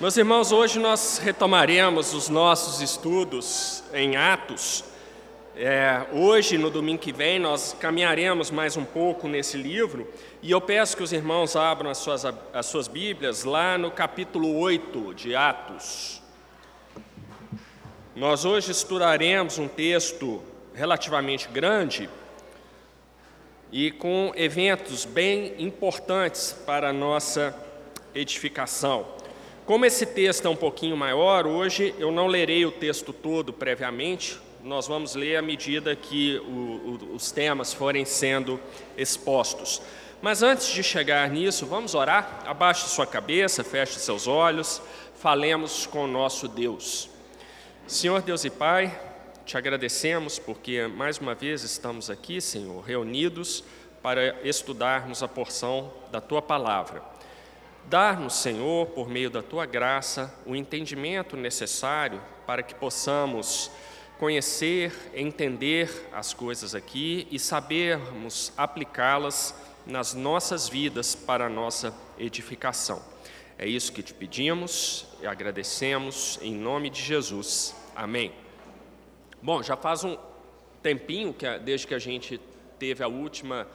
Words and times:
Meus 0.00 0.16
irmãos, 0.16 0.50
hoje 0.50 0.78
nós 0.78 1.18
retomaremos 1.18 2.14
os 2.14 2.30
nossos 2.30 2.80
estudos 2.80 3.84
em 3.92 4.16
Atos. 4.16 4.82
É, 5.54 6.06
hoje, 6.10 6.56
no 6.56 6.70
domingo 6.70 7.02
que 7.02 7.12
vem, 7.12 7.38
nós 7.38 7.76
caminharemos 7.78 8.50
mais 8.50 8.78
um 8.78 8.84
pouco 8.86 9.28
nesse 9.28 9.58
livro 9.58 10.10
e 10.40 10.50
eu 10.50 10.58
peço 10.58 10.96
que 10.96 11.02
os 11.02 11.12
irmãos 11.12 11.54
abram 11.54 11.90
as 11.90 11.98
suas, 11.98 12.24
as 12.24 12.64
suas 12.64 12.88
Bíblias 12.88 13.44
lá 13.44 13.76
no 13.76 13.90
capítulo 13.90 14.58
8 14.58 15.12
de 15.12 15.36
Atos. 15.36 16.22
Nós 18.16 18.46
hoje 18.46 18.72
estudaremos 18.72 19.58
um 19.58 19.68
texto 19.68 20.42
relativamente 20.72 21.46
grande 21.46 22.08
e 23.70 23.90
com 23.90 24.32
eventos 24.34 25.04
bem 25.04 25.56
importantes 25.58 26.56
para 26.64 26.88
a 26.88 26.92
nossa 26.92 27.54
edificação. 28.14 29.19
Como 29.70 29.86
esse 29.86 30.04
texto 30.04 30.48
é 30.48 30.50
um 30.50 30.56
pouquinho 30.56 30.96
maior, 30.96 31.46
hoje 31.46 31.94
eu 31.96 32.10
não 32.10 32.26
lerei 32.26 32.66
o 32.66 32.72
texto 32.72 33.12
todo 33.12 33.52
previamente, 33.52 34.36
nós 34.64 34.88
vamos 34.88 35.14
ler 35.14 35.36
à 35.36 35.42
medida 35.42 35.94
que 35.94 36.38
o, 36.38 36.42
o, 36.42 37.14
os 37.14 37.30
temas 37.30 37.72
forem 37.72 38.04
sendo 38.04 38.58
expostos. 38.96 39.80
Mas 40.20 40.42
antes 40.42 40.66
de 40.66 40.82
chegar 40.82 41.30
nisso, 41.30 41.66
vamos 41.66 41.94
orar? 41.94 42.42
Abaixe 42.46 42.88
sua 42.88 43.06
cabeça, 43.06 43.62
feche 43.62 44.00
seus 44.00 44.26
olhos, 44.26 44.82
falemos 45.14 45.86
com 45.86 46.02
o 46.02 46.08
nosso 46.08 46.48
Deus. 46.48 47.08
Senhor 47.86 48.22
Deus 48.22 48.44
e 48.44 48.50
Pai, 48.50 49.00
te 49.46 49.56
agradecemos 49.56 50.36
porque 50.36 50.88
mais 50.88 51.18
uma 51.18 51.36
vez 51.36 51.62
estamos 51.62 52.10
aqui, 52.10 52.40
Senhor, 52.40 52.82
reunidos 52.82 53.62
para 54.02 54.36
estudarmos 54.42 55.22
a 55.22 55.28
porção 55.28 55.92
da 56.10 56.20
tua 56.20 56.42
palavra. 56.42 57.19
Dar-nos, 57.86 58.34
Senhor, 58.34 58.86
por 58.88 59.08
meio 59.08 59.30
da 59.30 59.42
tua 59.42 59.66
graça, 59.66 60.32
o 60.46 60.54
entendimento 60.54 61.36
necessário 61.36 62.20
para 62.46 62.62
que 62.62 62.74
possamos 62.74 63.70
conhecer, 64.18 64.92
entender 65.14 66.08
as 66.12 66.34
coisas 66.34 66.74
aqui 66.74 67.26
e 67.30 67.38
sabermos 67.38 68.52
aplicá-las 68.56 69.54
nas 69.86 70.14
nossas 70.14 70.68
vidas 70.68 71.14
para 71.14 71.46
a 71.46 71.48
nossa 71.48 71.94
edificação. 72.18 73.02
É 73.58 73.66
isso 73.66 73.92
que 73.92 74.02
te 74.02 74.14
pedimos 74.14 75.06
e 75.22 75.26
agradecemos 75.26 76.38
em 76.42 76.54
nome 76.54 76.90
de 76.90 77.02
Jesus. 77.02 77.74
Amém. 77.96 78.32
Bom, 79.42 79.62
já 79.62 79.76
faz 79.76 80.04
um 80.04 80.18
tempinho 80.82 81.32
que 81.32 81.58
desde 81.58 81.86
que 81.86 81.94
a 81.94 81.98
gente 81.98 82.40
teve 82.78 83.02
a 83.02 83.08
última 83.08 83.66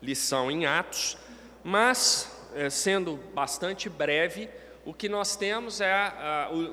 lição 0.00 0.50
em 0.50 0.66
Atos, 0.66 1.16
mas 1.62 2.41
sendo 2.70 3.18
bastante 3.34 3.88
breve, 3.88 4.48
o 4.84 4.92
que 4.92 5.08
nós 5.08 5.36
temos 5.36 5.80
é, 5.80 6.12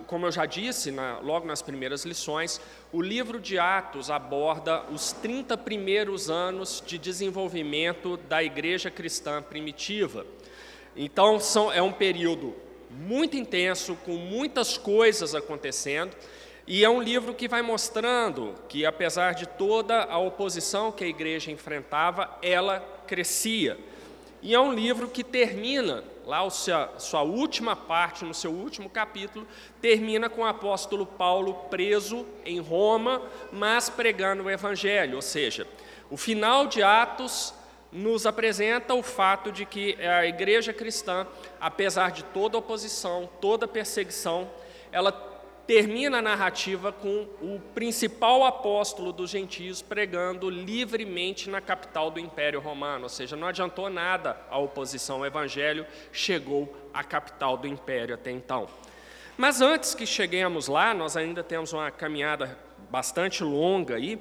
como 0.07 0.25
eu 0.25 0.31
já 0.31 0.45
disse 0.45 0.91
logo 1.21 1.45
nas 1.45 1.61
primeiras 1.61 2.05
lições, 2.05 2.59
o 2.91 3.01
livro 3.01 3.39
de 3.39 3.59
Atos 3.59 4.09
aborda 4.09 4.83
os 4.91 5.11
30 5.11 5.55
primeiros 5.57 6.27
anos 6.27 6.83
de 6.85 6.97
desenvolvimento 6.97 8.17
da 8.17 8.43
igreja 8.43 8.89
cristã 8.89 9.43
primitiva. 9.43 10.25
Então, 10.95 11.39
são, 11.39 11.71
é 11.71 11.83
um 11.83 11.91
período 11.91 12.55
muito 12.89 13.37
intenso, 13.37 13.95
com 14.03 14.13
muitas 14.13 14.75
coisas 14.75 15.35
acontecendo, 15.35 16.15
e 16.65 16.83
é 16.83 16.89
um 16.89 17.01
livro 17.01 17.35
que 17.35 17.47
vai 17.47 17.61
mostrando 17.61 18.55
que, 18.67 18.85
apesar 18.85 19.33
de 19.33 19.47
toda 19.47 20.03
a 20.03 20.17
oposição 20.17 20.91
que 20.91 21.03
a 21.03 21.07
igreja 21.07 21.51
enfrentava, 21.51 22.37
ela 22.41 22.79
crescia. 23.05 23.77
E 24.41 24.53
é 24.53 24.59
um 24.59 24.73
livro 24.73 25.09
que 25.09 25.23
termina, 25.23 26.03
lá 26.25 26.49
sua, 26.49 26.93
sua 26.97 27.21
última 27.21 27.75
parte, 27.75 28.23
no 28.23 28.33
seu 28.33 28.51
último 28.51 28.89
capítulo, 28.89 29.45
termina 29.81 30.29
com 30.29 30.41
o 30.41 30.45
apóstolo 30.45 31.05
Paulo 31.05 31.53
preso 31.69 32.25
em 32.45 32.59
Roma, 32.59 33.21
mas 33.51 33.89
pregando 33.89 34.43
o 34.43 34.49
Evangelho. 34.49 35.17
Ou 35.17 35.21
seja, 35.21 35.67
o 36.09 36.15
final 36.15 36.67
de 36.67 36.81
Atos 36.81 37.53
nos 37.91 38.25
apresenta 38.25 38.93
o 38.93 39.03
fato 39.03 39.51
de 39.51 39.65
que 39.65 39.97
a 40.01 40.25
igreja 40.25 40.71
cristã, 40.71 41.27
apesar 41.59 42.11
de 42.11 42.23
toda 42.23 42.57
oposição, 42.57 43.29
toda 43.41 43.67
perseguição, 43.67 44.49
ela 44.91 45.11
termina 45.69 46.17
a 46.17 46.21
narrativa 46.23 46.91
com 46.91 47.27
o 47.39 47.61
principal 47.75 48.43
apóstolo 48.43 49.13
dos 49.13 49.29
gentios 49.29 49.83
pregando 49.83 50.49
livremente 50.49 51.47
na 51.47 51.61
capital 51.61 52.09
do 52.09 52.19
Império 52.19 52.59
Romano, 52.59 53.03
ou 53.03 53.09
seja, 53.09 53.35
não 53.35 53.47
adiantou 53.47 53.87
nada 53.87 54.35
a 54.49 54.57
oposição 54.57 55.17
ao 55.17 55.27
evangelho, 55.27 55.85
chegou 56.11 56.75
à 56.91 57.03
capital 57.03 57.55
do 57.55 57.67
império 57.67 58.15
até 58.15 58.31
então. 58.31 58.67
Mas 59.37 59.61
antes 59.61 59.93
que 59.93 60.07
cheguemos 60.07 60.67
lá, 60.67 60.91
nós 60.91 61.15
ainda 61.15 61.43
temos 61.43 61.71
uma 61.71 61.91
caminhada 61.91 62.57
bastante 62.89 63.43
longa 63.43 63.93
aí. 63.93 64.19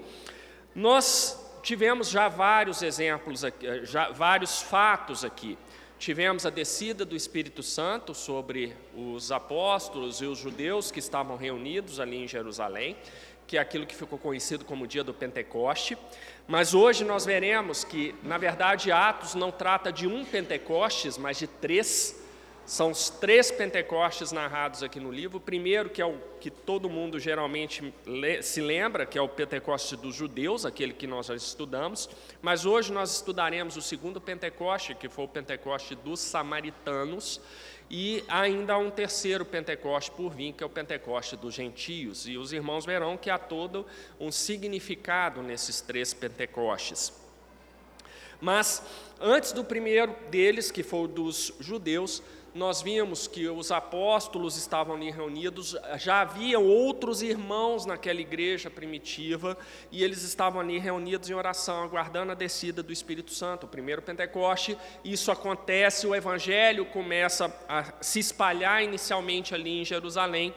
Nós 0.75 1.51
tivemos 1.63 2.11
já 2.11 2.29
vários 2.29 2.83
exemplos 2.83 3.43
aqui, 3.43 3.87
já 3.87 4.11
vários 4.11 4.61
fatos 4.61 5.25
aqui. 5.25 5.57
Tivemos 5.99 6.47
a 6.47 6.51
descida 6.51 7.05
do 7.05 7.17
Espírito 7.17 7.61
Santo 7.61 8.15
sobre 8.15 8.73
os 8.95 9.33
apóstolos 9.33 10.21
e 10.21 10.27
os 10.27 10.39
judeus 10.39 10.93
que 10.93 11.01
estavam 11.01 11.37
reunidos 11.37 11.99
ali 11.99 12.19
em 12.19 12.29
Jerusalém, 12.29 12.97
que 13.49 13.57
é 13.57 13.61
aquilo 13.61 13.85
que 13.85 13.97
ficou 13.97 14.17
conhecido 14.17 14.65
como 14.65 14.85
o 14.85 14.87
dia 14.87 15.03
do 15.03 15.13
Pentecoste. 15.13 15.99
Mas 16.47 16.73
hoje 16.73 17.05
nós 17.05 17.27
veremos 17.27 17.83
que, 17.83 18.15
na 18.23 18.39
verdade, 18.39 18.93
Atos 18.93 19.35
não 19.35 19.51
trata 19.51 19.91
de 19.93 20.07
um 20.07 20.25
Pentecostes, 20.25 21.19
mas 21.19 21.37
de 21.37 21.49
três 21.49 22.18
são 22.69 22.91
os 22.91 23.09
três 23.09 23.51
Pentecostes 23.51 24.31
narrados 24.31 24.83
aqui 24.83 25.01
no 25.01 25.11
livro. 25.11 25.39
O 25.39 25.41
primeiro, 25.41 25.89
que 25.89 26.03
é 26.03 26.05
o 26.05 26.19
que 26.39 26.51
todo 26.51 26.91
mundo 26.91 27.19
geralmente 27.19 27.95
se 28.43 28.61
lembra, 28.61 29.07
que 29.07 29.17
é 29.17 29.23
o 29.23 29.29
Pentecoste 29.29 29.97
dos 29.97 30.15
judeus, 30.15 30.67
aquele 30.67 30.93
que 30.93 31.07
nós 31.07 31.29
já 31.29 31.35
estudamos. 31.35 32.11
Mas 32.43 32.67
hoje 32.67 32.93
nós 32.93 33.11
estudaremos 33.15 33.79
o 33.79 33.81
segundo 33.81 34.21
Pentecoste, 34.21 34.95
que 34.95 35.09
foi 35.09 35.25
o 35.25 35.29
Pentecoste 35.29 35.95
dos 35.95 36.21
samaritanos. 36.21 37.41
E 37.91 38.23
ainda 38.29 38.75
há 38.75 38.79
um 38.79 38.91
terceiro 38.91 39.47
Pentecoste 39.47 40.11
por 40.11 40.29
vir, 40.35 40.53
que 40.53 40.63
é 40.63 40.67
o 40.67 40.71
Pentecoste 40.71 41.37
dos 41.37 41.55
gentios. 41.55 42.29
E 42.29 42.37
os 42.37 42.53
irmãos 42.53 42.85
verão 42.85 43.17
que 43.17 43.31
há 43.31 43.39
todo 43.39 43.87
um 44.21 44.31
significado 44.31 45.43
nesses 45.43 45.81
três 45.81 46.13
Pentecostes. 46.13 47.15
Mas 48.41 48.83
antes 49.19 49.53
do 49.53 49.65
primeiro 49.65 50.15
deles, 50.31 50.71
que 50.71 50.83
foi 50.83 51.05
o 51.05 51.09
dos 51.09 51.53
judeus, 51.59 52.23
nós 52.59 52.83
vimos 52.83 53.29
que 53.29 53.49
os 53.49 53.71
apóstolos 53.71 54.57
estavam 54.57 54.97
ali 54.97 55.13
reunidos, 55.13 55.77
já 55.97 56.23
haviam 56.23 56.65
outros 56.65 57.23
irmãos 57.23 57.87
naquela 57.87 58.21
igreja 58.21 58.69
primitiva, 58.69 59.57
e 59.93 60.03
eles 60.03 60.23
estavam 60.23 60.61
ali 60.61 60.77
reunidos 60.77 61.31
em 61.31 61.35
oração, 61.35 61.85
aguardando 61.85 62.33
a 62.33 62.35
descida 62.35 62.83
do 62.83 62.93
Espírito 62.93 63.33
Santo. 63.33 63.65
O 63.65 63.69
primeiro 63.69 64.03
Pentecoste, 64.03 64.77
isso 65.05 65.31
acontece, 65.31 66.05
o 66.07 66.15
evangelho 66.17 66.85
começa 66.87 67.55
a 67.69 67.85
se 68.01 68.19
espalhar 68.19 68.83
inicialmente 68.83 69.55
ali 69.55 69.81
em 69.81 69.85
Jerusalém. 69.85 70.53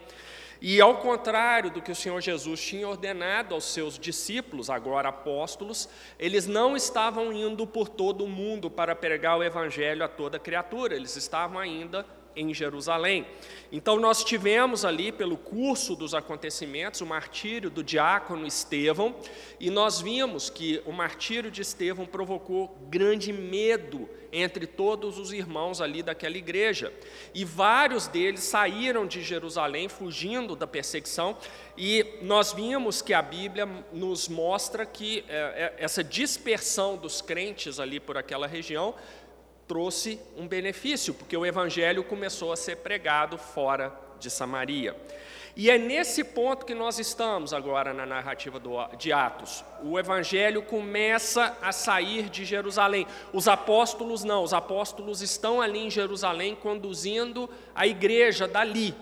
E 0.62 0.80
ao 0.80 0.98
contrário 0.98 1.72
do 1.72 1.82
que 1.82 1.92
o 1.92 1.96
Senhor 1.96 2.22
Jesus 2.22 2.62
tinha 2.62 2.88
ordenado 2.88 3.56
aos 3.56 3.64
seus 3.64 3.98
discípulos, 3.98 4.70
agora 4.70 5.10
apóstolos, 5.10 5.90
eles 6.20 6.46
não 6.46 6.78
estavam 6.78 7.34
indo 7.34 7.66
por 7.66 7.90
todo 7.90 8.26
o 8.26 8.30
mundo 8.30 8.70
para 8.70 8.96
pregar 8.96 9.40
o 9.40 9.44
evangelho 9.44 10.06
a 10.06 10.08
toda 10.08 10.38
criatura, 10.38 10.96
eles 10.96 11.16
estavam 11.16 11.58
ainda 11.58 12.06
em 12.36 12.54
Jerusalém. 12.54 13.26
Então, 13.72 14.00
nós 14.00 14.24
tivemos 14.24 14.84
ali, 14.84 15.12
pelo 15.12 15.38
curso 15.38 15.96
dos 15.96 16.14
acontecimentos, 16.14 17.02
o 17.02 17.06
martírio 17.06 17.70
do 17.70 17.84
diácono 17.84 18.46
Estevão, 18.46 19.16
e 19.60 19.70
nós 19.70 20.02
vimos 20.02 20.50
que 20.50 20.82
o 20.86 20.92
martírio 20.92 21.50
de 21.50 21.62
Estevão 21.62 22.06
provocou 22.06 22.78
grande 22.90 23.32
medo 23.32 24.10
entre 24.32 24.66
todos 24.66 25.18
os 25.18 25.34
irmãos 25.34 25.82
ali 25.82 26.02
daquela 26.02 26.38
igreja. 26.38 26.94
E 27.34 27.44
vários 27.44 28.08
deles 28.08 28.42
saíram 28.42 29.06
de 29.06 29.22
Jerusalém 29.22 29.90
fugindo 29.90 30.56
da 30.56 30.66
perseguição, 30.66 31.38
e 31.78 32.06
nós 32.22 32.54
vimos 32.54 33.02
que 33.02 33.14
a 33.14 33.22
Bíblia 33.22 33.66
nos 33.92 34.28
mostra 34.28 34.86
que 34.86 35.24
é, 35.28 35.74
essa 35.78 36.04
dispersão 36.04 36.98
dos 36.98 37.22
crentes 37.22 37.80
ali 37.80 38.00
por 38.00 38.18
aquela 38.18 38.48
região 38.48 38.94
trouxe 39.72 40.20
um 40.36 40.50
benefício, 40.50 41.14
porque 41.14 41.38
o 41.38 41.46
evangelho 41.46 42.04
começou 42.04 42.52
a 42.52 42.58
ser 42.58 42.76
pregado 42.76 43.38
fora 43.38 43.98
de 44.20 44.30
Samaria. 44.30 44.94
E 45.56 45.72
é 45.72 45.78
nesse 45.78 46.26
ponto 46.26 46.66
que 46.66 46.76
nós 46.76 47.00
estamos 47.00 47.54
agora 47.54 47.94
na 47.94 48.06
narrativa 48.06 48.60
do, 48.60 48.86
de 48.98 49.14
Atos. 49.14 49.64
O 49.82 49.98
evangelho 49.98 50.62
começa 50.62 51.58
a 51.62 51.72
sair 51.72 52.28
de 52.28 52.44
Jerusalém. 52.44 53.08
Os 53.32 53.48
apóstolos 53.48 54.26
não, 54.26 54.44
os 54.44 54.54
apóstolos 54.54 55.22
estão 55.22 55.62
ali 55.62 55.80
em 55.80 55.90
Jerusalém 55.90 56.54
conduzindo 56.54 57.50
a 57.74 57.88
igreja 57.88 58.50
dali. 58.50 58.94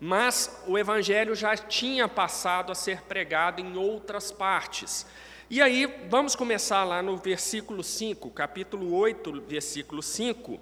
Mas 0.00 0.60
o 0.66 0.76
evangelho 0.76 1.36
já 1.36 1.56
tinha 1.56 2.08
passado 2.08 2.72
a 2.72 2.74
ser 2.74 3.02
pregado 3.02 3.60
em 3.60 3.76
outras 3.76 4.32
partes. 4.32 5.06
E 5.52 5.60
aí, 5.60 5.92
vamos 6.08 6.36
começar 6.36 6.84
lá 6.84 7.02
no 7.02 7.16
versículo 7.16 7.82
5, 7.82 8.30
capítulo 8.30 8.94
8, 8.94 9.40
versículo 9.40 10.00
5. 10.00 10.60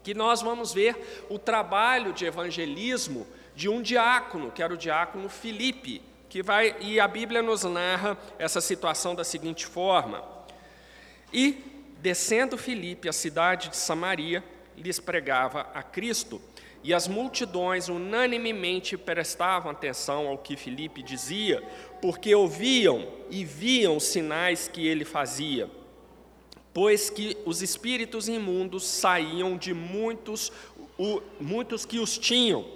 que 0.00 0.14
nós 0.14 0.40
vamos 0.42 0.72
ver 0.72 1.26
o 1.28 1.40
trabalho 1.40 2.12
de 2.12 2.24
evangelismo 2.24 3.26
de 3.56 3.68
um 3.68 3.82
diácono, 3.82 4.52
que 4.52 4.62
era 4.62 4.72
o 4.72 4.76
diácono 4.76 5.28
Filipe, 5.28 6.00
que 6.28 6.40
vai 6.40 6.76
e 6.78 7.00
a 7.00 7.08
Bíblia 7.08 7.42
nos 7.42 7.64
narra 7.64 8.16
essa 8.38 8.60
situação 8.60 9.12
da 9.12 9.24
seguinte 9.24 9.66
forma: 9.66 10.22
E 11.32 11.58
descendo 11.98 12.56
Filipe 12.56 13.08
à 13.08 13.12
cidade 13.12 13.70
de 13.70 13.76
Samaria, 13.76 14.44
lhes 14.76 15.00
pregava 15.00 15.68
a 15.74 15.82
Cristo. 15.82 16.40
E 16.84 16.92
as 16.92 17.08
multidões 17.08 17.88
unanimemente 17.88 18.94
prestavam 18.98 19.72
atenção 19.72 20.28
ao 20.28 20.36
que 20.36 20.54
Filipe 20.54 21.02
dizia, 21.02 21.66
porque 22.02 22.34
ouviam 22.34 23.08
e 23.30 23.42
viam 23.42 23.96
os 23.96 24.04
sinais 24.04 24.68
que 24.68 24.86
ele 24.86 25.02
fazia. 25.02 25.70
Pois 26.74 27.08
que 27.08 27.38
os 27.46 27.62
espíritos 27.62 28.28
imundos 28.28 28.86
saíam 28.86 29.56
de 29.56 29.72
muitos, 29.72 30.52
o, 30.98 31.22
muitos 31.40 31.86
que 31.86 31.98
os 31.98 32.18
tinham, 32.18 32.66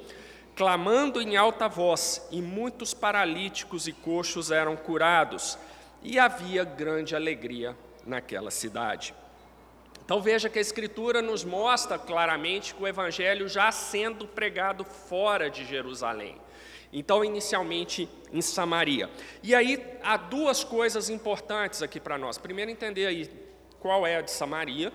clamando 0.57 1.21
em 1.21 1.37
alta 1.37 1.69
voz, 1.69 2.27
e 2.31 2.41
muitos 2.41 2.95
paralíticos 2.95 3.87
e 3.87 3.93
coxos 3.93 4.51
eram 4.51 4.75
curados, 4.75 5.59
e 6.03 6.19
havia 6.19 6.65
grande 6.65 7.15
alegria 7.15 7.77
naquela 8.07 8.51
cidade. 8.51 9.13
Então 10.09 10.23
veja 10.23 10.49
que 10.49 10.59
a 10.59 10.63
Escritura 10.63 11.21
nos 11.21 11.45
mostra 11.45 11.99
claramente 11.99 12.75
que 12.75 12.83
o 12.83 12.89
Evangelho 12.89 13.47
já 13.47 13.71
sendo 13.71 14.27
pregado 14.27 14.83
fora 14.83 15.51
de 15.51 15.67
Jerusalém. 15.67 16.41
Então, 16.91 17.23
inicialmente 17.23 18.09
em 18.33 18.41
Samaria. 18.41 19.11
E 19.43 19.55
aí 19.55 19.85
há 20.03 20.17
duas 20.17 20.65
coisas 20.65 21.11
importantes 21.11 21.83
aqui 21.83 22.01
para 22.01 22.17
nós. 22.17 22.39
Primeiro, 22.39 22.71
entender 22.71 23.05
aí 23.05 23.31
qual 23.81 24.07
é 24.07 24.17
a 24.17 24.23
de 24.23 24.31
Samaria 24.31 24.91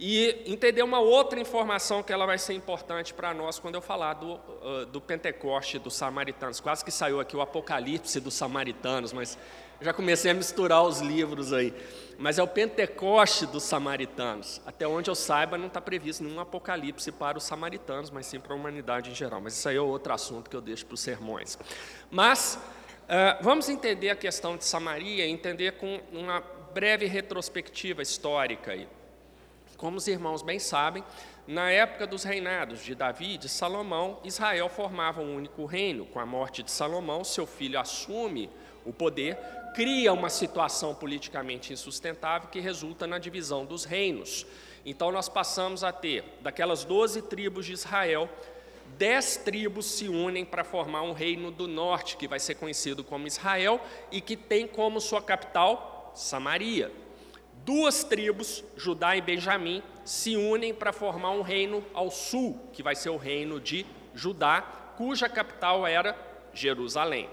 e 0.00 0.42
entender 0.44 0.82
uma 0.82 0.98
outra 0.98 1.38
informação 1.38 2.02
que 2.02 2.12
ela 2.12 2.26
vai 2.26 2.36
ser 2.36 2.54
importante 2.54 3.14
para 3.14 3.32
nós 3.32 3.60
quando 3.60 3.76
eu 3.76 3.80
falar 3.80 4.14
do, 4.14 4.32
uh, 4.34 4.86
do 4.86 5.00
Pentecoste 5.00 5.78
dos 5.78 5.94
samaritanos. 5.94 6.58
Quase 6.58 6.84
que 6.84 6.90
saiu 6.90 7.20
aqui 7.20 7.36
o 7.36 7.40
Apocalipse 7.40 8.18
dos 8.18 8.34
samaritanos, 8.34 9.12
mas 9.12 9.38
já 9.80 9.92
comecei 9.92 10.32
a 10.32 10.34
misturar 10.34 10.82
os 10.82 11.00
livros 11.00 11.52
aí. 11.52 11.72
Mas 12.18 12.36
é 12.36 12.42
o 12.42 12.48
Pentecoste 12.48 13.46
dos 13.46 13.62
samaritanos. 13.62 14.60
Até 14.66 14.88
onde 14.88 15.08
eu 15.08 15.14
saiba, 15.14 15.56
não 15.56 15.68
está 15.68 15.80
previsto 15.80 16.24
nenhum 16.24 16.40
apocalipse 16.40 17.12
para 17.12 17.38
os 17.38 17.44
samaritanos, 17.44 18.10
mas 18.10 18.26
sim 18.26 18.40
para 18.40 18.52
a 18.52 18.56
humanidade 18.56 19.10
em 19.12 19.14
geral. 19.14 19.40
Mas 19.40 19.54
isso 19.54 19.68
aí 19.68 19.76
é 19.76 19.80
outro 19.80 20.12
assunto 20.12 20.50
que 20.50 20.56
eu 20.56 20.60
deixo 20.60 20.84
para 20.84 20.94
os 20.94 21.00
sermões. 21.00 21.56
Mas 22.10 22.58
uh, 23.04 23.40
vamos 23.40 23.68
entender 23.68 24.10
a 24.10 24.16
questão 24.16 24.56
de 24.56 24.64
Samaria, 24.64 25.28
entender 25.28 25.74
com 25.74 26.00
uma 26.12 26.42
breve 26.74 27.06
retrospectiva 27.06 28.02
histórica 28.02 28.72
aí. 28.72 28.88
Como 29.76 29.96
os 29.96 30.08
irmãos 30.08 30.42
bem 30.42 30.58
sabem, 30.58 31.04
na 31.46 31.70
época 31.70 32.04
dos 32.04 32.24
reinados 32.24 32.84
de 32.84 32.96
Davi 32.96 33.34
e 33.34 33.38
de 33.38 33.48
Salomão, 33.48 34.18
Israel 34.24 34.68
formava 34.68 35.20
um 35.20 35.36
único 35.36 35.64
reino. 35.66 36.04
Com 36.04 36.18
a 36.18 36.26
morte 36.26 36.64
de 36.64 36.70
Salomão, 36.72 37.22
seu 37.22 37.46
filho 37.46 37.78
assume 37.78 38.50
o 38.84 38.92
poder, 38.92 39.38
cria 39.74 40.12
uma 40.12 40.28
situação 40.28 40.94
politicamente 40.94 41.72
insustentável 41.72 42.48
que 42.48 42.60
resulta 42.60 43.06
na 43.06 43.18
divisão 43.18 43.64
dos 43.64 43.84
reinos. 43.84 44.46
Então, 44.84 45.12
nós 45.12 45.28
passamos 45.28 45.84
a 45.84 45.92
ter, 45.92 46.24
daquelas 46.40 46.84
doze 46.84 47.22
tribos 47.22 47.66
de 47.66 47.72
Israel, 47.72 48.28
dez 48.96 49.36
tribos 49.36 49.86
se 49.86 50.08
unem 50.08 50.44
para 50.44 50.64
formar 50.64 51.02
um 51.02 51.12
reino 51.12 51.50
do 51.50 51.68
norte, 51.68 52.16
que 52.16 52.28
vai 52.28 52.40
ser 52.40 52.54
conhecido 52.54 53.04
como 53.04 53.26
Israel 53.26 53.80
e 54.10 54.20
que 54.20 54.36
tem 54.36 54.66
como 54.66 55.00
sua 55.00 55.20
capital 55.20 56.12
Samaria. 56.14 56.90
Duas 57.64 58.02
tribos, 58.02 58.64
Judá 58.76 59.16
e 59.16 59.20
Benjamim, 59.20 59.82
se 60.04 60.36
unem 60.36 60.72
para 60.72 60.92
formar 60.92 61.32
um 61.32 61.42
reino 61.42 61.84
ao 61.92 62.10
sul, 62.10 62.58
que 62.72 62.82
vai 62.82 62.94
ser 62.94 63.10
o 63.10 63.16
reino 63.16 63.60
de 63.60 63.84
Judá, 64.14 64.62
cuja 64.96 65.28
capital 65.28 65.86
era 65.86 66.16
Jerusalém. 66.54 67.28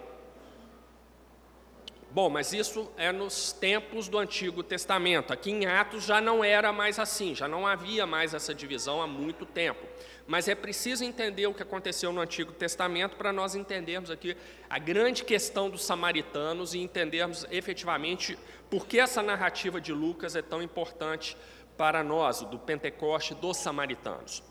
Bom, 2.15 2.29
mas 2.29 2.53
isso 2.53 2.89
é 2.95 3.11
nos 3.11 3.51
tempos 3.51 4.07
do 4.07 4.17
Antigo 4.17 4.63
Testamento. 4.63 5.33
Aqui 5.33 5.51
em 5.51 5.65
Atos 5.65 6.05
já 6.05 6.21
não 6.21 6.45
era 6.45 6.71
mais 6.71 6.97
assim, 6.97 7.35
já 7.35 7.45
não 7.45 7.67
havia 7.67 8.05
mais 8.05 8.33
essa 8.33 8.55
divisão 8.55 9.01
há 9.01 9.05
muito 9.05 9.45
tempo. 9.45 9.85
Mas 10.25 10.47
é 10.47 10.55
preciso 10.55 11.03
entender 11.03 11.45
o 11.45 11.53
que 11.53 11.61
aconteceu 11.61 12.13
no 12.13 12.21
Antigo 12.21 12.53
Testamento 12.53 13.17
para 13.17 13.33
nós 13.33 13.53
entendermos 13.53 14.09
aqui 14.09 14.37
a 14.69 14.79
grande 14.79 15.25
questão 15.25 15.69
dos 15.69 15.83
samaritanos 15.83 16.73
e 16.73 16.79
entendermos 16.79 17.45
efetivamente 17.51 18.39
por 18.69 18.87
que 18.87 18.97
essa 18.97 19.21
narrativa 19.21 19.81
de 19.81 19.91
Lucas 19.91 20.37
é 20.37 20.41
tão 20.41 20.61
importante 20.61 21.35
para 21.75 22.01
nós, 22.01 22.39
do 22.43 22.57
Pentecoste 22.57 23.35
dos 23.35 23.57
samaritanos. 23.57 24.41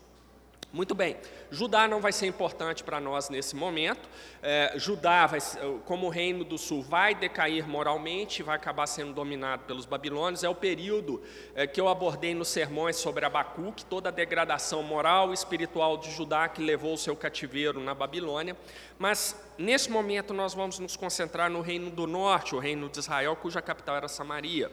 Muito 0.75 0.93
bem, 0.93 1.15
Judá 1.49 1.87
não 1.87 2.01
vai 2.01 2.11
ser 2.11 2.25
importante 2.25 2.83
para 2.83 2.99
nós 2.99 3.29
nesse 3.29 3.55
momento. 3.55 4.09
É, 4.43 4.73
Judá, 4.75 5.25
vai, 5.25 5.39
como 5.85 6.09
reino 6.09 6.43
do 6.43 6.57
sul, 6.57 6.83
vai 6.83 7.15
decair 7.15 7.65
moralmente, 7.65 8.43
vai 8.43 8.57
acabar 8.57 8.85
sendo 8.85 9.13
dominado 9.13 9.63
pelos 9.63 9.85
babilônios. 9.85 10.43
É 10.43 10.49
o 10.49 10.53
período 10.53 11.23
é, 11.55 11.65
que 11.65 11.79
eu 11.79 11.87
abordei 11.87 12.35
nos 12.35 12.49
sermões 12.49 12.97
sobre 12.97 13.23
Abacuque, 13.23 13.85
toda 13.85 14.09
a 14.09 14.11
degradação 14.11 14.83
moral 14.83 15.31
e 15.31 15.33
espiritual 15.33 15.95
de 15.95 16.11
Judá 16.11 16.49
que 16.49 16.61
levou 16.61 16.95
o 16.95 16.97
seu 16.97 17.15
cativeiro 17.15 17.79
na 17.79 17.93
Babilônia. 17.93 18.57
Mas 18.99 19.41
nesse 19.57 19.89
momento 19.89 20.33
nós 20.33 20.53
vamos 20.53 20.77
nos 20.77 20.97
concentrar 20.97 21.49
no 21.49 21.61
reino 21.61 21.89
do 21.89 22.05
norte, 22.05 22.53
o 22.53 22.59
reino 22.59 22.89
de 22.89 22.99
Israel, 22.99 23.33
cuja 23.37 23.61
capital 23.61 23.95
era 23.95 24.09
Samaria. 24.09 24.69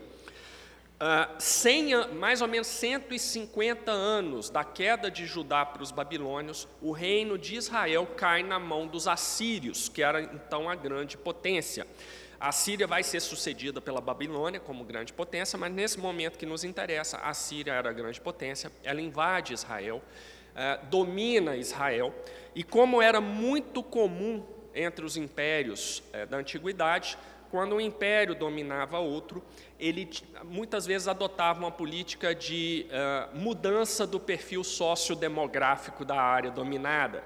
Uh, 1.02 2.14
mais 2.14 2.40
ou 2.40 2.46
menos 2.46 2.68
150 2.68 3.90
anos 3.90 4.48
da 4.48 4.62
queda 4.62 5.10
de 5.10 5.26
Judá 5.26 5.66
para 5.66 5.82
os 5.82 5.90
babilônios, 5.90 6.68
o 6.80 6.92
reino 6.92 7.36
de 7.36 7.56
Israel 7.56 8.06
cai 8.16 8.44
na 8.44 8.60
mão 8.60 8.86
dos 8.86 9.08
assírios, 9.08 9.88
que 9.88 10.00
era 10.00 10.22
então 10.22 10.70
a 10.70 10.76
grande 10.76 11.18
potência. 11.18 11.88
A 12.38 12.52
Síria 12.52 12.86
vai 12.86 13.02
ser 13.02 13.18
sucedida 13.18 13.80
pela 13.80 14.00
Babilônia 14.00 14.60
como 14.60 14.84
grande 14.84 15.12
potência, 15.12 15.58
mas 15.58 15.72
nesse 15.72 15.98
momento 15.98 16.38
que 16.38 16.46
nos 16.46 16.62
interessa, 16.62 17.16
a 17.18 17.34
Síria 17.34 17.72
era 17.72 17.90
a 17.90 17.92
grande 17.92 18.20
potência, 18.20 18.70
ela 18.84 19.00
invade 19.00 19.54
Israel, 19.54 20.00
uh, 20.54 20.86
domina 20.86 21.56
Israel, 21.56 22.14
e 22.54 22.62
como 22.62 23.02
era 23.02 23.20
muito 23.20 23.82
comum 23.82 24.46
entre 24.72 25.04
os 25.04 25.16
impérios 25.16 26.00
uh, 26.14 26.28
da 26.28 26.36
antiguidade, 26.36 27.18
quando 27.52 27.74
um 27.74 27.80
império 27.80 28.34
dominava 28.34 28.98
outro, 28.98 29.44
ele 29.82 30.08
muitas 30.44 30.86
vezes 30.86 31.08
adotava 31.08 31.58
uma 31.58 31.70
política 31.70 32.32
de 32.32 32.86
uh, 32.86 33.36
mudança 33.36 34.06
do 34.06 34.20
perfil 34.20 34.62
sociodemográfico 34.62 36.04
da 36.04 36.14
área 36.14 36.52
dominada. 36.52 37.24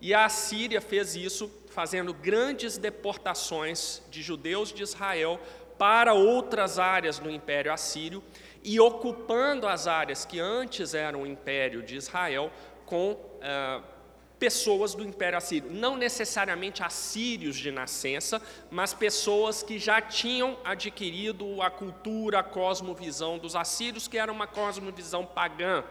E 0.00 0.14
a 0.14 0.28
Síria 0.28 0.80
fez 0.80 1.16
isso 1.16 1.50
fazendo 1.68 2.14
grandes 2.14 2.78
deportações 2.78 4.02
de 4.08 4.22
judeus 4.22 4.72
de 4.72 4.84
Israel 4.84 5.40
para 5.76 6.14
outras 6.14 6.78
áreas 6.78 7.18
do 7.18 7.28
Império 7.28 7.72
Assírio 7.72 8.22
e 8.62 8.78
ocupando 8.78 9.66
as 9.66 9.88
áreas 9.88 10.24
que 10.24 10.38
antes 10.38 10.94
eram 10.94 11.22
o 11.22 11.26
Império 11.26 11.82
de 11.82 11.96
Israel 11.96 12.52
com 12.84 13.12
uh, 13.12 13.95
pessoas 14.38 14.94
do 14.94 15.02
Império 15.02 15.38
Assírio, 15.38 15.70
não 15.70 15.96
necessariamente 15.96 16.82
assírios 16.82 17.56
de 17.56 17.70
nascença, 17.70 18.40
mas 18.70 18.92
pessoas 18.92 19.62
que 19.62 19.78
já 19.78 20.00
tinham 20.00 20.58
adquirido 20.64 21.62
a 21.62 21.70
cultura, 21.70 22.40
a 22.40 22.42
cosmovisão 22.42 23.38
dos 23.38 23.56
assírios, 23.56 24.06
que 24.06 24.18
era 24.18 24.30
uma 24.30 24.46
cosmovisão 24.46 25.24
pagã. 25.24 25.82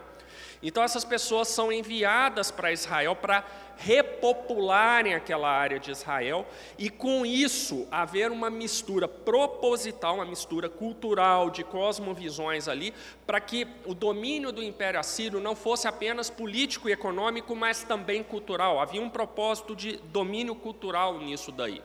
Então, 0.68 0.82
essas 0.82 1.06
pessoas 1.06 1.48
são 1.48 1.72
enviadas 1.72 2.50
para 2.50 2.72
Israel 2.72 3.16
para 3.16 3.46
repopularem 3.78 5.14
aquela 5.14 5.48
área 5.48 5.78
de 5.80 5.92
Israel 5.92 6.44
e, 6.76 6.90
com 6.90 7.24
isso, 7.24 7.88
haver 7.92 8.32
uma 8.32 8.50
mistura 8.50 9.08
proposital, 9.08 10.16
uma 10.16 10.26
mistura 10.26 10.68
cultural, 10.68 11.52
de 11.52 11.64
cosmovisões 11.64 12.68
ali, 12.68 12.96
para 13.28 13.40
que 13.40 13.68
o 13.86 13.94
domínio 13.94 14.52
do 14.52 14.64
Império 14.64 15.00
Assírio 15.00 15.40
não 15.40 15.56
fosse 15.56 15.88
apenas 15.88 16.32
político 16.32 16.90
e 16.90 16.94
econômico, 16.94 17.56
mas 17.56 17.84
também 17.84 18.24
cultural. 18.24 18.80
Havia 18.80 19.04
um 19.04 19.10
propósito 19.10 19.76
de 19.76 19.98
domínio 19.98 20.56
cultural 20.56 21.20
nisso 21.20 21.52
daí. 21.52 21.80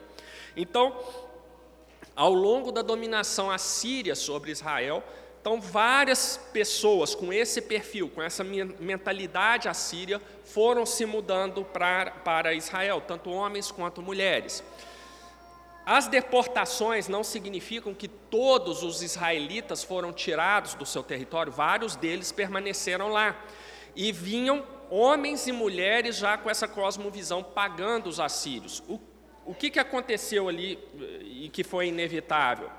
Então, 0.56 0.96
ao 2.16 2.32
longo 2.32 2.72
da 2.72 2.80
dominação 2.80 3.50
assíria 3.50 4.14
sobre 4.14 4.50
Israel, 4.50 5.04
então, 5.40 5.58
várias 5.58 6.38
pessoas 6.52 7.14
com 7.14 7.32
esse 7.32 7.62
perfil, 7.62 8.10
com 8.10 8.20
essa 8.20 8.44
mentalidade 8.44 9.68
assíria, 9.68 10.20
foram 10.44 10.84
se 10.84 11.06
mudando 11.06 11.64
para, 11.64 12.10
para 12.10 12.52
Israel, 12.52 13.00
tanto 13.00 13.30
homens 13.30 13.70
quanto 13.70 14.02
mulheres. 14.02 14.62
As 15.86 16.06
deportações 16.06 17.08
não 17.08 17.24
significam 17.24 17.94
que 17.94 18.06
todos 18.06 18.82
os 18.82 19.02
israelitas 19.02 19.82
foram 19.82 20.12
tirados 20.12 20.74
do 20.74 20.84
seu 20.84 21.02
território, 21.02 21.50
vários 21.50 21.96
deles 21.96 22.30
permaneceram 22.30 23.08
lá. 23.08 23.34
E 23.96 24.12
vinham 24.12 24.62
homens 24.90 25.46
e 25.46 25.52
mulheres 25.52 26.16
já 26.16 26.36
com 26.36 26.50
essa 26.50 26.68
cosmovisão 26.68 27.42
pagando 27.42 28.10
os 28.10 28.20
assírios. 28.20 28.82
O, 28.86 29.00
o 29.46 29.54
que, 29.54 29.70
que 29.70 29.78
aconteceu 29.78 30.50
ali 30.50 30.78
e 31.22 31.48
que 31.48 31.64
foi 31.64 31.88
inevitável? 31.88 32.70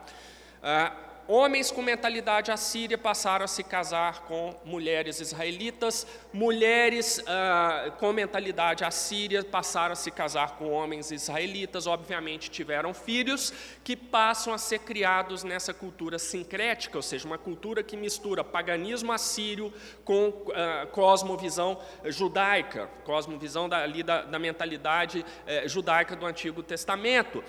Ah, 0.61 0.95
homens 1.31 1.71
com 1.71 1.81
mentalidade 1.81 2.51
assíria 2.51 2.97
passaram 2.97 3.45
a 3.45 3.47
se 3.47 3.63
casar 3.63 4.23
com 4.23 4.53
mulheres 4.65 5.21
israelitas, 5.21 6.05
mulheres 6.33 7.23
ah, 7.25 7.93
com 7.97 8.11
mentalidade 8.11 8.83
assíria 8.83 9.41
passaram 9.41 9.93
a 9.93 9.95
se 9.95 10.11
casar 10.11 10.57
com 10.57 10.69
homens 10.69 11.09
israelitas, 11.09 11.87
obviamente 11.87 12.51
tiveram 12.51 12.93
filhos 12.93 13.53
que 13.81 13.95
passam 13.95 14.53
a 14.53 14.57
ser 14.57 14.79
criados 14.79 15.45
nessa 15.45 15.73
cultura 15.73 16.19
sincrética, 16.19 16.97
ou 16.97 17.01
seja, 17.01 17.25
uma 17.25 17.37
cultura 17.37 17.81
que 17.81 17.95
mistura 17.95 18.43
paganismo 18.43 19.13
assírio 19.13 19.73
com 20.03 20.51
ah, 20.53 20.85
cosmovisão 20.91 21.79
judaica, 22.05 22.89
cosmovisão 23.05 23.69
da, 23.69 23.83
ali 23.83 24.03
da, 24.03 24.23
da 24.23 24.37
mentalidade 24.37 25.25
eh, 25.47 25.65
judaica 25.67 26.13
do 26.13 26.25
Antigo 26.25 26.61
Testamento. 26.61 27.41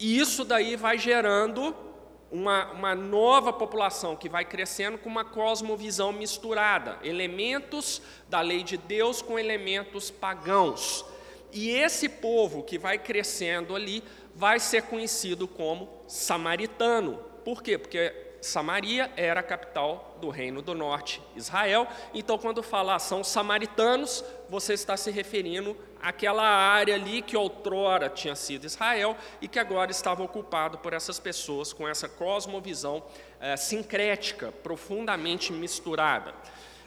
E 0.00 0.18
isso 0.18 0.44
daí 0.44 0.76
vai 0.76 0.96
gerando 0.96 1.91
uma, 2.32 2.72
uma 2.72 2.94
nova 2.94 3.52
população 3.52 4.16
que 4.16 4.28
vai 4.28 4.44
crescendo 4.44 4.96
com 4.96 5.08
uma 5.08 5.24
cosmovisão 5.24 6.12
misturada, 6.12 6.98
elementos 7.04 8.00
da 8.28 8.40
lei 8.40 8.62
de 8.62 8.78
Deus 8.78 9.20
com 9.20 9.38
elementos 9.38 10.10
pagãos. 10.10 11.04
E 11.52 11.68
esse 11.68 12.08
povo 12.08 12.62
que 12.62 12.78
vai 12.78 12.98
crescendo 12.98 13.76
ali 13.76 14.02
vai 14.34 14.58
ser 14.58 14.84
conhecido 14.84 15.46
como 15.46 15.90
samaritano. 16.08 17.18
Por 17.44 17.62
quê? 17.62 17.76
Porque 17.76 18.31
Samaria 18.42 19.08
era 19.16 19.38
a 19.38 19.42
capital 19.42 20.16
do 20.20 20.28
reino 20.28 20.60
do 20.60 20.74
norte, 20.74 21.22
Israel. 21.36 21.86
Então, 22.12 22.36
quando 22.36 22.60
falar 22.60 22.98
são 22.98 23.22
samaritanos, 23.22 24.24
você 24.50 24.74
está 24.74 24.96
se 24.96 25.12
referindo 25.12 25.76
aquela 26.02 26.42
área 26.42 26.96
ali 26.96 27.22
que 27.22 27.36
outrora 27.36 28.08
tinha 28.08 28.34
sido 28.34 28.66
Israel 28.66 29.16
e 29.40 29.46
que 29.46 29.60
agora 29.60 29.92
estava 29.92 30.24
ocupado 30.24 30.78
por 30.78 30.92
essas 30.92 31.20
pessoas 31.20 31.72
com 31.72 31.86
essa 31.86 32.08
cosmovisão 32.08 33.04
é, 33.40 33.56
sincrética, 33.56 34.50
profundamente 34.50 35.52
misturada. 35.52 36.34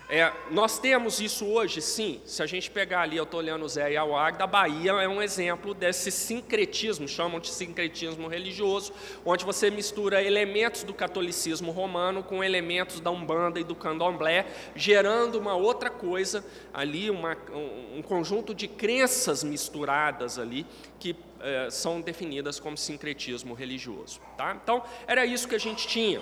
É, 0.08 0.32
nós 0.52 0.78
temos 0.78 1.20
isso 1.20 1.48
hoje, 1.48 1.82
sim. 1.82 2.22
Se 2.26 2.44
a 2.44 2.46
gente 2.46 2.70
pegar 2.70 3.02
ali, 3.02 3.18
eu 3.18 3.24
estou 3.24 3.40
olhando 3.40 3.66
o 3.66 3.68
Zé 3.68 3.94
e 3.94 3.98
a 3.98 4.32
da 4.32 4.46
Bahia 4.46 4.92
é 4.92 5.08
um 5.08 5.20
exemplo 5.20 5.74
desse 5.74 6.12
sincretismo, 6.12 7.08
chamam 7.08 7.40
de 7.40 7.50
sincretismo 7.50 8.28
religioso, 8.28 8.94
onde 9.26 9.44
você 9.44 9.72
mistura 9.72 10.22
elementos 10.22 10.84
do 10.84 10.94
catolicismo 10.94 11.72
romano 11.72 12.22
com 12.22 12.44
elementos 12.44 13.00
da 13.00 13.10
Umbanda 13.10 13.60
e 13.60 13.64
do 13.64 13.74
Candomblé, 13.74 14.46
gerando 14.76 15.40
uma 15.40 15.56
outra 15.56 15.90
coisa 15.90 16.46
ali, 16.72 17.10
uma, 17.10 17.36
um, 17.52 17.98
um 17.98 18.02
conjunto 18.04 18.54
de 18.54 18.68
crenças 18.68 19.44
misturadas 19.44 20.38
ali, 20.38 20.68
que 21.00 21.16
é, 21.40 21.70
são 21.72 22.00
definidas 22.00 22.60
como 22.60 22.78
sincretismo 22.78 23.56
religioso. 23.56 24.22
Tá? 24.38 24.56
Então, 24.62 24.84
era 25.08 25.26
isso 25.26 25.48
que 25.48 25.56
a 25.56 25.60
gente 25.60 25.88
tinha. 25.88 26.22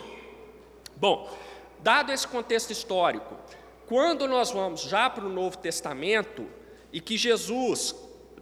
Bom, 0.96 1.30
dado 1.80 2.14
esse 2.14 2.26
contexto 2.26 2.72
histórico, 2.72 3.36
quando 3.88 4.28
nós 4.28 4.52
vamos 4.52 4.82
já 4.82 5.10
para 5.10 5.26
o 5.26 5.30
Novo 5.30 5.58
Testamento 5.58 6.48
e 6.92 7.02
que 7.02 7.18
Jesus 7.18 7.96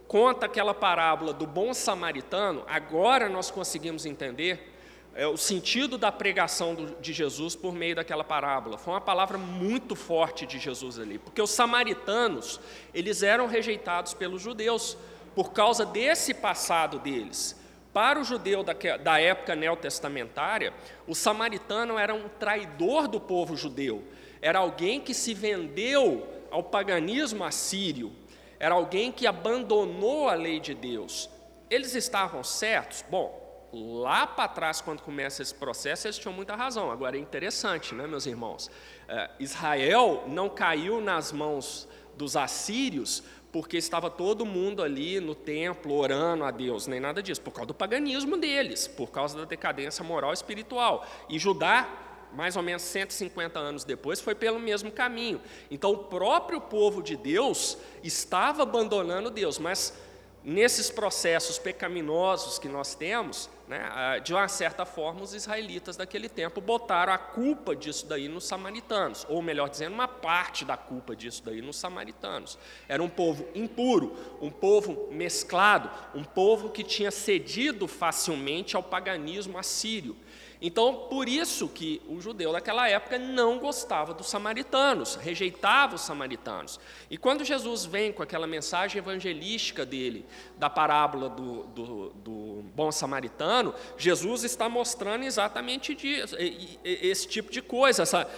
conta 0.06 0.46
aquela 0.46 0.74
parábola 0.74 1.32
do 1.32 1.46
bom 1.46 1.72
samaritano, 1.72 2.62
agora 2.66 3.28
nós 3.28 3.50
conseguimos 3.50 4.04
entender 4.04 4.72
é, 5.14 5.26
o 5.26 5.36
sentido 5.36 5.98
da 5.98 6.12
pregação 6.12 6.74
do, 6.74 7.00
de 7.00 7.12
Jesus 7.12 7.56
por 7.56 7.74
meio 7.74 7.96
daquela 7.96 8.22
parábola. 8.22 8.78
Foi 8.78 8.94
uma 8.94 9.00
palavra 9.00 9.36
muito 9.36 9.96
forte 9.96 10.46
de 10.46 10.58
Jesus 10.58 10.98
ali, 10.98 11.18
porque 11.18 11.40
os 11.40 11.50
samaritanos, 11.50 12.60
eles 12.94 13.22
eram 13.22 13.46
rejeitados 13.46 14.14
pelos 14.14 14.40
judeus 14.40 14.96
por 15.34 15.52
causa 15.52 15.84
desse 15.84 16.34
passado 16.34 16.98
deles. 16.98 17.58
Para 17.92 18.20
o 18.20 18.24
judeu 18.24 18.62
da, 18.62 18.74
da 19.02 19.20
época 19.20 19.54
neotestamentária, 19.54 20.72
o 21.06 21.14
samaritano 21.14 21.98
era 21.98 22.14
um 22.14 22.28
traidor 22.28 23.06
do 23.06 23.20
povo 23.20 23.56
judeu 23.56 24.02
era 24.42 24.58
alguém 24.58 25.00
que 25.00 25.14
se 25.14 25.32
vendeu 25.32 26.28
ao 26.50 26.64
paganismo 26.64 27.44
assírio, 27.44 28.12
era 28.58 28.74
alguém 28.74 29.10
que 29.10 29.26
abandonou 29.26 30.28
a 30.28 30.34
lei 30.34 30.60
de 30.60 30.74
Deus. 30.74 31.30
Eles 31.70 31.94
estavam 31.94 32.44
certos? 32.44 33.04
Bom, 33.08 33.68
lá 33.72 34.26
para 34.26 34.48
trás, 34.48 34.80
quando 34.80 35.00
começa 35.00 35.40
esse 35.40 35.54
processo, 35.54 36.06
eles 36.06 36.18
tinham 36.18 36.34
muita 36.34 36.54
razão. 36.54 36.90
Agora 36.90 37.16
é 37.16 37.20
interessante, 37.20 37.94
né, 37.94 38.06
meus 38.06 38.26
irmãos? 38.26 38.70
É, 39.08 39.30
Israel 39.40 40.24
não 40.26 40.50
caiu 40.50 41.00
nas 41.00 41.32
mãos 41.32 41.88
dos 42.16 42.36
assírios 42.36 43.22
porque 43.50 43.76
estava 43.76 44.10
todo 44.10 44.46
mundo 44.46 44.82
ali 44.82 45.20
no 45.20 45.34
templo 45.34 45.94
orando 45.94 46.44
a 46.44 46.50
Deus, 46.50 46.86
nem 46.86 46.98
nada 46.98 47.22
disso, 47.22 47.40
por 47.42 47.52
causa 47.52 47.66
do 47.66 47.74
paganismo 47.74 48.38
deles, 48.38 48.86
por 48.88 49.10
causa 49.10 49.38
da 49.38 49.44
decadência 49.44 50.02
moral 50.02 50.30
e 50.30 50.34
espiritual. 50.34 51.06
E 51.28 51.38
Judá 51.38 52.11
mais 52.34 52.56
ou 52.56 52.62
menos 52.62 52.82
150 52.82 53.58
anos 53.58 53.84
depois, 53.84 54.20
foi 54.20 54.34
pelo 54.34 54.58
mesmo 54.58 54.90
caminho. 54.90 55.40
Então, 55.70 55.92
o 55.92 55.98
próprio 55.98 56.60
povo 56.60 57.02
de 57.02 57.16
Deus 57.16 57.78
estava 58.02 58.62
abandonando 58.62 59.30
Deus, 59.30 59.58
mas 59.58 59.92
nesses 60.44 60.90
processos 60.90 61.58
pecaminosos 61.58 62.58
que 62.58 62.68
nós 62.68 62.94
temos, 62.94 63.48
né, 63.68 64.20
de 64.24 64.34
uma 64.34 64.48
certa 64.48 64.84
forma, 64.84 65.22
os 65.22 65.34
israelitas 65.34 65.96
daquele 65.96 66.28
tempo 66.28 66.60
botaram 66.60 67.12
a 67.12 67.18
culpa 67.18 67.76
disso 67.76 68.06
daí 68.06 68.28
nos 68.28 68.44
samaritanos, 68.44 69.24
ou 69.28 69.40
melhor 69.40 69.70
dizendo, 69.70 69.94
uma 69.94 70.08
parte 70.08 70.64
da 70.64 70.76
culpa 70.76 71.14
disso 71.14 71.42
daí 71.44 71.62
nos 71.62 71.76
samaritanos. 71.76 72.58
Era 72.88 73.02
um 73.02 73.08
povo 73.08 73.46
impuro, 73.54 74.16
um 74.40 74.50
povo 74.50 75.08
mesclado, 75.12 75.88
um 76.12 76.24
povo 76.24 76.70
que 76.70 76.82
tinha 76.82 77.10
cedido 77.10 77.86
facilmente 77.86 78.74
ao 78.74 78.82
paganismo 78.82 79.56
assírio. 79.58 80.16
Então, 80.64 81.08
por 81.10 81.28
isso 81.28 81.68
que 81.68 82.00
o 82.08 82.20
judeu 82.20 82.52
daquela 82.52 82.88
época 82.88 83.18
não 83.18 83.58
gostava 83.58 84.14
dos 84.14 84.30
samaritanos, 84.30 85.16
rejeitava 85.16 85.96
os 85.96 86.02
samaritanos. 86.02 86.78
E 87.10 87.18
quando 87.18 87.44
Jesus 87.44 87.84
vem 87.84 88.12
com 88.12 88.22
aquela 88.22 88.46
mensagem 88.46 89.00
evangelística 89.00 89.84
dele, 89.84 90.24
da 90.56 90.70
parábola 90.70 91.28
do, 91.28 91.64
do, 91.64 92.08
do 92.10 92.64
bom 92.76 92.92
samaritano, 92.92 93.74
Jesus 93.98 94.44
está 94.44 94.68
mostrando 94.68 95.24
exatamente 95.24 95.96
disso, 95.96 96.36
esse 96.84 97.26
tipo 97.26 97.50
de 97.50 97.60
coisa. 97.60 98.04
Essa, 98.04 98.30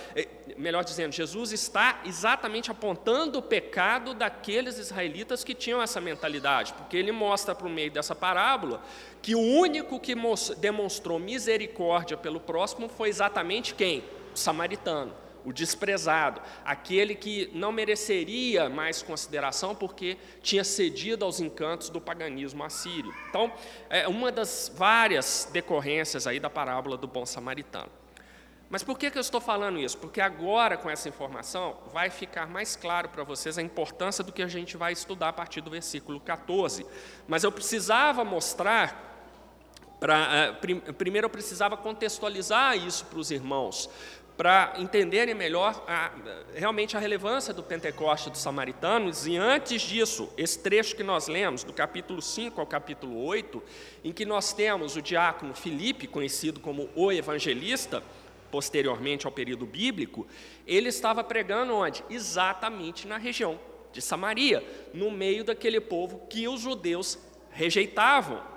melhor 0.56 0.82
dizendo, 0.82 1.12
Jesus 1.12 1.52
está 1.52 2.00
exatamente 2.06 2.70
apontando 2.70 3.38
o 3.38 3.42
pecado 3.42 4.14
daqueles 4.14 4.78
israelitas 4.78 5.44
que 5.44 5.54
tinham 5.54 5.82
essa 5.82 6.00
mentalidade, 6.00 6.72
porque 6.72 6.96
ele 6.96 7.12
mostra 7.12 7.54
por 7.54 7.68
meio 7.68 7.90
dessa 7.90 8.14
parábola 8.14 8.82
que 9.24 9.34
o 9.34 9.40
único 9.40 9.98
que 9.98 10.14
demonstrou 10.58 11.18
misericórdia 11.18 12.14
pelo 12.14 12.38
próximo 12.38 12.90
foi 12.90 13.08
exatamente 13.08 13.74
quem? 13.74 14.04
O 14.34 14.36
samaritano, 14.36 15.14
o 15.46 15.50
desprezado, 15.50 16.42
aquele 16.62 17.14
que 17.14 17.50
não 17.54 17.72
mereceria 17.72 18.68
mais 18.68 19.00
consideração 19.00 19.74
porque 19.74 20.18
tinha 20.42 20.62
cedido 20.62 21.24
aos 21.24 21.40
encantos 21.40 21.88
do 21.88 22.02
paganismo 22.02 22.62
assírio. 22.64 23.14
Então, 23.30 23.50
é 23.88 24.06
uma 24.06 24.30
das 24.30 24.70
várias 24.76 25.48
decorrências 25.50 26.26
aí 26.26 26.38
da 26.38 26.50
parábola 26.50 26.98
do 26.98 27.06
bom 27.06 27.24
samaritano. 27.24 27.88
Mas 28.68 28.82
por 28.82 28.98
que, 28.98 29.10
que 29.10 29.16
eu 29.16 29.22
estou 29.22 29.40
falando 29.40 29.78
isso? 29.78 29.96
Porque 29.96 30.20
agora, 30.20 30.76
com 30.76 30.90
essa 30.90 31.08
informação, 31.08 31.78
vai 31.94 32.10
ficar 32.10 32.46
mais 32.46 32.76
claro 32.76 33.08
para 33.08 33.24
vocês 33.24 33.56
a 33.56 33.62
importância 33.62 34.22
do 34.22 34.32
que 34.32 34.42
a 34.42 34.48
gente 34.48 34.76
vai 34.76 34.92
estudar 34.92 35.30
a 35.30 35.32
partir 35.32 35.62
do 35.62 35.70
versículo 35.70 36.20
14. 36.20 36.84
Mas 37.26 37.42
eu 37.42 37.50
precisava 37.50 38.22
mostrar 38.22 39.13
Pra, 40.04 40.54
uh, 40.62 40.92
primeiro 40.92 41.24
eu 41.24 41.30
precisava 41.30 41.78
contextualizar 41.78 42.76
isso 42.76 43.06
para 43.06 43.18
os 43.18 43.30
irmãos, 43.30 43.88
para 44.36 44.74
entenderem 44.76 45.34
melhor 45.34 45.82
a, 45.88 46.12
realmente 46.54 46.94
a 46.94 47.00
relevância 47.00 47.54
do 47.54 47.62
Pentecoste 47.62 48.28
dos 48.28 48.42
samaritanos, 48.42 49.26
e 49.26 49.38
antes 49.38 49.80
disso, 49.80 50.30
esse 50.36 50.58
trecho 50.58 50.94
que 50.94 51.02
nós 51.02 51.26
lemos, 51.26 51.64
do 51.64 51.72
capítulo 51.72 52.20
5 52.20 52.60
ao 52.60 52.66
capítulo 52.66 53.24
8, 53.24 53.62
em 54.04 54.12
que 54.12 54.26
nós 54.26 54.52
temos 54.52 54.94
o 54.94 55.00
diácono 55.00 55.54
Filipe, 55.54 56.06
conhecido 56.06 56.60
como 56.60 56.90
o 56.94 57.10
evangelista, 57.10 58.02
posteriormente 58.50 59.24
ao 59.24 59.32
período 59.32 59.64
bíblico, 59.64 60.26
ele 60.66 60.90
estava 60.90 61.24
pregando 61.24 61.72
onde? 61.72 62.04
Exatamente 62.10 63.08
na 63.08 63.16
região 63.16 63.58
de 63.90 64.02
Samaria, 64.02 64.62
no 64.92 65.10
meio 65.10 65.44
daquele 65.44 65.80
povo 65.80 66.26
que 66.28 66.46
os 66.46 66.60
judeus 66.60 67.18
rejeitavam. 67.50 68.52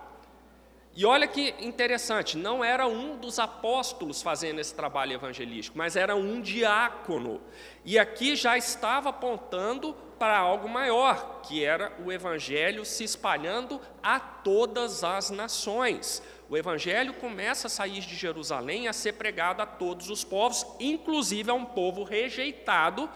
E 0.98 1.06
olha 1.06 1.28
que 1.28 1.54
interessante, 1.60 2.36
não 2.36 2.64
era 2.64 2.88
um 2.88 3.18
dos 3.18 3.38
apóstolos 3.38 4.24
fazendo 4.24 4.60
esse 4.60 4.74
trabalho 4.74 5.14
evangelístico, 5.14 5.78
mas 5.78 5.96
era 5.96 6.16
um 6.16 6.42
diácono. 6.42 7.40
E 7.86 8.00
aqui 8.00 8.36
já 8.36 8.58
estava 8.58 9.10
apontando 9.10 9.94
para 10.18 10.36
algo 10.36 10.68
maior, 10.68 11.42
que 11.44 11.64
era 11.64 11.96
o 12.04 12.12
evangelho 12.12 12.84
se 12.84 13.04
espalhando 13.04 13.80
a 14.02 14.20
todas 14.20 15.04
as 15.04 15.30
nações. 15.30 16.24
O 16.50 16.58
evangelho 16.58 17.14
começa 17.14 17.68
a 17.68 17.70
sair 17.70 18.00
de 18.00 18.16
Jerusalém 18.16 18.88
a 18.88 18.94
ser 18.94 19.14
pregado 19.14 19.62
a 19.62 19.68
todos 19.68 20.10
os 20.10 20.24
povos, 20.24 20.66
inclusive 20.80 21.52
a 21.52 21.54
um 21.54 21.64
povo 21.66 22.02
rejeitado 22.02 23.08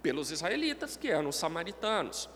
pelos 0.00 0.30
israelitas, 0.30 0.96
que 0.96 1.10
eram 1.10 1.30
os 1.30 1.36
samaritanos. 1.36 2.30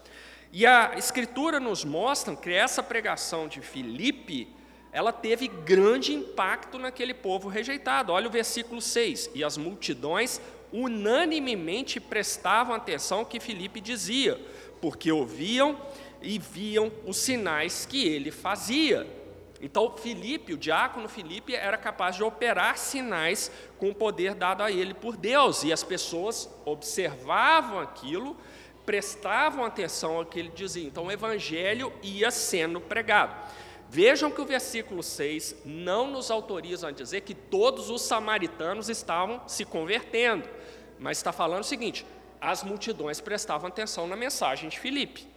E 0.50 0.66
a 0.66 0.94
escritura 0.96 1.60
nos 1.60 1.84
mostra 1.84 2.34
que 2.34 2.52
essa 2.52 2.82
pregação 2.82 3.46
de 3.46 3.60
Filipe 3.60 4.60
ela 4.92 5.10
teve 5.10 5.48
grande 5.48 6.12
impacto 6.12 6.78
naquele 6.78 7.14
povo 7.14 7.48
rejeitado. 7.48 8.12
Olha 8.12 8.28
o 8.28 8.30
versículo 8.30 8.80
6. 8.80 9.30
E 9.34 9.42
as 9.42 9.56
multidões 9.56 10.38
unanimemente 10.70 11.98
prestavam 11.98 12.74
atenção 12.74 13.20
ao 13.20 13.26
que 13.26 13.40
Filipe 13.40 13.80
dizia, 13.80 14.38
porque 14.80 15.10
ouviam 15.10 15.80
e 16.20 16.38
viam 16.38 16.92
os 17.06 17.16
sinais 17.16 17.86
que 17.86 18.06
ele 18.06 18.30
fazia. 18.30 19.06
Então, 19.60 19.96
Filipe, 19.96 20.52
o 20.52 20.58
diácono 20.58 21.08
Filipe, 21.08 21.54
era 21.54 21.76
capaz 21.78 22.16
de 22.16 22.24
operar 22.24 22.76
sinais 22.76 23.50
com 23.78 23.90
o 23.90 23.94
poder 23.94 24.34
dado 24.34 24.62
a 24.62 24.72
ele 24.72 24.92
por 24.92 25.16
Deus, 25.16 25.62
e 25.62 25.72
as 25.72 25.84
pessoas 25.84 26.50
observavam 26.64 27.78
aquilo, 27.78 28.36
prestavam 28.84 29.64
atenção 29.64 30.16
ao 30.16 30.26
que 30.26 30.40
ele 30.40 30.50
dizia. 30.52 30.84
Então, 30.84 31.06
o 31.06 31.12
evangelho 31.12 31.92
ia 32.02 32.30
sendo 32.32 32.80
pregado. 32.80 33.36
Vejam 33.94 34.30
que 34.30 34.40
o 34.40 34.46
versículo 34.46 35.02
6 35.02 35.54
não 35.66 36.10
nos 36.10 36.30
autoriza 36.30 36.88
a 36.88 36.90
dizer 36.90 37.20
que 37.20 37.34
todos 37.34 37.90
os 37.90 38.00
samaritanos 38.00 38.88
estavam 38.88 39.46
se 39.46 39.66
convertendo, 39.66 40.48
mas 40.98 41.18
está 41.18 41.30
falando 41.30 41.60
o 41.60 41.66
seguinte: 41.66 42.06
as 42.40 42.62
multidões 42.62 43.20
prestavam 43.20 43.68
atenção 43.68 44.06
na 44.06 44.16
mensagem 44.16 44.70
de 44.70 44.80
Filipe. 44.80 45.28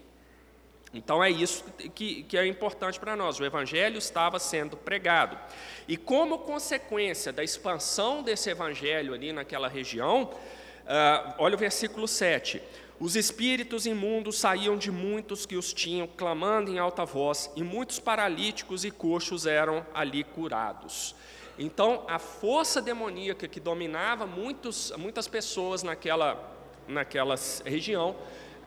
Então 0.94 1.22
é 1.22 1.30
isso 1.30 1.66
que, 1.94 2.24
que 2.24 2.38
é 2.38 2.48
importante 2.48 2.98
para 2.98 3.14
nós. 3.14 3.38
O 3.42 3.44
evangelho 3.44 3.98
estava 3.98 4.40
sendo 4.40 4.78
pregado. 4.78 5.38
E 5.86 5.98
como 5.98 6.40
consequência 6.40 7.34
da 7.34 7.44
expansão 7.44 8.24
desse 8.24 8.50
evangelho 8.50 9.14
ali 9.14 9.34
naquela 9.34 9.68
região, 9.68 10.24
uh, 10.24 11.34
olha 11.40 11.56
o 11.56 11.58
versículo 11.58 12.08
7. 12.08 12.64
Os 12.98 13.18
espíritos 13.18 13.86
imundos 13.86 14.38
saíam 14.38 14.78
de 14.78 14.90
muitos 14.90 15.46
que 15.46 15.58
os 15.58 15.74
tinham, 15.74 16.08
clamando 16.08 16.72
em 16.72 16.80
alta 16.80 17.04
voz, 17.04 17.52
e 17.56 17.64
muitos 17.64 18.00
paralíticos 18.00 18.86
e 18.86 18.92
coxos 18.92 19.46
eram 19.46 19.86
ali 19.94 20.24
curados. 20.24 21.14
Então, 21.60 22.06
a 22.08 22.18
força 22.18 22.82
demoníaca 22.82 23.48
que 23.48 23.60
dominava 23.60 24.26
muitos, 24.26 24.94
muitas 24.98 25.28
pessoas 25.28 25.84
naquela, 25.84 26.54
naquela 26.88 27.36
região, 27.66 28.16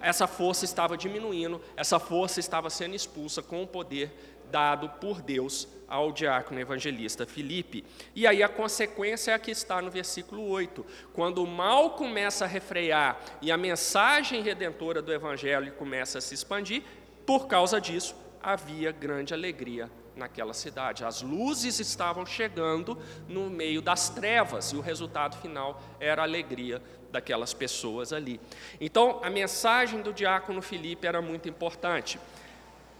essa 0.00 0.26
força 0.26 0.64
estava 0.64 0.97
diminuindo, 0.97 1.61
essa 1.76 1.99
força 1.99 2.38
estava 2.38 2.70
sendo 2.70 2.94
expulsa 2.94 3.42
com 3.42 3.62
o 3.62 3.66
poder 3.66 4.27
dado 4.50 4.88
por 5.00 5.21
Deus 5.21 5.69
ao 5.88 6.12
diácono 6.12 6.61
evangelista 6.61 7.26
Filipe. 7.26 7.85
E 8.14 8.26
aí 8.26 8.43
a 8.43 8.49
consequência 8.49 9.31
é 9.31 9.35
a 9.35 9.38
que 9.38 9.50
está 9.50 9.81
no 9.81 9.90
versículo 9.90 10.47
8. 10.49 10.85
Quando 11.12 11.43
o 11.43 11.47
mal 11.47 11.90
começa 11.90 12.45
a 12.45 12.49
refrear 12.49 13.19
e 13.40 13.50
a 13.50 13.57
mensagem 13.57 14.43
redentora 14.43 15.00
do 15.00 15.12
evangelho 15.12 15.73
começa 15.73 16.19
a 16.19 16.21
se 16.21 16.35
expandir, 16.35 16.83
por 17.25 17.47
causa 17.47 17.81
disso 17.81 18.14
havia 18.43 18.93
grande 18.93 19.33
alegria 19.33 19.90
naquela 20.14 20.52
cidade. 20.52 21.05
As 21.05 21.23
luzes 21.23 21.78
estavam 21.78 22.26
chegando 22.26 22.99
no 23.28 23.49
meio 23.49 23.81
das 23.81 24.11
trevas 24.11 24.73
e 24.73 24.76
o 24.76 24.81
resultado 24.81 25.37
final 25.37 25.81
era 26.00 26.23
a 26.23 26.25
alegria 26.25 26.83
daquelas 27.11 27.55
pessoas 27.55 28.12
ali. 28.12 28.40
Então, 28.81 29.21
a 29.23 29.31
mensagem 29.31 30.02
do 30.02 30.12
diácono 30.12 30.61
Filipe 30.61 31.07
era 31.07 31.23
muito 31.23 31.49
importante. 31.49 32.21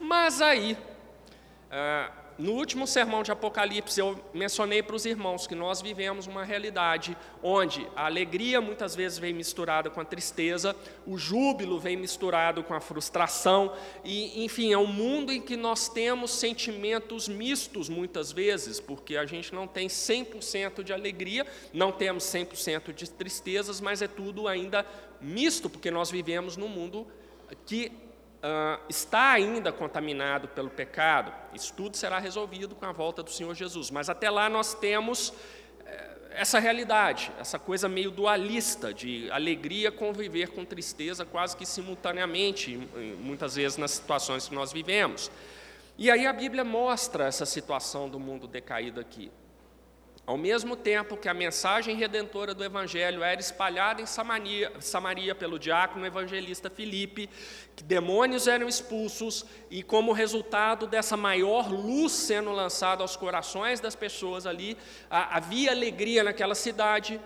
Mas 0.01 0.41
aí, 0.41 0.79
ah, 1.71 2.11
no 2.39 2.53
último 2.53 2.87
sermão 2.87 3.25
de 3.25 3.33
Apocalipse, 3.33 3.99
eu 3.99 4.17
mencionei 4.33 4.81
para 4.81 4.95
os 4.95 5.05
irmãos 5.05 5.45
que 5.45 5.57
nós 5.57 5.83
vivemos 5.83 6.29
uma 6.29 6.45
realidade 6.45 7.17
onde 7.43 7.85
a 7.97 8.07
alegria 8.07 8.61
muitas 8.61 8.95
vezes 8.95 9.19
vem 9.19 9.33
misturada 9.33 9.91
com 9.91 10.01
a 10.01 10.05
tristeza, 10.05 10.77
o 11.05 11.19
júbilo 11.19 11.81
vem 11.81 11.97
misturado 11.97 12.63
com 12.63 12.75
a 12.75 12.81
frustração, 12.81 13.75
e, 14.05 14.45
enfim, 14.45 14.73
é 14.73 14.79
um 14.79 14.87
mundo 14.87 15.33
em 15.33 15.43
que 15.43 15.57
nós 15.57 15.89
temos 15.89 16.31
sentimentos 16.31 17.27
mistos 17.27 17.89
muitas 17.89 18.31
vezes, 18.31 18.79
porque 18.79 19.17
a 19.17 19.27
gente 19.27 19.53
não 19.53 19.67
tem 19.67 19.89
100% 19.89 20.85
de 20.85 20.93
alegria, 20.93 21.45
não 21.73 21.91
temos 21.91 22.23
100% 22.23 22.95
de 22.95 23.11
tristezas, 23.11 23.81
mas 23.81 24.01
é 24.01 24.07
tudo 24.07 24.47
ainda 24.47 24.87
misto, 25.21 25.69
porque 25.69 25.91
nós 25.91 26.09
vivemos 26.09 26.57
num 26.57 26.69
mundo 26.69 27.05
que 27.67 28.08
uh, 28.39 28.83
está 28.89 29.31
ainda 29.31 29.73
contaminado 29.73 30.49
pelo 30.49 30.71
pecado, 30.71 31.33
isso 31.55 31.73
tudo 31.75 31.97
será 31.97 32.19
resolvido 32.19 32.75
com 32.75 32.87
a 32.87 32.93
volta 32.93 33.23
do 33.23 33.31
Senhor 33.31 33.55
Jesus. 33.55 33.91
Mas 33.91 34.09
até 34.09 34.31
lá 34.31 34.49
nós 34.49 34.75
temos 34.75 35.33
eh, 35.85 36.11
essa 36.31 36.59
realidade, 36.59 37.33
essa 37.39 37.59
coisa 37.59 37.89
meio 37.89 38.11
dualista 38.11 38.93
de 38.93 39.31
alegria 39.31 39.91
conviver 39.91 40.49
com 40.51 40.65
tristeza 40.65 41.25
quase 41.25 41.57
que 41.57 41.67
simultaneamente, 41.67 42.77
muitas 43.19 43.57
vezes 43.57 43.77
nas 43.77 43.93
situações 43.93 44.49
que 44.49 44.55
nós 44.55 44.73
vivemos. 44.73 45.31
E 45.97 46.11
aí 46.11 46.27
a 46.27 46.33
Bíblia 46.33 46.65
mostra 46.65 47.27
essa 47.27 47.45
situação 47.45 48.09
do 48.09 48.21
mundo 48.21 48.47
decaído 48.47 49.01
aqui. 49.01 49.33
Ao 50.29 50.37
mesmo 50.37 50.77
tempo 50.77 51.17
que 51.17 51.27
a 51.27 51.33
mensagem 51.33 51.97
redentora 51.97 52.53
do 52.53 52.63
Evangelho 52.63 53.23
era 53.23 53.41
espalhada 53.41 54.03
em 54.03 54.05
Samaria, 54.05 54.71
Samaria, 54.79 55.35
pelo 55.35 55.59
diácono 55.59 56.05
evangelista 56.05 56.69
Filipe, 56.69 57.31
que 57.75 57.83
demônios 57.83 58.47
eram 58.47 58.69
expulsos, 58.69 59.47
e 59.71 59.83
como 59.83 60.13
resultado 60.13 60.87
dessa 60.87 61.17
maior 61.17 61.73
luz 61.73 62.13
sendo 62.13 62.53
lançada 62.53 63.03
aos 63.03 63.17
corações 63.17 63.81
das 63.81 63.97
pessoas 63.97 64.45
ali, 64.45 64.77
havia 65.09 65.71
alegria 65.71 66.23
naquela 66.23 66.55
cidade, 66.55 67.19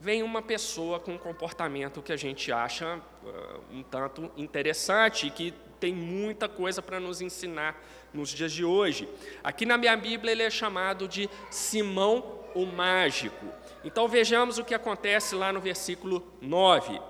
vem 0.00 0.22
uma 0.22 0.40
pessoa 0.40 0.98
com 0.98 1.12
um 1.12 1.18
comportamento 1.18 2.00
que 2.00 2.10
a 2.10 2.16
gente 2.16 2.50
acha 2.50 2.96
uh, 2.96 3.60
um 3.70 3.82
tanto 3.82 4.32
interessante 4.34 5.26
e 5.26 5.30
que 5.30 5.52
tem 5.78 5.92
muita 5.94 6.48
coisa 6.48 6.80
para 6.80 6.98
nos 6.98 7.20
ensinar 7.20 7.78
nos 8.12 8.30
dias 8.30 8.52
de 8.52 8.64
hoje. 8.64 9.08
Aqui 9.42 9.64
na 9.64 9.76
minha 9.76 9.96
Bíblia 9.96 10.32
ele 10.32 10.42
é 10.42 10.50
chamado 10.50 11.06
de 11.06 11.28
Simão 11.50 12.40
o 12.54 12.66
Mágico. 12.66 13.46
Então 13.84 14.08
vejamos 14.08 14.58
o 14.58 14.64
que 14.64 14.74
acontece 14.74 15.34
lá 15.34 15.52
no 15.52 15.60
versículo 15.60 16.26
9. 16.40 17.00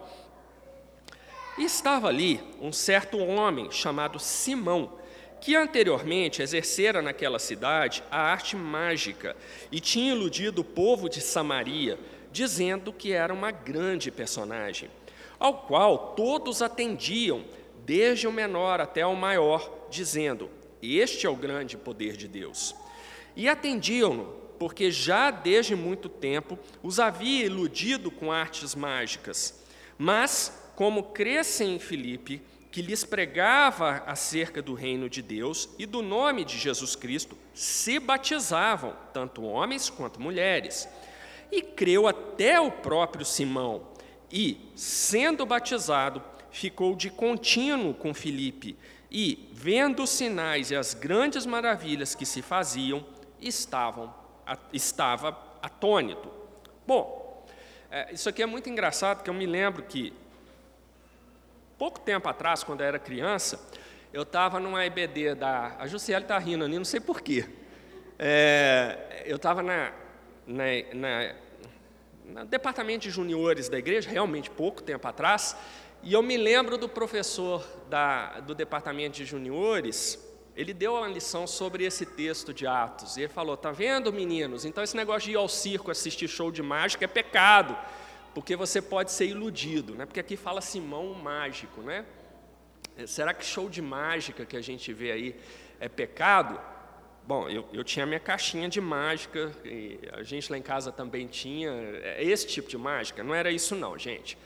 E 1.58 1.64
estava 1.64 2.08
ali 2.08 2.40
um 2.60 2.72
certo 2.72 3.18
homem 3.18 3.70
chamado 3.70 4.18
Simão, 4.18 4.98
que 5.40 5.56
anteriormente 5.56 6.42
exercera 6.42 7.00
naquela 7.00 7.38
cidade 7.38 8.02
a 8.10 8.20
arte 8.20 8.56
mágica 8.56 9.36
e 9.72 9.80
tinha 9.80 10.12
iludido 10.12 10.60
o 10.60 10.64
povo 10.64 11.08
de 11.08 11.20
Samaria, 11.20 11.98
dizendo 12.30 12.92
que 12.92 13.12
era 13.12 13.32
uma 13.32 13.50
grande 13.50 14.10
personagem, 14.10 14.90
ao 15.38 15.62
qual 15.62 16.14
todos 16.14 16.62
atendiam, 16.62 17.44
desde 17.84 18.28
o 18.28 18.32
menor 18.32 18.80
até 18.80 19.04
o 19.04 19.16
maior, 19.16 19.86
dizendo: 19.90 20.50
este 20.82 21.26
é 21.26 21.30
o 21.30 21.36
grande 21.36 21.76
poder 21.76 22.16
de 22.16 22.26
Deus. 22.26 22.74
E 23.36 23.48
atendiam-no, 23.48 24.24
porque 24.58 24.90
já 24.90 25.30
desde 25.30 25.74
muito 25.74 26.08
tempo 26.08 26.58
os 26.82 27.00
havia 27.00 27.46
iludido 27.46 28.10
com 28.10 28.30
artes 28.30 28.74
mágicas. 28.74 29.64
Mas, 29.96 30.72
como 30.76 31.04
crescem 31.04 31.76
em 31.76 31.78
Filipe, 31.78 32.42
que 32.70 32.82
lhes 32.82 33.04
pregava 33.04 34.02
acerca 34.06 34.62
do 34.62 34.74
reino 34.74 35.08
de 35.08 35.22
Deus 35.22 35.68
e 35.78 35.86
do 35.86 36.02
nome 36.02 36.44
de 36.44 36.56
Jesus 36.56 36.94
Cristo, 36.94 37.36
se 37.52 37.98
batizavam, 37.98 38.94
tanto 39.12 39.42
homens 39.42 39.90
quanto 39.90 40.20
mulheres. 40.20 40.88
E 41.50 41.62
creu 41.62 42.06
até 42.06 42.60
o 42.60 42.70
próprio 42.70 43.24
Simão, 43.24 43.88
e, 44.30 44.70
sendo 44.76 45.44
batizado, 45.44 46.22
ficou 46.50 46.94
de 46.94 47.10
contínuo 47.10 47.92
com 47.92 48.14
Filipe 48.14 48.76
e, 49.10 49.48
vendo 49.52 50.02
os 50.02 50.10
sinais 50.10 50.70
e 50.70 50.76
as 50.76 50.94
grandes 50.94 51.44
maravilhas 51.44 52.14
que 52.14 52.24
se 52.24 52.42
faziam, 52.42 53.04
estavam, 53.40 54.14
estava 54.72 55.36
atônito. 55.60 56.30
Bom, 56.86 57.44
é, 57.90 58.12
isso 58.12 58.28
aqui 58.28 58.42
é 58.42 58.46
muito 58.46 58.70
engraçado, 58.70 59.18
porque 59.18 59.30
eu 59.30 59.34
me 59.34 59.46
lembro 59.46 59.82
que, 59.82 60.12
pouco 61.76 61.98
tempo 61.98 62.28
atrás, 62.28 62.62
quando 62.62 62.82
eu 62.82 62.86
era 62.86 62.98
criança, 62.98 63.60
eu 64.12 64.22
estava 64.22 64.60
numa 64.60 64.84
EBD 64.84 65.34
da. 65.34 65.76
A 65.78 65.86
Jussiele 65.86 66.24
está 66.24 66.38
rindo 66.38 66.64
ali, 66.64 66.76
não 66.76 66.84
sei 66.84 67.00
porquê. 67.00 67.48
É, 68.18 69.22
eu 69.24 69.36
estava 69.36 69.62
na, 69.62 69.92
na, 70.46 70.64
na, 70.92 71.34
no 72.26 72.44
departamento 72.44 73.02
de 73.02 73.10
juniores 73.10 73.68
da 73.68 73.78
igreja, 73.78 74.10
realmente 74.10 74.50
pouco 74.50 74.82
tempo 74.82 75.06
atrás, 75.08 75.56
e 76.02 76.14
eu 76.14 76.22
me 76.22 76.36
lembro 76.36 76.78
do 76.78 76.88
professor 76.88 77.66
da, 77.88 78.40
do 78.40 78.54
departamento 78.54 79.18
de 79.18 79.24
juniores, 79.24 80.18
ele 80.56 80.72
deu 80.72 80.94
uma 80.94 81.08
lição 81.08 81.46
sobre 81.46 81.84
esse 81.84 82.06
texto 82.06 82.54
de 82.54 82.66
Atos. 82.66 83.16
E 83.16 83.22
ele 83.22 83.28
falou: 83.28 83.56
Tá 83.56 83.70
vendo, 83.70 84.12
meninos? 84.12 84.64
Então, 84.64 84.82
esse 84.82 84.96
negócio 84.96 85.26
de 85.28 85.32
ir 85.32 85.36
ao 85.36 85.48
circo 85.48 85.90
assistir 85.90 86.28
show 86.28 86.50
de 86.50 86.62
mágica 86.62 87.04
é 87.04 87.08
pecado, 87.08 87.76
porque 88.34 88.56
você 88.56 88.80
pode 88.80 89.12
ser 89.12 89.26
iludido, 89.26 89.94
né? 89.94 90.06
porque 90.06 90.20
aqui 90.20 90.36
fala 90.36 90.60
Simão 90.60 91.12
mágico. 91.14 91.82
Né? 91.82 92.04
Será 93.06 93.34
que 93.34 93.44
show 93.44 93.68
de 93.68 93.82
mágica 93.82 94.46
que 94.46 94.56
a 94.56 94.60
gente 94.60 94.92
vê 94.92 95.12
aí 95.12 95.36
é 95.78 95.88
pecado? 95.88 96.58
Bom, 97.26 97.48
eu, 97.48 97.68
eu 97.72 97.84
tinha 97.84 98.06
minha 98.06 98.18
caixinha 98.18 98.68
de 98.68 98.80
mágica, 98.80 99.52
a 100.14 100.22
gente 100.22 100.50
lá 100.50 100.56
em 100.56 100.62
casa 100.62 100.90
também 100.90 101.26
tinha. 101.26 101.70
É 102.02 102.24
esse 102.24 102.46
tipo 102.46 102.68
de 102.68 102.78
mágica? 102.78 103.22
Não 103.22 103.34
era 103.34 103.50
isso, 103.50 103.76
não, 103.76 103.98
gente. 103.98 104.36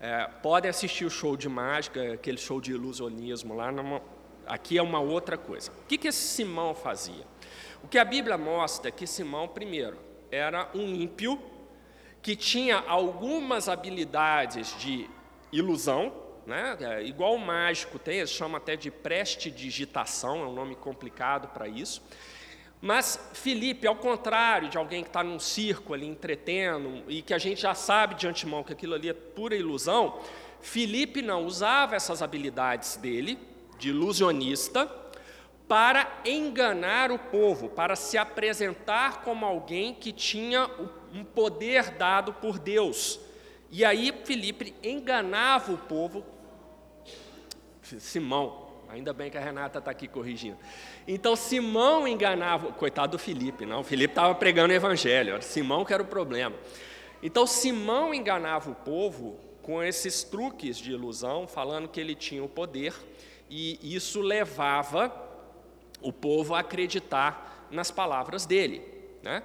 É, 0.00 0.28
podem 0.42 0.68
assistir 0.68 1.04
o 1.04 1.10
show 1.10 1.36
de 1.36 1.48
mágica, 1.48 2.14
aquele 2.14 2.38
show 2.38 2.60
de 2.60 2.72
ilusionismo 2.72 3.54
lá. 3.54 3.72
Numa, 3.72 4.02
aqui 4.46 4.76
é 4.76 4.82
uma 4.82 5.00
outra 5.00 5.36
coisa. 5.36 5.70
O 5.70 5.86
que, 5.86 5.96
que 5.96 6.08
esse 6.08 6.20
Simão 6.20 6.74
fazia? 6.74 7.26
O 7.82 7.88
que 7.88 7.98
a 7.98 8.04
Bíblia 8.04 8.36
mostra 8.36 8.88
é 8.88 8.92
que 8.92 9.06
Simão, 9.06 9.48
primeiro, 9.48 9.98
era 10.30 10.68
um 10.74 10.86
ímpio 10.86 11.40
que 12.22 12.34
tinha 12.34 12.78
algumas 12.78 13.68
habilidades 13.68 14.74
de 14.78 15.08
ilusão, 15.52 16.12
né? 16.46 16.76
É, 16.80 17.02
igual 17.02 17.34
o 17.34 17.38
mágico 17.38 17.98
tem, 17.98 18.18
eles 18.18 18.30
chamam 18.30 18.56
até 18.56 18.76
de 18.76 18.90
prestidigitação, 18.90 20.42
é 20.42 20.46
um 20.46 20.52
nome 20.52 20.74
complicado 20.74 21.48
para 21.48 21.68
isso. 21.68 22.02
Mas 22.84 23.18
Felipe, 23.32 23.86
ao 23.86 23.96
contrário 23.96 24.68
de 24.68 24.76
alguém 24.76 25.02
que 25.02 25.08
está 25.08 25.24
num 25.24 25.38
circo 25.38 25.94
ali 25.94 26.06
entretendo 26.06 27.02
e 27.08 27.22
que 27.22 27.32
a 27.32 27.38
gente 27.38 27.62
já 27.62 27.74
sabe 27.74 28.14
de 28.14 28.28
antemão 28.28 28.62
que 28.62 28.74
aquilo 28.74 28.92
ali 28.92 29.08
é 29.08 29.14
pura 29.14 29.56
ilusão, 29.56 30.20
Felipe 30.60 31.22
não 31.22 31.46
usava 31.46 31.96
essas 31.96 32.20
habilidades 32.20 32.96
dele, 32.96 33.38
de 33.78 33.88
ilusionista, 33.88 34.86
para 35.66 36.20
enganar 36.26 37.10
o 37.10 37.18
povo, 37.18 37.70
para 37.70 37.96
se 37.96 38.18
apresentar 38.18 39.22
como 39.22 39.46
alguém 39.46 39.94
que 39.94 40.12
tinha 40.12 40.68
um 41.10 41.24
poder 41.24 41.88
dado 41.92 42.34
por 42.34 42.58
Deus. 42.58 43.18
E 43.70 43.82
aí 43.82 44.12
Felipe 44.26 44.74
enganava 44.82 45.72
o 45.72 45.78
povo. 45.78 46.22
Simão, 47.80 48.68
ainda 48.90 49.14
bem 49.14 49.30
que 49.30 49.38
a 49.38 49.40
Renata 49.40 49.78
está 49.78 49.90
aqui 49.90 50.06
corrigindo. 50.06 50.58
Então 51.06 51.36
Simão 51.36 52.08
enganava, 52.08 52.72
coitado 52.72 53.12
do 53.12 53.18
Felipe, 53.18 53.66
não, 53.66 53.80
o 53.80 53.84
Felipe 53.84 54.12
estava 54.12 54.34
pregando 54.34 54.72
o 54.72 54.76
evangelho, 54.76 55.40
Simão 55.42 55.84
que 55.84 55.92
era 55.92 56.02
o 56.02 56.06
problema. 56.06 56.56
Então 57.22 57.46
Simão 57.46 58.14
enganava 58.14 58.70
o 58.70 58.74
povo 58.74 59.38
com 59.62 59.82
esses 59.82 60.22
truques 60.22 60.76
de 60.78 60.92
ilusão, 60.92 61.46
falando 61.46 61.88
que 61.88 62.00
ele 62.00 62.14
tinha 62.14 62.42
o 62.42 62.48
poder, 62.48 62.94
e 63.50 63.78
isso 63.82 64.20
levava 64.20 65.12
o 66.00 66.12
povo 66.12 66.54
a 66.54 66.60
acreditar 66.60 67.66
nas 67.70 67.90
palavras 67.90 68.46
dele. 68.46 68.82
Né? 69.22 69.42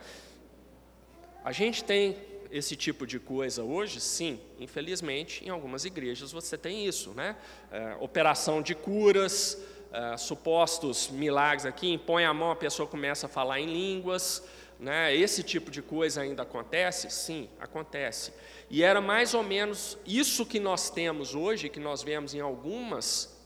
A 1.43 1.51
gente 1.51 1.83
tem 1.83 2.17
esse 2.51 2.75
tipo 2.75 3.05
de 3.05 3.19
coisa 3.19 3.63
hoje? 3.63 4.01
Sim, 4.01 4.39
infelizmente, 4.59 5.45
em 5.45 5.49
algumas 5.49 5.85
igrejas 5.85 6.31
você 6.31 6.57
tem 6.57 6.85
isso. 6.85 7.11
Né? 7.11 7.35
É, 7.71 7.95
operação 7.99 8.61
de 8.61 8.75
curas, 8.75 9.57
uh, 9.91 10.17
supostos 10.17 11.09
milagres 11.09 11.65
aqui, 11.65 11.91
impõe 11.91 12.25
a 12.25 12.33
mão, 12.33 12.51
a 12.51 12.55
pessoa 12.55 12.87
começa 12.87 13.25
a 13.25 13.29
falar 13.29 13.59
em 13.59 13.65
línguas, 13.65 14.43
né? 14.79 15.15
esse 15.15 15.43
tipo 15.43 15.69
de 15.69 15.81
coisa 15.81 16.21
ainda 16.21 16.43
acontece? 16.43 17.09
Sim, 17.09 17.49
acontece. 17.59 18.33
E 18.69 18.83
era 18.83 19.01
mais 19.01 19.33
ou 19.33 19.43
menos 19.43 19.97
isso 20.05 20.45
que 20.45 20.59
nós 20.59 20.89
temos 20.89 21.35
hoje, 21.35 21.69
que 21.69 21.79
nós 21.79 22.01
vemos 22.01 22.33
em 22.33 22.39
algumas 22.39 23.37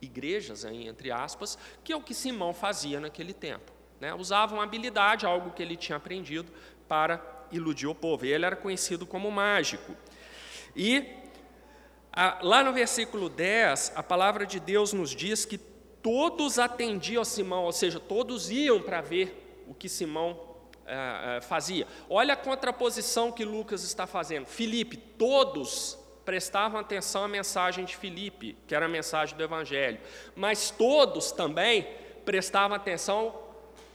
igrejas, 0.00 0.64
entre 0.64 1.10
aspas, 1.10 1.58
que 1.84 1.92
é 1.92 1.96
o 1.96 2.00
que 2.00 2.14
Simão 2.14 2.54
fazia 2.54 2.98
naquele 3.00 3.34
tempo. 3.34 3.72
Né? 4.00 4.14
Usava 4.14 4.54
uma 4.54 4.62
habilidade, 4.62 5.26
algo 5.26 5.50
que 5.50 5.62
ele 5.62 5.76
tinha 5.76 5.96
aprendido, 5.96 6.50
para 6.88 7.20
iludir 7.52 7.86
o 7.86 7.94
povo. 7.94 8.24
E 8.24 8.32
ele 8.32 8.46
era 8.46 8.56
conhecido 8.56 9.06
como 9.06 9.30
mágico. 9.30 9.94
E 10.74 11.04
lá 12.42 12.64
no 12.64 12.72
versículo 12.72 13.28
10, 13.28 13.92
a 13.94 14.02
palavra 14.02 14.46
de 14.46 14.58
Deus 14.58 14.92
nos 14.92 15.10
diz 15.10 15.44
que 15.44 15.58
todos 16.02 16.58
atendiam 16.58 17.22
a 17.22 17.24
Simão, 17.24 17.64
ou 17.64 17.72
seja, 17.72 18.00
todos 18.00 18.50
iam 18.50 18.80
para 18.80 19.00
ver 19.00 19.64
o 19.68 19.74
que 19.74 19.88
Simão 19.88 20.38
é, 20.86 21.40
fazia. 21.40 21.86
Olha 22.08 22.34
a 22.34 22.36
contraposição 22.36 23.30
que 23.30 23.44
Lucas 23.44 23.84
está 23.84 24.06
fazendo. 24.06 24.46
Filipe, 24.46 24.96
todos 24.96 25.98
prestavam 26.24 26.80
atenção 26.80 27.24
à 27.24 27.28
mensagem 27.28 27.84
de 27.84 27.96
Filipe, 27.96 28.56
que 28.66 28.74
era 28.74 28.86
a 28.86 28.88
mensagem 28.88 29.36
do 29.36 29.42
Evangelho, 29.42 29.98
mas 30.34 30.70
todos 30.70 31.32
também 31.32 31.86
prestavam 32.24 32.76
atenção 32.76 33.34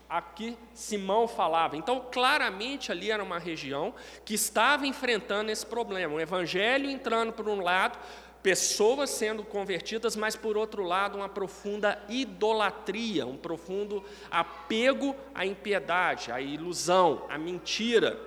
a 0.10 0.22
que 0.22 0.58
Simão 0.74 1.28
falava. 1.28 1.76
Então, 1.76 2.06
claramente 2.12 2.92
ali 2.92 3.12
era 3.12 3.24
uma 3.24 3.40
região 3.40 3.94
que 4.24 4.34
estava 4.34 4.86
enfrentando 4.86 5.52
esse 5.52 5.66
problema. 5.66 6.16
O 6.16 6.20
Evangelho 6.20 6.90
entrando 6.90 7.34
por 7.34 7.48
um 7.48 7.62
lado, 7.62 7.98
pessoas 8.44 9.10
sendo 9.10 9.44
convertidas, 9.44 10.16
mas 10.16 10.36
por 10.36 10.56
outro 10.56 10.84
lado, 10.84 11.18
uma 11.18 11.28
profunda 11.28 12.00
idolatria, 12.08 13.26
um 13.26 13.38
profundo 13.38 14.04
apego 14.30 15.16
à 15.34 15.46
impiedade, 15.46 16.32
à 16.32 16.40
ilusão, 16.40 17.26
à 17.28 17.38
mentira. 17.38 18.20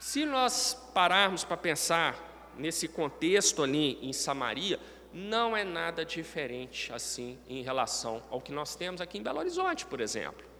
Se 0.00 0.24
nós 0.26 0.74
pararmos 0.92 1.44
para 1.44 1.56
pensar 1.56 2.52
nesse 2.58 2.88
contexto 2.88 3.62
ali 3.62 3.98
em 4.02 4.12
Samaria, 4.12 4.80
não 5.12 5.56
é 5.56 5.62
nada 5.62 6.04
diferente 6.04 6.92
assim 6.92 7.38
em 7.48 7.62
relação 7.62 8.20
ao 8.28 8.40
que 8.40 8.50
nós 8.50 8.74
temos 8.74 9.00
aqui 9.00 9.18
em 9.18 9.22
Belo 9.22 9.38
Horizonte, 9.38 9.86
por 9.86 10.00
exemplo. 10.00 10.53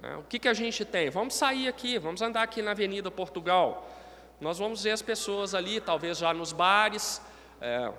É, 0.00 0.14
o 0.16 0.22
que, 0.22 0.38
que 0.38 0.46
a 0.46 0.54
gente 0.54 0.84
tem? 0.84 1.10
Vamos 1.10 1.34
sair 1.34 1.66
aqui, 1.66 1.98
vamos 1.98 2.22
andar 2.22 2.42
aqui 2.42 2.62
na 2.62 2.70
Avenida 2.70 3.10
Portugal. 3.10 3.90
Nós 4.40 4.56
vamos 4.56 4.84
ver 4.84 4.92
as 4.92 5.02
pessoas 5.02 5.56
ali, 5.56 5.80
talvez 5.80 6.18
já 6.18 6.32
nos 6.32 6.52
bares, 6.52 7.20
é, 7.60 7.90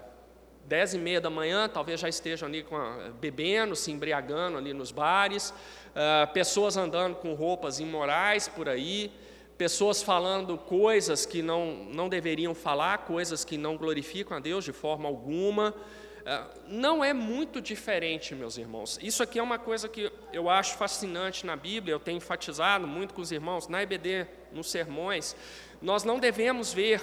dez 0.64 0.94
e 0.94 0.98
meia 0.98 1.20
da 1.20 1.30
manhã, 1.30 1.68
talvez 1.68 2.00
já 2.00 2.08
estejam 2.08 2.48
ali 2.48 2.66
a, 2.72 3.10
bebendo, 3.20 3.76
se 3.76 3.92
embriagando 3.92 4.58
ali 4.58 4.74
nos 4.74 4.94
bares, 4.94 5.54
é, 5.94 6.26
pessoas 6.28 6.78
andando 6.78 7.16
com 7.18 7.34
roupas 7.34 7.82
imorais 7.82 8.48
por 8.48 8.70
aí, 8.70 9.12
pessoas 9.58 10.02
falando 10.02 10.58
coisas 10.58 11.26
que 11.26 11.42
não, 11.42 11.84
não 11.92 12.08
deveriam 12.08 12.56
falar, 12.56 13.00
coisas 13.00 13.44
que 13.44 13.58
não 13.58 13.76
glorificam 13.76 14.38
a 14.38 14.40
Deus 14.40 14.64
de 14.64 14.72
forma 14.72 15.10
alguma. 15.10 15.76
É, 16.30 16.44
não 16.68 17.04
é 17.04 17.12
muito 17.12 17.60
diferente, 17.60 18.36
meus 18.36 18.56
irmãos. 18.56 19.00
Isso 19.02 19.24
aqui 19.24 19.40
é 19.40 19.42
uma 19.42 19.58
coisa 19.58 19.90
que 19.90 20.12
eu 20.32 20.48
acho 20.48 20.78
fascinante 20.78 21.44
na 21.44 21.56
Bíblia, 21.56 21.96
eu 21.96 22.00
tenho 22.00 22.18
enfatizado 22.18 22.86
muito 22.86 23.16
com 23.16 23.22
os 23.22 23.32
irmãos, 23.32 23.68
na 23.68 23.82
EBD, 23.82 24.28
nos 24.52 24.70
sermões. 24.70 25.36
Nós 25.82 26.04
não 26.04 26.20
devemos 26.20 26.72
ver 26.72 27.02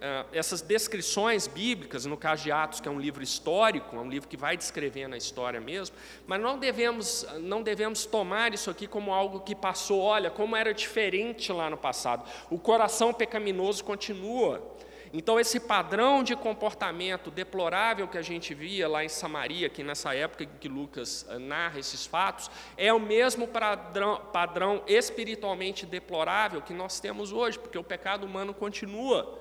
eh, 0.00 0.24
essas 0.32 0.60
descrições 0.60 1.46
bíblicas, 1.46 2.04
no 2.04 2.16
caso 2.16 2.42
de 2.42 2.50
Atos, 2.50 2.80
que 2.80 2.88
é 2.88 2.90
um 2.90 2.98
livro 2.98 3.22
histórico, 3.22 3.94
é 3.94 4.00
um 4.00 4.08
livro 4.08 4.28
que 4.28 4.36
vai 4.36 4.56
descrevendo 4.56 5.14
a 5.14 5.16
história 5.16 5.60
mesmo, 5.60 5.94
mas 6.26 6.40
não 6.40 6.58
devemos, 6.58 7.24
não 7.42 7.62
devemos 7.62 8.04
tomar 8.04 8.52
isso 8.52 8.68
aqui 8.70 8.88
como 8.88 9.14
algo 9.14 9.38
que 9.40 9.54
passou, 9.54 10.00
olha, 10.00 10.30
como 10.32 10.56
era 10.56 10.74
diferente 10.74 11.52
lá 11.52 11.70
no 11.70 11.76
passado. 11.76 12.28
O 12.50 12.58
coração 12.58 13.14
pecaminoso 13.14 13.84
continua. 13.84 14.73
Então, 15.16 15.38
esse 15.38 15.60
padrão 15.60 16.24
de 16.24 16.34
comportamento 16.34 17.30
deplorável 17.30 18.08
que 18.08 18.18
a 18.18 18.22
gente 18.22 18.52
via 18.52 18.88
lá 18.88 19.04
em 19.04 19.08
Samaria, 19.08 19.68
que 19.68 19.84
nessa 19.84 20.12
época 20.12 20.44
que 20.44 20.66
Lucas 20.66 21.24
eh, 21.28 21.38
narra 21.38 21.78
esses 21.78 22.04
fatos, 22.04 22.50
é 22.76 22.92
o 22.92 22.98
mesmo 22.98 23.46
padrão, 23.46 24.20
padrão 24.32 24.82
espiritualmente 24.88 25.86
deplorável 25.86 26.60
que 26.60 26.74
nós 26.74 26.98
temos 26.98 27.30
hoje, 27.30 27.60
porque 27.60 27.78
o 27.78 27.84
pecado 27.84 28.26
humano 28.26 28.52
continua. 28.52 29.38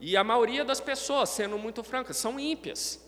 E 0.00 0.16
a 0.16 0.24
maioria 0.24 0.64
das 0.64 0.80
pessoas, 0.80 1.28
sendo 1.28 1.56
muito 1.56 1.84
francas, 1.84 2.16
são 2.16 2.40
ímpias. 2.40 3.00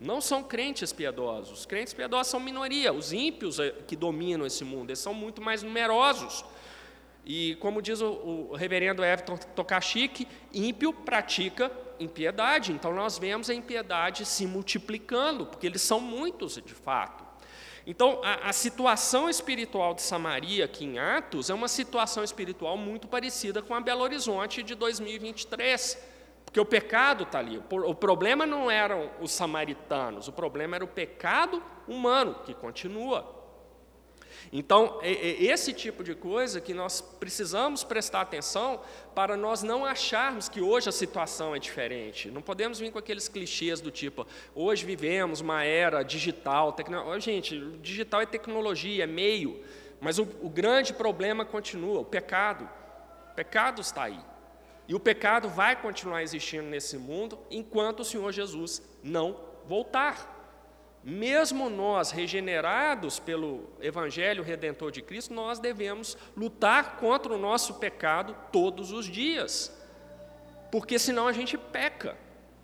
Não 0.00 0.22
são 0.22 0.42
crentes 0.42 0.90
piedosos. 0.90 1.58
Os 1.58 1.66
crentes 1.66 1.92
piedosos 1.92 2.28
são 2.28 2.40
minoria. 2.40 2.94
Os 2.94 3.12
ímpios 3.12 3.58
é, 3.58 3.72
que 3.86 3.94
dominam 3.94 4.46
esse 4.46 4.64
mundo, 4.64 4.88
eles 4.88 5.00
são 5.00 5.12
muito 5.12 5.42
mais 5.42 5.62
numerosos. 5.62 6.46
E 7.28 7.56
como 7.56 7.82
diz 7.82 8.00
o, 8.00 8.48
o 8.50 8.56
reverendo 8.56 9.04
Everton 9.04 9.36
Tokachik, 9.36 10.26
ímpio 10.52 10.94
pratica 10.94 11.70
impiedade. 12.00 12.72
Então 12.72 12.94
nós 12.94 13.18
vemos 13.18 13.50
a 13.50 13.54
impiedade 13.54 14.24
se 14.24 14.46
multiplicando, 14.46 15.44
porque 15.44 15.66
eles 15.66 15.82
são 15.82 16.00
muitos 16.00 16.54
de 16.54 16.72
fato. 16.72 17.28
Então, 17.86 18.20
a, 18.22 18.48
a, 18.48 18.52
situação 18.52 19.30
espiritual 19.30 19.94
de 19.94 20.02
Samaria 20.02 20.64
aqui 20.64 20.84
em 20.84 20.98
Atos 20.98 21.48
é 21.48 21.54
uma 21.54 21.68
situação 21.68 22.22
espiritual 22.22 22.76
muito 22.76 23.08
parecida 23.08 23.62
com 23.62 23.74
a 23.74 23.80
Belo 23.80 24.02
Horizonte 24.02 24.62
de 24.62 24.74
2023. 24.74 25.98
Porque 26.44 26.60
o 26.60 26.66
pecado 26.66 27.24
está 27.24 27.38
ali. 27.38 27.62
O 27.70 27.94
problema 27.94 28.46
não 28.46 28.70
eram 28.70 29.10
os 29.20 29.32
samaritanos, 29.32 30.28
o 30.28 30.32
problema 30.32 30.76
era 30.76 30.84
o 30.84 30.88
pecado 30.88 31.62
humano, 31.86 32.36
que 32.44 32.54
continua. 32.54 33.37
Então, 34.52 34.98
esse 35.02 35.72
tipo 35.72 36.02
de 36.02 36.14
coisa 36.14 36.60
que 36.60 36.72
nós 36.72 37.00
precisamos 37.00 37.84
prestar 37.84 38.22
atenção 38.22 38.80
para 39.14 39.36
nós 39.36 39.62
não 39.62 39.84
acharmos 39.84 40.48
que 40.48 40.60
hoje 40.60 40.88
a 40.88 40.92
situação 40.92 41.54
é 41.54 41.58
diferente. 41.58 42.30
Não 42.30 42.40
podemos 42.40 42.78
vir 42.78 42.90
com 42.90 42.98
aqueles 42.98 43.28
clichês 43.28 43.80
do 43.80 43.90
tipo, 43.90 44.26
hoje 44.54 44.84
vivemos 44.84 45.40
uma 45.40 45.64
era 45.64 46.02
digital. 46.02 46.72
Tecno... 46.72 47.18
Gente, 47.20 47.58
digital 47.82 48.22
é 48.22 48.26
tecnologia, 48.26 49.04
é 49.04 49.06
meio, 49.06 49.62
mas 50.00 50.18
o, 50.18 50.22
o 50.42 50.48
grande 50.48 50.92
problema 50.92 51.44
continua, 51.44 52.00
o 52.00 52.04
pecado. 52.04 52.68
O 53.32 53.34
pecado 53.34 53.80
está 53.80 54.04
aí. 54.04 54.20
E 54.86 54.94
o 54.94 55.00
pecado 55.00 55.48
vai 55.48 55.76
continuar 55.76 56.22
existindo 56.22 56.64
nesse 56.68 56.96
mundo 56.96 57.38
enquanto 57.50 58.00
o 58.00 58.04
Senhor 58.04 58.32
Jesus 58.32 58.82
não 59.02 59.38
voltar. 59.66 60.37
Mesmo 61.02 61.70
nós, 61.70 62.10
regenerados 62.10 63.18
pelo 63.18 63.70
Evangelho 63.80 64.42
Redentor 64.42 64.90
de 64.90 65.00
Cristo, 65.00 65.32
nós 65.32 65.58
devemos 65.58 66.18
lutar 66.36 66.96
contra 66.96 67.32
o 67.32 67.38
nosso 67.38 67.74
pecado 67.74 68.36
todos 68.52 68.92
os 68.92 69.06
dias, 69.06 69.72
porque 70.70 70.98
senão 70.98 71.26
a 71.26 71.32
gente 71.32 71.56
peca, 71.56 72.16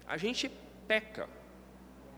a 0.07 0.17
gente 0.17 0.51
peca. 0.87 1.29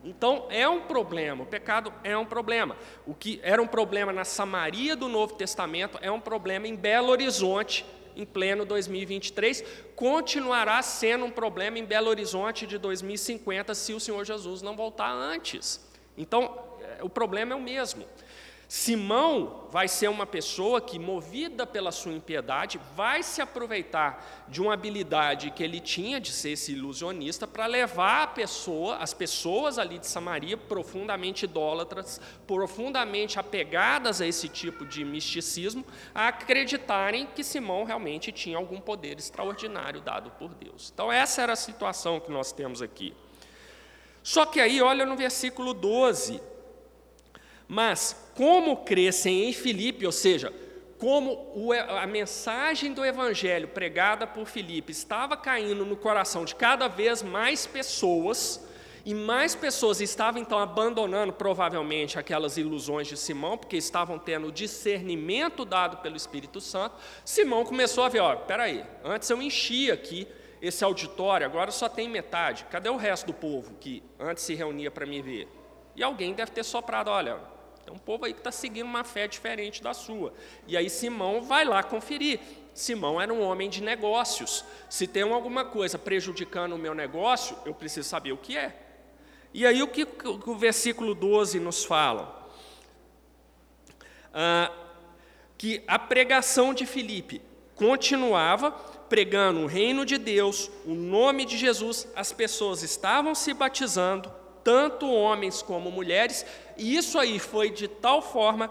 Então 0.02 0.46
é 0.50 0.68
um 0.68 0.82
problema, 0.82 1.42
o 1.42 1.46
pecado 1.46 1.92
é 2.02 2.16
um 2.16 2.24
problema. 2.24 2.76
O 3.06 3.14
que 3.14 3.40
era 3.42 3.60
um 3.60 3.66
problema 3.66 4.12
na 4.12 4.24
Samaria 4.24 4.96
do 4.96 5.08
Novo 5.08 5.34
Testamento 5.34 5.98
é 6.00 6.10
um 6.10 6.20
problema 6.20 6.66
em 6.66 6.76
Belo 6.76 7.08
Horizonte, 7.08 7.84
em 8.16 8.24
pleno 8.24 8.64
2023, 8.64 9.62
continuará 9.94 10.80
sendo 10.80 11.26
um 11.26 11.30
problema 11.30 11.78
em 11.78 11.84
Belo 11.84 12.08
Horizonte 12.08 12.66
de 12.66 12.78
2050 12.78 13.74
se 13.74 13.92
o 13.92 14.00
Senhor 14.00 14.24
Jesus 14.24 14.62
não 14.62 14.74
voltar 14.74 15.12
antes. 15.12 15.85
Então, 16.16 16.58
é, 16.80 17.02
o 17.02 17.08
problema 17.08 17.52
é 17.52 17.56
o 17.56 17.60
mesmo. 17.60 18.04
Simão 18.68 19.68
vai 19.70 19.86
ser 19.86 20.08
uma 20.08 20.26
pessoa 20.26 20.80
que, 20.80 20.98
movida 20.98 21.64
pela 21.64 21.92
sua 21.92 22.12
impiedade, 22.12 22.80
vai 22.96 23.22
se 23.22 23.40
aproveitar 23.40 24.44
de 24.48 24.60
uma 24.60 24.74
habilidade 24.74 25.52
que 25.52 25.62
ele 25.62 25.78
tinha 25.78 26.18
de 26.18 26.32
ser 26.32 26.50
esse 26.50 26.72
ilusionista 26.72 27.46
para 27.46 27.66
levar 27.66 28.34
pessoa, 28.34 28.96
as 28.96 29.14
pessoas 29.14 29.78
ali 29.78 29.98
de 29.98 30.08
Samaria, 30.08 30.56
profundamente 30.56 31.44
idólatras, 31.44 32.20
profundamente 32.44 33.38
apegadas 33.38 34.20
a 34.20 34.26
esse 34.26 34.48
tipo 34.48 34.84
de 34.84 35.04
misticismo, 35.04 35.86
a 36.12 36.26
acreditarem 36.28 37.26
que 37.26 37.44
Simão 37.44 37.84
realmente 37.84 38.32
tinha 38.32 38.56
algum 38.56 38.80
poder 38.80 39.16
extraordinário 39.16 40.00
dado 40.00 40.30
por 40.32 40.52
Deus. 40.54 40.90
Então, 40.92 41.12
essa 41.12 41.40
era 41.40 41.52
a 41.52 41.56
situação 41.56 42.18
que 42.18 42.32
nós 42.32 42.50
temos 42.50 42.82
aqui. 42.82 43.14
Só 44.32 44.44
que 44.44 44.58
aí, 44.58 44.82
olha 44.82 45.06
no 45.06 45.16
versículo 45.16 45.72
12 45.72 46.40
mas, 47.68 48.30
como 48.34 48.84
crescem 48.84 49.48
em 49.48 49.52
Filipe, 49.52 50.06
ou 50.06 50.12
seja, 50.12 50.52
como 50.98 51.72
a 51.72 52.06
mensagem 52.06 52.92
do 52.92 53.04
Evangelho 53.04 53.68
pregada 53.68 54.26
por 54.26 54.46
Filipe 54.46 54.92
estava 54.92 55.36
caindo 55.36 55.84
no 55.84 55.96
coração 55.96 56.44
de 56.44 56.54
cada 56.54 56.86
vez 56.86 57.22
mais 57.22 57.66
pessoas, 57.66 58.64
e 59.04 59.14
mais 59.14 59.54
pessoas 59.54 60.00
estavam 60.00 60.40
então 60.42 60.58
abandonando 60.58 61.32
provavelmente 61.32 62.18
aquelas 62.18 62.56
ilusões 62.56 63.06
de 63.06 63.16
Simão, 63.16 63.56
porque 63.56 63.76
estavam 63.76 64.18
tendo 64.18 64.48
o 64.48 64.52
discernimento 64.52 65.64
dado 65.64 65.98
pelo 65.98 66.16
Espírito 66.16 66.60
Santo. 66.60 66.96
Simão 67.24 67.64
começou 67.64 68.02
a 68.02 68.08
ver: 68.08 68.20
ó, 68.20 68.34
peraí, 68.34 68.84
antes 69.04 69.30
eu 69.30 69.40
enchia 69.40 69.94
aqui 69.94 70.26
esse 70.60 70.84
auditório, 70.84 71.46
agora 71.46 71.70
só 71.70 71.88
tem 71.88 72.08
metade. 72.08 72.64
Cadê 72.70 72.88
o 72.88 72.96
resto 72.96 73.26
do 73.26 73.34
povo 73.34 73.74
que 73.74 74.02
antes 74.18 74.44
se 74.44 74.54
reunia 74.54 74.90
para 74.90 75.06
me 75.06 75.20
ver? 75.20 75.48
E 75.94 76.02
alguém 76.02 76.34
deve 76.34 76.50
ter 76.50 76.64
soprado: 76.64 77.08
olha, 77.08 77.38
tem 77.84 77.94
um 77.94 77.98
povo 77.98 78.24
aí 78.24 78.32
que 78.32 78.40
está 78.40 78.50
seguindo 78.50 78.86
uma 78.86 79.04
fé 79.04 79.28
diferente 79.28 79.82
da 79.82 79.94
sua. 79.94 80.32
E 80.66 80.76
aí 80.76 80.90
Simão 80.90 81.42
vai 81.42 81.64
lá 81.64 81.82
conferir. 81.82 82.40
Simão 82.74 83.20
era 83.20 83.32
um 83.32 83.40
homem 83.40 83.70
de 83.70 83.82
negócios. 83.82 84.64
Se 84.90 85.06
tem 85.06 85.22
alguma 85.22 85.64
coisa 85.64 85.98
prejudicando 85.98 86.74
o 86.74 86.78
meu 86.78 86.94
negócio, 86.94 87.56
eu 87.64 87.74
preciso 87.74 88.08
saber 88.08 88.32
o 88.32 88.36
que 88.36 88.56
é. 88.56 88.76
E 89.54 89.64
aí 89.64 89.82
o 89.82 89.88
que 89.88 90.06
o 90.24 90.54
versículo 90.56 91.14
12 91.14 91.58
nos 91.60 91.84
fala? 91.84 92.50
Ah, 94.34 94.70
que 95.56 95.82
a 95.86 95.98
pregação 95.98 96.74
de 96.74 96.84
Filipe 96.84 97.40
continuava 97.74 98.72
pregando 99.08 99.60
o 99.60 99.66
reino 99.66 100.04
de 100.04 100.18
Deus, 100.18 100.70
o 100.84 100.94
nome 100.94 101.44
de 101.44 101.56
Jesus, 101.56 102.08
as 102.14 102.32
pessoas 102.32 102.82
estavam 102.82 103.34
se 103.34 103.52
batizando, 103.54 104.32
tanto 104.64 105.10
homens 105.10 105.62
como 105.62 105.90
mulheres, 105.90 106.44
e 106.76 106.96
isso 106.96 107.18
aí 107.18 107.38
foi 107.38 107.70
de 107.70 107.88
tal 107.88 108.20
forma 108.20 108.70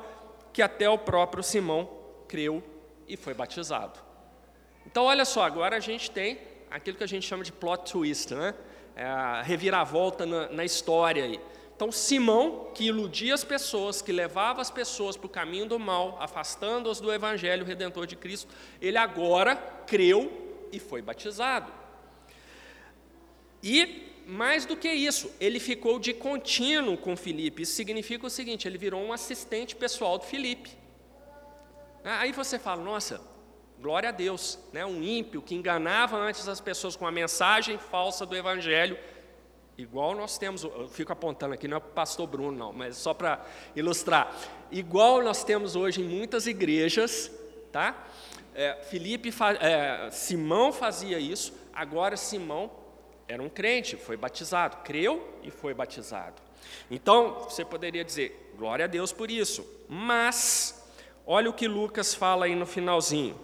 que 0.52 0.62
até 0.62 0.90
o 0.90 0.98
próprio 0.98 1.44
Simão 1.44 1.90
creu 2.28 2.64
e 3.08 3.16
foi 3.16 3.34
batizado. 3.34 4.00
Então, 4.86 5.06
olha 5.06 5.26
só, 5.26 5.44
agora 5.44 5.78
a 5.78 5.80
gente 5.80 6.12
tem 6.12 6.40
aquilo 6.70 6.98
que 6.98 7.04
a 7.04 7.08
gente 7.08 7.26
chama 7.26 7.44
de 7.44 7.52
plot 7.52 7.92
twist, 7.92 8.34
né? 8.34 8.54
É 8.96 9.06
a 9.06 9.42
reviravolta 9.42 10.26
na, 10.26 10.50
na 10.50 10.64
história 10.64 11.24
aí. 11.24 11.40
Então, 11.76 11.92
Simão, 11.92 12.72
que 12.74 12.86
iludia 12.86 13.34
as 13.34 13.44
pessoas, 13.44 14.02
que 14.02 14.12
levava 14.12 14.62
as 14.62 14.72
pessoas 14.72 15.18
para 15.18 15.26
o 15.26 15.30
caminho 15.30 15.66
do 15.66 15.78
mal, 15.78 16.18
afastando-as 16.22 17.02
do 17.02 17.12
Evangelho 17.12 17.66
Redentor 17.66 18.08
de 18.08 18.16
Cristo, 18.16 18.54
ele 18.82 18.98
agora 18.98 19.56
creu 19.86 20.68
e 20.72 20.80
foi 20.80 21.02
batizado. 21.02 21.72
E 23.62 24.14
mais 24.26 24.66
do 24.66 24.78
que 24.78 24.90
isso, 24.90 25.30
ele 25.40 25.60
ficou 25.60 26.00
de 26.00 26.14
contínuo 26.14 26.98
com 26.98 27.18
Filipe. 27.18 27.64
Isso 27.64 27.74
significa 27.74 28.26
o 28.26 28.30
seguinte: 28.30 28.68
ele 28.68 28.78
virou 28.78 29.02
um 29.02 29.12
assistente 29.12 29.76
pessoal 29.76 30.18
de 30.18 30.26
Filipe. 30.28 30.72
Aí 32.04 32.32
você 32.32 32.58
fala, 32.60 32.84
nossa, 32.84 33.20
glória 33.80 34.10
a 34.10 34.12
Deus, 34.12 34.60
né? 34.72 34.86
um 34.86 35.02
ímpio 35.02 35.42
que 35.42 35.56
enganava 35.56 36.16
antes 36.18 36.48
as 36.48 36.62
pessoas 36.62 36.96
com 36.96 37.08
a 37.08 37.12
mensagem 37.12 37.78
falsa 37.78 38.26
do 38.26 38.36
Evangelho, 38.36 38.98
igual 39.78 40.16
nós 40.16 40.38
temos, 40.38 40.64
eu 40.64 40.88
fico 40.88 41.12
apontando 41.12 41.54
aqui, 41.54 41.68
não 41.68 41.78
é 41.78 41.80
para 41.80 41.90
o 41.90 41.94
pastor 41.94 42.28
Bruno, 42.28 42.58
não, 42.58 42.74
mas 42.74 42.98
só 42.98 43.14
para 43.14 43.46
ilustrar, 43.76 44.36
igual 44.72 45.22
nós 45.22 45.44
temos 45.44 45.76
hoje 45.76 46.02
em 46.02 46.06
muitas 46.06 46.48
igrejas, 46.48 47.32
tá? 47.72 48.06
É, 48.54 48.76
Filipe, 48.90 49.34
é, 49.60 50.10
Simão 50.12 50.72
fazia 50.72 51.20
isso, 51.20 51.54
agora 51.74 52.16
Simão 52.16 52.72
era 53.28 53.42
um 53.42 53.50
crente, 53.50 53.98
foi 53.98 54.16
batizado, 54.16 54.78
creu 54.78 55.40
e 55.44 55.52
foi 55.52 55.74
batizado. 55.74 56.42
Então, 56.90 57.46
você 57.50 57.66
poderia 57.66 58.04
dizer, 58.04 58.54
glória 58.58 58.86
a 58.86 58.88
Deus 58.88 59.12
por 59.12 59.30
isso. 59.30 59.66
Mas, 59.88 60.88
olha 61.26 61.50
o 61.50 61.54
que 61.54 61.68
Lucas 61.68 62.14
fala 62.14 62.46
aí 62.46 62.56
no 62.56 62.66
finalzinho. 62.66 63.40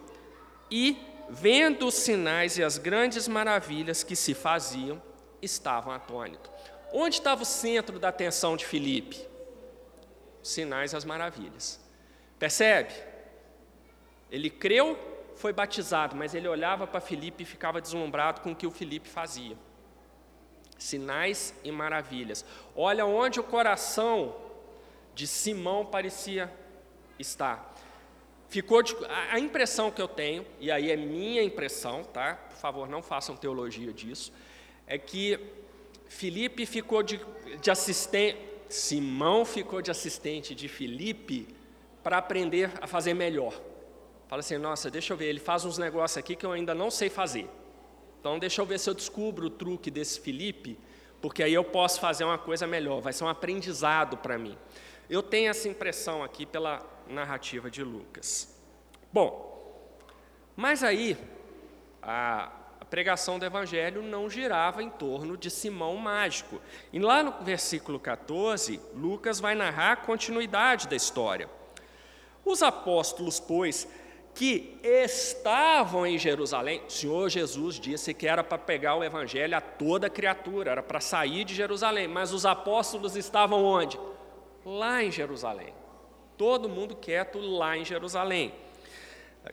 E, 0.70 0.98
vendo 1.30 1.88
os 1.88 1.96
sinais 1.96 2.58
e 2.58 2.64
as 2.64 2.78
grandes 2.78 3.28
maravilhas 3.28 4.04
que 4.04 4.16
se 4.16 4.34
faziam, 4.34 5.02
estavam 5.42 5.94
atônitos. 5.94 6.52
Onde 6.94 7.16
estava 7.16 7.44
o 7.44 7.46
centro 7.46 8.00
da 8.00 8.10
atenção 8.10 8.58
de 8.58 8.66
Filipe? 8.66 9.26
Sinais 10.44 10.94
e 10.94 10.96
as 10.96 11.06
maravilhas. 11.06 11.80
Percebe? 12.38 12.94
Ele 14.30 14.50
creu, 14.50 14.98
foi 15.36 15.54
batizado, 15.54 16.16
mas 16.16 16.34
ele 16.34 16.48
olhava 16.48 16.88
para 16.88 17.00
Filipe 17.00 17.44
e 17.44 17.46
ficava 17.46 17.82
deslumbrado 17.82 18.42
com 18.42 18.52
o 18.52 18.56
que 18.56 18.68
o 18.68 18.72
Filipe 18.72 19.08
fazia 19.08 19.58
sinais 20.82 21.54
e 21.64 21.72
maravilhas. 21.72 22.44
Olha 22.76 23.06
onde 23.06 23.40
o 23.40 23.44
coração 23.44 24.36
de 25.14 25.28
Simão 25.28 25.86
parecia 25.86 26.52
estar. 27.20 27.76
Ficou 28.50 28.82
de, 28.82 28.96
a, 29.06 29.36
a 29.36 29.40
impressão 29.40 29.92
que 29.92 30.02
eu 30.02 30.08
tenho, 30.08 30.46
e 30.60 30.72
aí 30.72 30.92
é 30.92 30.98
minha 30.98 31.44
impressão, 31.44 32.04
tá? 32.04 32.36
Por 32.50 32.58
favor, 32.58 32.90
não 32.90 33.02
façam 33.02 33.36
teologia 33.36 33.94
disso, 33.94 34.34
é 34.92 34.98
que 34.98 35.40
Felipe 36.10 36.66
ficou 36.66 37.02
de, 37.02 37.18
de 37.62 37.72
assistente, 37.72 38.38
Simão 38.68 39.46
ficou 39.46 39.82
de 39.82 39.90
assistente 39.90 40.54
de 40.54 40.68
Felipe 40.68 41.48
para 42.04 42.18
aprender 42.18 42.70
a 42.82 42.86
fazer 42.86 43.14
melhor. 43.14 43.54
Fala 44.28 44.42
assim, 44.42 44.58
nossa, 44.58 44.92
deixa 44.92 45.14
eu 45.14 45.18
ver, 45.18 45.28
ele 45.28 45.40
faz 45.40 45.64
uns 45.64 45.78
negócios 45.78 46.18
aqui 46.18 46.36
que 46.36 46.46
eu 46.46 46.52
ainda 46.52 46.76
não 46.76 46.92
sei 46.92 47.10
fazer. 47.10 47.48
Então, 48.20 48.38
deixa 48.38 48.62
eu 48.62 48.66
ver 48.66 48.82
se 48.82 48.90
eu 48.90 48.94
descubro 48.94 49.48
o 49.48 49.50
truque 49.50 49.90
desse 49.90 50.20
Felipe, 50.20 50.78
porque 51.22 51.42
aí 51.42 51.54
eu 51.54 51.64
posso 51.64 52.02
fazer 52.02 52.26
uma 52.26 52.38
coisa 52.38 52.68
melhor, 52.68 53.00
vai 53.00 53.14
ser 53.14 53.24
um 53.24 53.30
aprendizado 53.30 54.18
para 54.18 54.38
mim. 54.38 54.58
Eu 55.10 55.24
tenho 55.24 55.50
essa 55.50 55.70
impressão 55.70 56.22
aqui 56.22 56.46
pela 56.46 56.86
narrativa 57.08 57.72
de 57.72 57.82
Lucas. 57.82 58.54
Bom, 59.14 59.90
mas 60.54 60.84
aí 60.84 61.18
a, 62.02 62.52
pregação 62.92 63.40
do 63.40 63.46
Evangelho 63.46 64.04
não 64.04 64.30
girava 64.30 64.84
em 64.84 64.90
torno 64.90 65.38
de 65.38 65.50
Simão 65.50 65.96
Mágico. 65.96 66.62
E 66.92 67.00
lá 67.00 67.24
no 67.24 67.32
versículo 67.42 67.98
14, 67.98 68.82
Lucas 68.94 69.40
vai 69.40 69.56
narrar 69.56 69.94
a 69.94 69.96
continuidade 69.96 70.90
da 70.90 70.96
história. 70.96 71.50
Os 72.44 72.62
apóstolos, 72.62 73.40
pois, 73.40 73.88
que 74.36 74.78
estavam 74.84 76.06
em 76.06 76.18
Jerusalém, 76.18 76.82
o 76.86 76.92
Senhor 76.92 77.30
Jesus 77.30 77.80
disse 77.80 78.14
que 78.14 78.28
era 78.28 78.44
para 78.44 78.58
pegar 78.58 78.96
o 78.96 79.04
evangelho 79.06 79.56
a 79.56 79.62
toda 79.62 80.10
criatura, 80.10 80.72
era 80.72 80.84
para 80.84 81.00
sair 81.00 81.46
de 81.46 81.56
Jerusalém, 81.56 82.10
mas 82.10 82.34
os 82.34 82.46
apóstolos 82.46 83.16
estavam 83.16 83.64
onde? 83.64 83.98
Lá 84.66 85.02
em 85.02 85.10
Jerusalém. 85.10 85.74
Todo 86.38 86.68
mundo 86.68 86.96
quieto 86.98 87.40
lá 87.40 87.78
em 87.78 87.86
Jerusalém. 87.86 88.54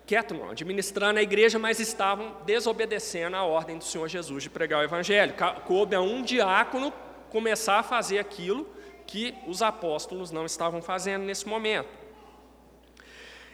Quieto 0.06 0.34
administrando 0.50 1.18
a 1.18 1.22
igreja, 1.22 1.58
mas 1.58 1.80
estavam 1.80 2.36
desobedecendo 2.44 3.36
a 3.36 3.44
ordem 3.44 3.78
do 3.78 3.84
Senhor 3.84 4.06
Jesus 4.06 4.42
de 4.42 4.50
pregar 4.50 4.80
o 4.80 4.84
evangelho. 4.84 5.34
Coube 5.66 5.96
a 5.96 6.00
um 6.00 6.22
diácono 6.22 6.92
começar 7.30 7.78
a 7.78 7.82
fazer 7.82 8.18
aquilo 8.18 8.68
que 9.06 9.34
os 9.46 9.62
apóstolos 9.62 10.30
não 10.30 10.44
estavam 10.44 10.82
fazendo 10.82 11.24
nesse 11.24 11.48
momento. 11.48 11.88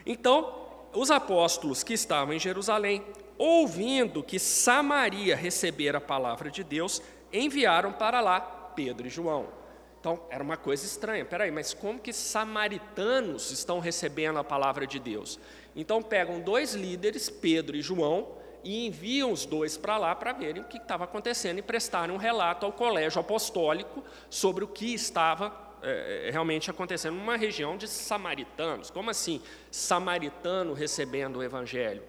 Então, 0.05 0.66
os 0.92 1.11
apóstolos 1.11 1.85
que 1.85 1.94
estavam 1.94 2.35
em 2.35 2.38
Jerusalém, 2.38 3.05
ouvindo 3.38 4.23
que 4.23 4.38
Samaria 4.38 5.37
recebera 5.37 5.99
a 5.99 6.01
palavra 6.01 6.51
de 6.51 6.64
Deus, 6.64 7.01
enviaram 7.33 7.92
para 7.92 8.20
lá 8.20 8.40
Pedro 8.40 9.07
e 9.07 9.11
João. 9.11 9.63
Então, 10.04 10.20
era 10.28 10.44
uma 10.44 10.58
coisa 10.58 10.84
estranha. 10.84 11.24
Peraí, 11.24 11.50
mas 11.50 11.72
como 11.72 11.98
que 11.98 12.12
samaritanos 12.12 13.50
estão 13.50 13.78
recebendo 13.80 14.38
a 14.38 14.44
palavra 14.44 14.86
de 14.86 14.98
Deus? 14.98 15.40
Então, 15.74 16.02
pegam 16.02 16.40
dois 16.40 16.74
líderes, 16.74 17.30
Pedro 17.30 17.74
e 17.74 17.80
João, 17.80 18.36
e 18.62 18.86
enviam 18.86 19.32
os 19.32 19.46
dois 19.46 19.78
para 19.78 19.96
lá 19.96 20.14
para 20.14 20.34
verem 20.34 20.60
o 20.60 20.66
que 20.66 20.76
estava 20.76 21.04
acontecendo 21.04 21.58
e 21.58 21.62
prestarem 21.62 22.14
um 22.14 22.18
relato 22.18 22.66
ao 22.66 22.72
colégio 22.72 23.18
apostólico 23.18 24.04
sobre 24.28 24.62
o 24.62 24.68
que 24.68 24.92
estava 24.92 25.58
é, 25.80 26.28
realmente 26.30 26.70
acontecendo 26.70 27.14
numa 27.14 27.38
região 27.38 27.74
de 27.74 27.88
samaritanos. 27.88 28.90
Como 28.90 29.08
assim, 29.08 29.40
samaritano 29.70 30.74
recebendo 30.74 31.36
o 31.36 31.42
evangelho? 31.42 32.02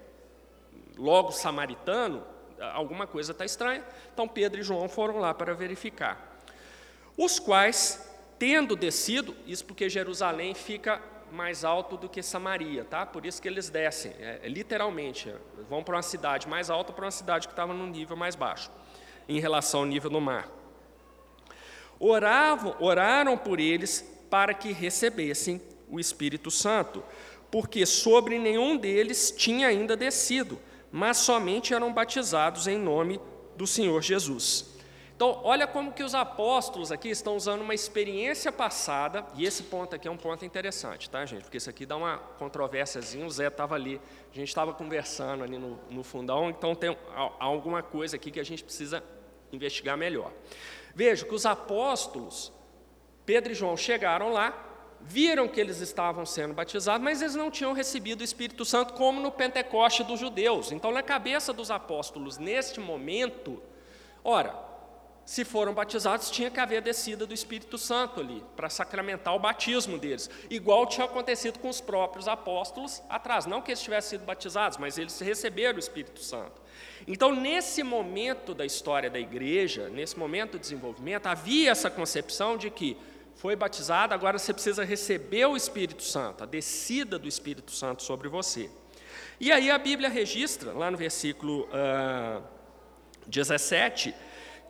Logo, 0.97 1.31
samaritano, 1.31 2.25
alguma 2.73 3.07
coisa 3.07 3.31
está 3.31 3.45
estranha. 3.45 3.85
Então, 4.13 4.27
Pedro 4.27 4.59
e 4.59 4.63
João 4.63 4.89
foram 4.89 5.17
lá 5.17 5.33
para 5.33 5.53
verificar. 5.53 6.34
Os 7.17 7.39
quais, 7.39 8.09
tendo 8.37 8.75
descido, 8.75 9.35
isso 9.47 9.65
porque 9.65 9.89
Jerusalém 9.89 10.53
fica 10.53 11.01
mais 11.31 11.63
alto 11.63 11.97
do 11.97 12.09
que 12.09 12.21
Samaria, 12.21 12.83
tá? 12.83 13.05
Por 13.05 13.25
isso 13.25 13.41
que 13.41 13.47
eles 13.47 13.69
descem, 13.69 14.13
é, 14.19 14.41
é 14.43 14.49
literalmente, 14.49 15.29
é, 15.29 15.35
vão 15.69 15.83
para 15.83 15.95
uma 15.95 16.01
cidade 16.01 16.47
mais 16.47 16.69
alta 16.69 16.93
para 16.93 17.05
uma 17.05 17.11
cidade 17.11 17.47
que 17.47 17.53
estava 17.53 17.73
num 17.73 17.87
nível 17.87 18.15
mais 18.15 18.35
baixo, 18.35 18.71
em 19.27 19.39
relação 19.39 19.81
ao 19.81 19.85
nível 19.85 20.09
do 20.09 20.21
mar. 20.21 20.49
Oravam, 21.99 22.75
oraram 22.79 23.37
por 23.37 23.59
eles 23.59 24.01
para 24.29 24.53
que 24.53 24.71
recebessem 24.71 25.61
o 25.89 25.99
Espírito 25.99 26.51
Santo, 26.51 27.03
porque 27.49 27.85
sobre 27.85 28.37
nenhum 28.37 28.75
deles 28.75 29.31
tinha 29.31 29.67
ainda 29.67 29.95
descido, 29.95 30.59
mas 30.91 31.17
somente 31.17 31.73
eram 31.73 31.93
batizados 31.93 32.67
em 32.67 32.77
nome 32.77 33.19
do 33.55 33.65
Senhor 33.65 34.01
Jesus. 34.01 34.74
Então, 35.15 35.39
olha 35.45 35.65
como 35.65 35.93
que 35.93 36.03
os 36.03 36.13
apóstolos 36.13 36.91
aqui 36.91 37.07
estão 37.07 37.37
usando 37.37 37.61
uma 37.61 37.73
experiência 37.73 38.51
passada, 38.51 39.25
e 39.35 39.45
esse 39.45 39.63
ponto 39.63 39.95
aqui 39.95 40.09
é 40.09 40.11
um 40.11 40.17
ponto 40.17 40.43
interessante, 40.43 41.09
tá, 41.09 41.25
gente? 41.25 41.43
Porque 41.43 41.55
isso 41.55 41.69
aqui 41.69 41.85
dá 41.85 41.95
uma 41.95 42.17
controvérsiazinha, 42.17 43.25
o 43.25 43.29
Zé 43.29 43.47
estava 43.47 43.75
ali, 43.75 44.01
a 44.29 44.35
gente 44.35 44.49
estava 44.49 44.73
conversando 44.73 45.41
ali 45.41 45.57
no, 45.57 45.79
no 45.89 46.03
fundão, 46.03 46.49
então 46.49 46.75
tem 46.75 46.97
alguma 47.39 47.81
coisa 47.81 48.17
aqui 48.17 48.29
que 48.29 48.41
a 48.41 48.43
gente 48.43 48.61
precisa 48.61 49.01
investigar 49.53 49.97
melhor. 49.97 50.33
Veja 50.93 51.25
que 51.25 51.33
os 51.33 51.45
apóstolos, 51.45 52.51
Pedro 53.25 53.53
e 53.53 53.55
João, 53.55 53.77
chegaram 53.77 54.33
lá, 54.33 54.53
viram 54.99 55.47
que 55.47 55.61
eles 55.61 55.79
estavam 55.79 56.25
sendo 56.25 56.53
batizados, 56.53 57.01
mas 57.01 57.21
eles 57.21 57.35
não 57.35 57.49
tinham 57.49 57.71
recebido 57.71 58.19
o 58.19 58.23
Espírito 58.25 58.65
Santo 58.65 58.93
como 58.95 59.21
no 59.21 59.31
Pentecoste 59.31 60.03
dos 60.03 60.19
judeus. 60.19 60.73
Então, 60.73 60.91
na 60.91 61.01
cabeça 61.01 61.53
dos 61.53 61.71
apóstolos, 61.71 62.37
neste 62.37 62.81
momento, 62.81 63.63
ora, 64.21 64.64
se 65.25 65.43
foram 65.43 65.73
batizados, 65.73 66.29
tinha 66.29 66.51
que 66.51 66.59
haver 66.59 66.81
descida 66.81 67.25
do 67.25 67.33
Espírito 67.33 67.79
Santo 67.79 68.19
ali, 68.19 68.43
para 68.55 68.69
sacramentar 68.69 69.35
o 69.35 69.39
batismo 69.39 69.97
deles, 69.97 70.29
igual 70.51 70.85
tinha 70.85 71.05
acontecido 71.05 71.57
com 71.57 71.67
os 71.67 71.81
próprios 71.81 72.27
apóstolos 72.27 73.01
atrás. 73.09 73.47
Não 73.47 73.61
que 73.61 73.71
eles 73.71 73.81
tivessem 73.81 74.11
sido 74.11 74.25
batizados, 74.25 74.77
mas 74.77 74.99
eles 74.99 75.19
receberam 75.19 75.77
o 75.77 75.79
Espírito 75.79 76.19
Santo. 76.19 76.61
Então, 77.07 77.33
nesse 77.33 77.81
momento 77.81 78.53
da 78.53 78.65
história 78.65 79.09
da 79.09 79.19
igreja, 79.19 79.89
nesse 79.89 80.17
momento 80.17 80.53
do 80.53 80.59
desenvolvimento, 80.59 81.25
havia 81.25 81.71
essa 81.71 81.89
concepção 81.89 82.55
de 82.55 82.69
que 82.69 82.95
foi 83.35 83.55
batizado, 83.55 84.13
agora 84.13 84.37
você 84.37 84.53
precisa 84.53 84.83
receber 84.83 85.45
o 85.47 85.57
Espírito 85.57 86.03
Santo, 86.03 86.43
a 86.43 86.45
descida 86.45 87.17
do 87.17 87.27
Espírito 87.27 87.71
Santo 87.71 88.03
sobre 88.03 88.29
você. 88.29 88.69
E 89.39 89.51
aí 89.51 89.71
a 89.71 89.77
Bíblia 89.77 90.07
registra, 90.07 90.71
lá 90.71 90.89
no 90.89 90.97
versículo 90.97 91.63
uh, 91.63 91.69
ah, 91.73 92.41
17, 93.27 94.15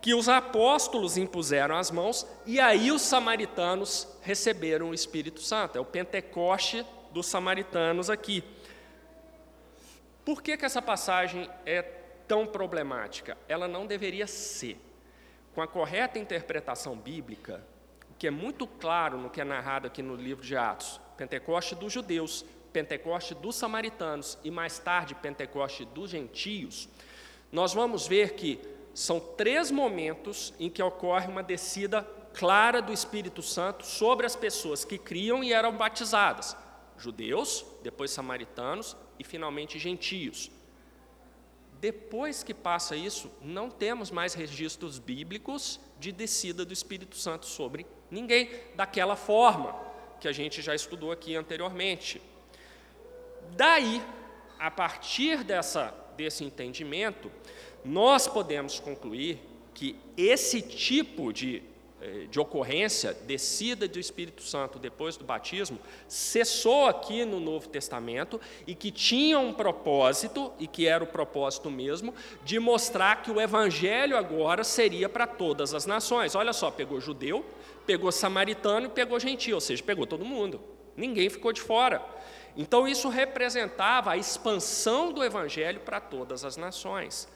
que 0.06 0.14
os 0.14 0.30
apóstolos 0.30 1.18
impuseram 1.18 1.76
as 1.76 1.90
mãos 1.90 2.28
e 2.46 2.60
aí 2.60 2.92
os 2.92 3.02
samaritanos 3.02 4.08
receberam 4.22 4.92
o 4.92 4.94
Espírito 4.94 5.42
Santo. 5.42 5.80
É 5.80 5.82
o 5.82 5.86
Pentecoste 5.86 6.86
dos 7.10 7.26
samaritanos 7.26 8.08
aqui. 8.08 8.44
Por 10.24 10.44
que, 10.44 10.58
que 10.58 10.64
essa 10.64 10.80
passagem 10.80 11.50
é 11.66 11.82
tão 12.28 12.46
problemática? 12.46 13.36
Ela 13.48 13.68
não 13.68 13.88
deveria 13.88 14.28
ser. 14.28 14.80
Com 15.56 15.62
a 15.64 15.68
correta 15.68 16.20
interpretação 16.20 16.96
bíblica, 16.96 17.66
que 18.20 18.28
é 18.28 18.32
muito 18.32 18.68
claro 18.68 19.18
no 19.18 19.32
que 19.32 19.42
é 19.42 19.44
narrado 19.44 19.88
aqui 19.88 20.04
no 20.04 20.16
livro 20.16 20.46
de 20.46 20.56
Atos, 20.56 21.02
Pentecoste 21.18 21.74
dos 21.74 21.92
judeus, 21.92 22.46
Pentecoste 22.72 23.34
dos 23.34 23.56
samaritanos 23.56 24.38
e 24.44 24.52
mais 24.52 24.78
tarde 24.78 25.16
Pentecoste 25.16 25.84
dos 25.84 26.12
gentios, 26.12 26.88
nós 27.52 27.74
vamos 27.74 28.08
ver 28.08 28.34
que 28.34 28.76
são 28.96 29.20
três 29.20 29.70
momentos 29.70 30.54
em 30.58 30.70
que 30.70 30.82
ocorre 30.82 31.28
uma 31.28 31.44
descida 31.44 32.02
clara 32.34 32.82
do 32.82 32.94
Espírito 32.94 33.42
Santo 33.42 33.86
sobre 33.86 34.26
as 34.26 34.38
pessoas 34.38 34.86
que 34.86 34.98
criam 34.98 35.44
e 35.44 35.52
eram 35.52 35.76
batizadas: 35.76 36.56
judeus, 36.98 37.66
depois 37.84 38.10
samaritanos 38.12 38.96
e 39.20 39.24
finalmente 39.24 39.78
gentios. 39.78 40.50
Depois 41.82 42.42
que 42.42 42.54
passa 42.54 42.96
isso, 42.96 43.30
não 43.42 43.70
temos 43.70 44.10
mais 44.10 44.34
registros 44.34 44.98
bíblicos 44.98 45.78
de 46.00 46.14
descida 46.14 46.64
do 46.64 46.72
Espírito 46.72 47.18
Santo 47.18 47.46
sobre 47.46 47.86
ninguém, 48.10 48.50
daquela 48.76 49.18
forma 49.18 49.76
que 50.22 50.28
a 50.30 50.32
gente 50.32 50.62
já 50.62 50.74
estudou 50.74 51.12
aqui 51.12 51.36
anteriormente. 51.36 52.22
Daí, 53.58 54.02
a 54.58 54.72
partir 54.72 55.44
dessa, 55.44 55.94
desse 56.16 56.46
entendimento, 56.46 57.30
nós 57.86 58.28
podemos 58.28 58.80
concluir 58.80 59.40
que 59.74 59.96
esse 60.18 60.62
tipo 60.62 61.32
de, 61.32 61.62
eh, 62.02 62.26
de 62.32 62.40
ocorrência, 62.40 63.14
descida 63.14 63.88
do 63.88 64.00
Espírito 64.00 64.42
Santo 64.42 64.80
depois 64.80 65.18
do 65.18 65.24
batismo, 65.24 65.78
cessou 66.08 66.88
aqui 66.88 67.24
no 67.24 67.40
Novo 67.40 67.70
Testamento 67.70 68.42
e 68.66 68.74
que 68.74 68.90
tinha 68.90 69.38
um 69.38 69.54
propósito, 69.54 70.52
e 70.60 70.66
que 70.66 70.88
era 70.88 71.04
o 71.04 71.08
propósito 71.08 71.70
mesmo, 71.70 72.16
de 72.44 72.58
mostrar 72.58 73.22
que 73.22 73.30
o 73.30 73.40
Evangelho 73.40 74.18
agora 74.18 74.64
seria 74.64 75.08
para 75.08 75.28
todas 75.28 75.74
as 75.74 75.86
nações. 75.86 76.34
Olha 76.34 76.54
só, 76.54 76.72
pegou 76.72 77.00
judeu, 77.00 77.46
pegou 77.86 78.12
samaritano 78.12 78.88
e 78.88 78.90
pegou 78.90 79.20
gentil, 79.20 79.56
ou 79.56 79.62
seja, 79.62 79.84
pegou 79.84 80.08
todo 80.08 80.26
mundo, 80.26 80.60
ninguém 80.98 81.30
ficou 81.30 81.54
de 81.54 81.62
fora. 81.62 82.02
Então, 82.58 82.88
isso 82.88 83.10
representava 83.10 84.12
a 84.12 84.18
expansão 84.18 85.12
do 85.12 85.24
Evangelho 85.24 85.82
para 85.82 86.00
todas 86.00 86.46
as 86.46 86.56
nações. 86.56 87.28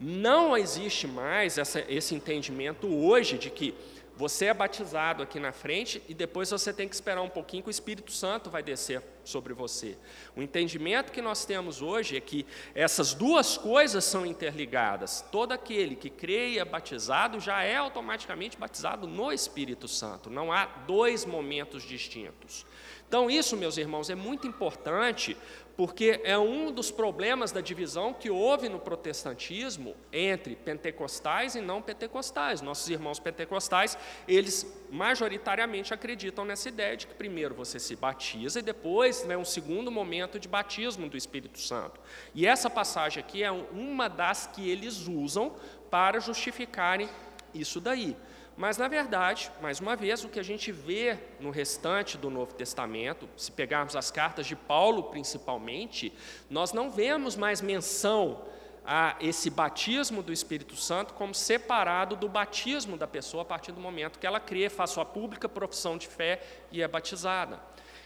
Não 0.00 0.56
existe 0.56 1.06
mais 1.06 1.58
essa, 1.58 1.84
esse 1.88 2.14
entendimento 2.14 2.86
hoje 2.86 3.36
de 3.36 3.50
que 3.50 3.74
você 4.18 4.46
é 4.46 4.54
batizado 4.54 5.22
aqui 5.22 5.38
na 5.38 5.52
frente 5.52 6.02
e 6.08 6.12
depois 6.12 6.50
você 6.50 6.72
tem 6.72 6.88
que 6.88 6.94
esperar 6.96 7.22
um 7.22 7.28
pouquinho 7.28 7.62
que 7.62 7.68
o 7.68 7.70
Espírito 7.70 8.10
Santo 8.10 8.50
vai 8.50 8.64
descer 8.64 9.00
sobre 9.22 9.54
você. 9.54 9.96
O 10.34 10.42
entendimento 10.42 11.12
que 11.12 11.22
nós 11.22 11.44
temos 11.44 11.80
hoje 11.80 12.16
é 12.16 12.20
que 12.20 12.44
essas 12.74 13.14
duas 13.14 13.56
coisas 13.56 14.04
são 14.04 14.26
interligadas. 14.26 15.24
Todo 15.30 15.52
aquele 15.52 15.94
que 15.94 16.10
crê 16.10 16.50
e 16.50 16.58
é 16.58 16.64
batizado 16.64 17.38
já 17.38 17.62
é 17.62 17.76
automaticamente 17.76 18.58
batizado 18.58 19.06
no 19.06 19.32
Espírito 19.32 19.86
Santo. 19.86 20.28
Não 20.28 20.52
há 20.52 20.66
dois 20.66 21.24
momentos 21.24 21.84
distintos. 21.84 22.66
Então, 23.06 23.30
isso, 23.30 23.56
meus 23.56 23.78
irmãos, 23.78 24.10
é 24.10 24.16
muito 24.16 24.48
importante, 24.48 25.36
porque 25.78 26.20
é 26.24 26.36
um 26.36 26.72
dos 26.72 26.90
problemas 26.90 27.52
da 27.52 27.60
divisão 27.60 28.12
que 28.12 28.28
houve 28.28 28.68
no 28.68 28.80
protestantismo 28.80 29.94
entre 30.12 30.56
pentecostais 30.56 31.54
e 31.54 31.60
não 31.60 31.80
pentecostais. 31.80 32.60
Nossos 32.60 32.90
irmãos 32.90 33.20
pentecostais, 33.20 33.96
eles 34.26 34.66
majoritariamente 34.90 35.94
acreditam 35.94 36.44
nessa 36.44 36.68
ideia 36.68 36.96
de 36.96 37.06
que 37.06 37.14
primeiro 37.14 37.54
você 37.54 37.78
se 37.78 37.94
batiza 37.94 38.58
e 38.58 38.62
depois 38.62 39.22
né, 39.22 39.36
um 39.36 39.44
segundo 39.44 39.88
momento 39.88 40.40
de 40.40 40.48
batismo 40.48 41.08
do 41.08 41.16
Espírito 41.16 41.60
Santo. 41.60 42.00
E 42.34 42.44
essa 42.44 42.68
passagem 42.68 43.22
aqui 43.22 43.44
é 43.44 43.52
uma 43.52 44.08
das 44.08 44.48
que 44.48 44.68
eles 44.68 45.06
usam 45.06 45.54
para 45.88 46.18
justificarem 46.18 47.08
isso 47.54 47.80
daí. 47.80 48.16
Mas, 48.58 48.76
na 48.76 48.88
verdade, 48.88 49.52
mais 49.62 49.78
uma 49.78 49.94
vez, 49.94 50.24
o 50.24 50.28
que 50.28 50.40
a 50.40 50.42
gente 50.42 50.72
vê 50.72 51.16
no 51.38 51.48
restante 51.48 52.18
do 52.18 52.28
Novo 52.28 52.52
Testamento, 52.54 53.28
se 53.36 53.52
pegarmos 53.52 53.94
as 53.94 54.10
cartas 54.10 54.48
de 54.48 54.56
Paulo 54.56 55.04
principalmente, 55.04 56.12
nós 56.50 56.72
não 56.72 56.90
vemos 56.90 57.36
mais 57.36 57.60
menção 57.60 58.44
a 58.84 59.14
esse 59.20 59.48
batismo 59.48 60.24
do 60.24 60.32
Espírito 60.32 60.74
Santo 60.74 61.14
como 61.14 61.32
separado 61.32 62.16
do 62.16 62.28
batismo 62.28 62.96
da 62.96 63.06
pessoa 63.06 63.42
a 63.44 63.46
partir 63.46 63.70
do 63.70 63.80
momento 63.80 64.18
que 64.18 64.26
ela 64.26 64.40
crê, 64.40 64.68
faz 64.68 64.90
sua 64.90 65.04
pública 65.04 65.48
profissão 65.48 65.96
de 65.96 66.08
fé 66.08 66.42
e 66.72 66.82
é 66.82 66.88
batizada. 66.88 67.60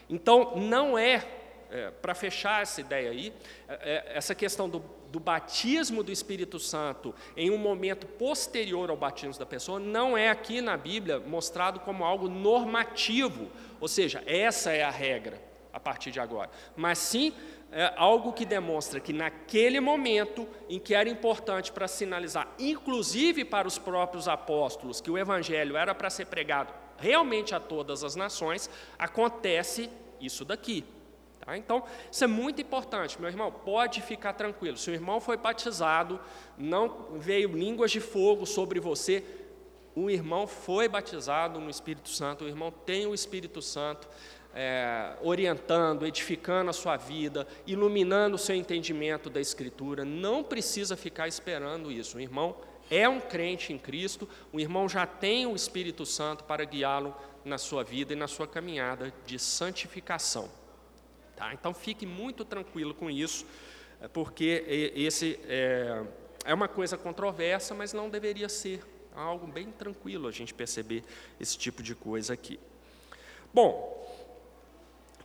Então, 0.07 0.55
não 0.55 0.95
é, 0.95 1.25
é 1.71 1.89
para 1.89 2.13
fechar 2.13 2.61
essa 2.61 2.79
ideia 2.79 3.09
aí, 3.09 3.33
é, 3.67 3.73
é, 3.73 4.17
essa 4.17 4.35
questão 4.35 4.69
do 4.69 4.81
do 5.13 5.19
batismo 5.19 6.01
do 6.01 6.11
Espírito 6.11 6.57
Santo 6.57 7.13
em 7.37 7.51
um 7.51 7.57
momento 7.57 8.07
posterior 8.07 8.89
ao 8.89 8.97
batismo 8.97 9.37
da 9.37 9.45
pessoa 9.45 9.79
não 9.79 10.17
é 10.17 10.31
aqui 10.31 10.59
na 10.59 10.75
Bíblia 10.75 11.19
mostrado 11.19 11.79
como 11.81 12.03
algo 12.03 12.27
normativo, 12.27 13.47
ou 13.79 13.87
seja, 13.87 14.23
essa 14.25 14.71
é 14.71 14.83
a 14.83 14.89
regra 14.89 15.39
a 15.71 15.79
partir 15.79 16.09
de 16.09 16.19
agora, 16.19 16.49
mas 16.75 16.97
sim 16.97 17.31
é 17.71 17.93
algo 17.95 18.33
que 18.33 18.43
demonstra 18.43 18.99
que 18.99 19.13
naquele 19.13 19.79
momento 19.79 20.47
em 20.67 20.79
que 20.79 20.95
era 20.95 21.07
importante 21.07 21.71
para 21.71 21.87
sinalizar, 21.87 22.47
inclusive 22.57 23.45
para 23.45 23.67
os 23.67 23.77
próprios 23.77 24.27
apóstolos, 24.27 24.99
que 24.99 25.11
o 25.11 25.17
evangelho 25.17 25.77
era 25.77 25.93
para 25.93 26.09
ser 26.09 26.25
pregado 26.25 26.73
realmente 26.97 27.53
a 27.53 27.59
todas 27.59 28.03
as 28.03 28.15
nações, 28.15 28.67
acontece 28.97 29.91
isso 30.19 30.43
daqui. 30.43 30.83
Tá? 31.45 31.57
Então, 31.57 31.83
isso 32.11 32.23
é 32.23 32.27
muito 32.27 32.61
importante, 32.61 33.19
meu 33.19 33.29
irmão. 33.29 33.51
Pode 33.51 34.01
ficar 34.01 34.33
tranquilo. 34.33 34.77
Se 34.77 34.89
o 34.89 34.93
irmão 34.93 35.19
foi 35.19 35.37
batizado, 35.37 36.19
não 36.57 37.07
veio 37.15 37.49
línguas 37.49 37.91
de 37.91 37.99
fogo 37.99 38.45
sobre 38.45 38.79
você, 38.79 39.23
o 39.95 40.09
irmão 40.09 40.47
foi 40.47 40.87
batizado 40.87 41.59
no 41.59 41.69
Espírito 41.69 42.09
Santo, 42.09 42.45
o 42.45 42.47
irmão 42.47 42.71
tem 42.71 43.05
o 43.05 43.13
Espírito 43.13 43.61
Santo 43.61 44.07
é, 44.55 45.15
orientando, 45.21 46.05
edificando 46.05 46.69
a 46.69 46.73
sua 46.73 46.97
vida, 46.97 47.47
iluminando 47.67 48.35
o 48.35 48.39
seu 48.39 48.55
entendimento 48.55 49.29
da 49.29 49.41
Escritura. 49.41 50.05
Não 50.05 50.43
precisa 50.43 50.95
ficar 50.95 51.27
esperando 51.27 51.91
isso. 51.91 52.17
O 52.17 52.21
irmão 52.21 52.55
é 52.89 53.07
um 53.07 53.19
crente 53.19 53.71
em 53.73 53.77
Cristo, 53.77 54.27
o 54.51 54.59
irmão 54.59 54.87
já 54.87 55.05
tem 55.05 55.45
o 55.45 55.55
Espírito 55.55 56.05
Santo 56.05 56.43
para 56.43 56.65
guiá-lo 56.65 57.15
na 57.43 57.57
sua 57.57 57.83
vida 57.83 58.13
e 58.13 58.15
na 58.15 58.27
sua 58.27 58.47
caminhada 58.47 59.13
de 59.25 59.37
santificação. 59.37 60.49
Tá? 61.43 61.53
Então 61.53 61.73
fique 61.73 62.05
muito 62.05 62.45
tranquilo 62.45 62.93
com 62.93 63.09
isso, 63.09 63.45
é, 63.99 64.07
porque 64.07 64.63
esse 64.95 65.37
é, 65.45 66.01
é 66.45 66.53
uma 66.53 66.69
coisa 66.69 66.97
controversa, 66.97 67.73
mas 67.73 67.91
não 67.91 68.09
deveria 68.09 68.47
ser 68.47 68.81
algo 69.13 69.45
bem 69.45 69.69
tranquilo 69.69 70.29
a 70.29 70.31
gente 70.31 70.53
perceber 70.53 71.03
esse 71.41 71.57
tipo 71.57 71.83
de 71.83 71.95
coisa 71.95 72.33
aqui. 72.33 72.57
Bom, 73.53 74.07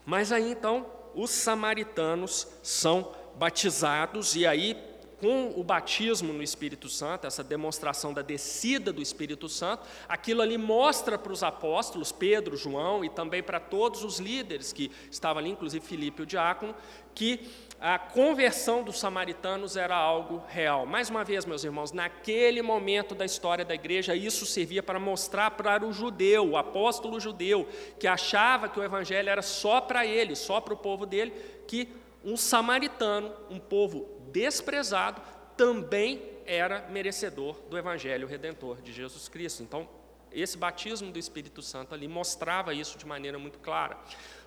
mas 0.05 0.33
aí 0.33 0.51
então 0.51 0.91
os 1.15 1.31
samaritanos 1.31 2.49
são 2.65 3.15
batizados 3.37 4.35
e 4.35 4.45
aí 4.45 4.77
com 5.21 5.53
o 5.57 5.65
batismo 5.65 6.33
no 6.33 6.43
Espírito 6.43 6.89
Santo, 6.89 7.27
essa 7.27 7.43
demonstração 7.43 8.13
da 8.13 8.23
descida 8.23 8.93
do 8.93 9.03
Espírito 9.03 9.49
Santo, 9.49 9.87
aquilo 10.09 10.43
ali 10.43 10.57
mostra 10.57 11.19
para 11.19 11.33
os 11.33 11.43
apóstolos, 11.43 12.13
Pedro, 12.13 12.57
João 12.57 13.05
e 13.05 13.09
também 13.09 13.43
para 13.43 13.59
todos 13.59 14.05
os 14.05 14.19
líderes 14.19 14.73
que 14.73 14.91
estavam 15.11 15.41
ali, 15.41 15.51
inclusive 15.51 15.85
Filipe, 15.85 16.23
o 16.23 16.27
diácono, 16.27 16.75
que 17.15 17.49
a 17.81 17.99
conversão 17.99 18.83
dos 18.83 18.99
samaritanos 18.99 19.77
era 19.77 19.97
algo 19.97 20.43
real. 20.49 20.85
Mais 20.85 21.11
uma 21.11 21.23
vez, 21.23 21.45
meus 21.45 21.63
irmãos, 21.63 21.93
naquele 21.93 22.61
momento 22.61 23.15
da 23.15 23.25
história 23.25 23.65
da 23.65 23.75
igreja, 23.75 24.17
isso 24.17 24.47
servia 24.47 24.83
para 24.83 24.99
mostrar 24.99 25.53
para 25.53 25.85
o 25.85 25.93
judeu, 25.93 26.51
o 26.51 26.57
apóstolo 26.57 27.21
judeu, 27.21 27.69
que 27.99 28.07
achava 28.07 28.69
que 28.69 28.81
o 28.81 28.85
evangelho 28.85 29.29
era 29.29 29.43
só 29.43 29.81
para 29.81 30.05
ele, 30.07 30.35
só 30.35 30.61
para 30.61 30.75
o 30.75 30.77
povo 30.77 31.07
dele, 31.07 31.33
que 31.67 31.89
um 32.25 32.37
samaritano, 32.37 33.33
um 33.49 33.61
povo 33.61 34.18
desprezado, 34.33 35.21
também 35.57 36.23
era 36.47 36.89
merecedor 36.89 37.57
do 37.69 37.77
Evangelho 37.77 38.27
Redentor 38.27 38.81
de 38.81 38.93
Jesus 38.93 39.29
Cristo. 39.29 39.63
Então, 39.63 39.89
esse 40.33 40.57
batismo 40.57 41.11
do 41.11 41.19
Espírito 41.19 41.63
Santo 41.63 41.95
ali 41.95 42.07
mostrava 42.07 42.75
isso 42.75 42.99
de 42.99 43.07
maneira 43.07 43.39
muito 43.39 43.59
clara. 43.59 43.99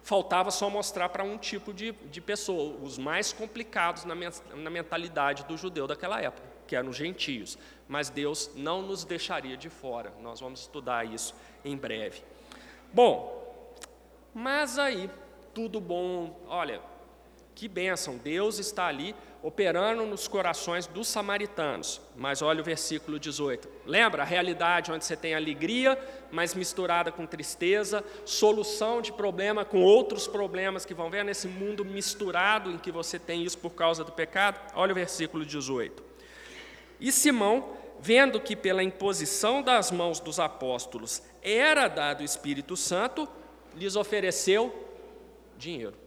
Faltava 0.04 0.52
só 0.52 0.70
mostrar 0.70 1.10
para 1.10 1.24
um 1.24 1.38
tipo 1.38 1.74
de, 1.74 1.92
de 1.92 2.22
pessoa, 2.22 2.76
os 2.82 2.98
mais 2.98 3.34
complicados 3.34 4.06
na, 4.06 4.16
na 4.56 4.70
mentalidade 4.70 5.44
do 5.46 5.58
judeu 5.58 5.88
daquela 5.88 6.20
época, 6.22 6.48
que 6.68 6.76
eram 6.76 6.90
os 6.90 6.96
gentios. 6.96 7.58
Mas 7.88 8.10
Deus 8.10 8.52
não 8.56 8.82
nos 8.82 9.04
deixaria 9.04 9.58
de 9.58 9.70
fora. 9.70 10.14
Nós 10.22 10.40
vamos 10.40 10.62
estudar 10.62 11.06
isso 11.06 11.36
em 11.64 11.76
breve. 11.76 12.24
Bom, 12.94 13.76
mas 14.34 14.80
aí, 14.80 15.10
tudo 15.54 15.80
bom. 15.80 16.40
Olha, 16.48 16.82
que 17.56 17.68
bênção, 17.68 18.18
Deus 18.18 18.60
está 18.60 18.88
ali 18.88 19.16
operando 19.43 20.06
nos 20.06 20.28
corações 20.28 20.86
dos 20.86 21.08
samaritanos. 21.08 21.99
Mas 22.16 22.41
olha 22.41 22.62
o 22.62 22.64
versículo 22.64 23.20
18. 23.20 23.68
Lembra 23.86 24.22
a 24.22 24.26
realidade 24.26 24.91
onde 24.91 25.04
você 25.04 25.16
tem 25.16 25.34
alegria, 25.34 25.97
mas 26.32 26.54
misturada 26.54 27.12
com 27.12 27.26
tristeza, 27.26 28.04
solução 28.24 29.02
de 29.02 29.12
problema 29.12 29.66
com 29.66 29.82
outros 29.82 30.28
problemas 30.28 30.86
que 30.86 30.93
vão 30.93 31.10
ver 31.10 31.26
nesse 31.26 31.47
mundo 31.47 31.84
misturado 31.84 32.70
em 32.70 32.78
que 32.78 32.91
você 32.91 33.18
tem 33.18 33.43
isso 33.43 33.58
por 33.58 33.72
causa 33.72 34.04
do 34.04 34.12
pecado? 34.12 34.60
Olha 34.76 34.91
o 34.91 34.95
versículo 34.95 35.43
18. 35.43 36.04
E 36.99 37.12
Simão, 37.12 37.78
vendo 37.99 38.39
que 38.39 38.56
pela 38.56 38.84
imposição 38.84 39.64
das 39.64 39.91
mãos 39.91 40.20
dos 40.20 40.39
apóstolos 40.39 41.24
era 41.41 41.88
dado 41.88 42.22
o 42.22 42.26
Espírito 42.26 42.78
Santo, 42.78 43.28
lhes 43.76 43.95
ofereceu 43.95 44.88
dinheiro. 45.58 46.01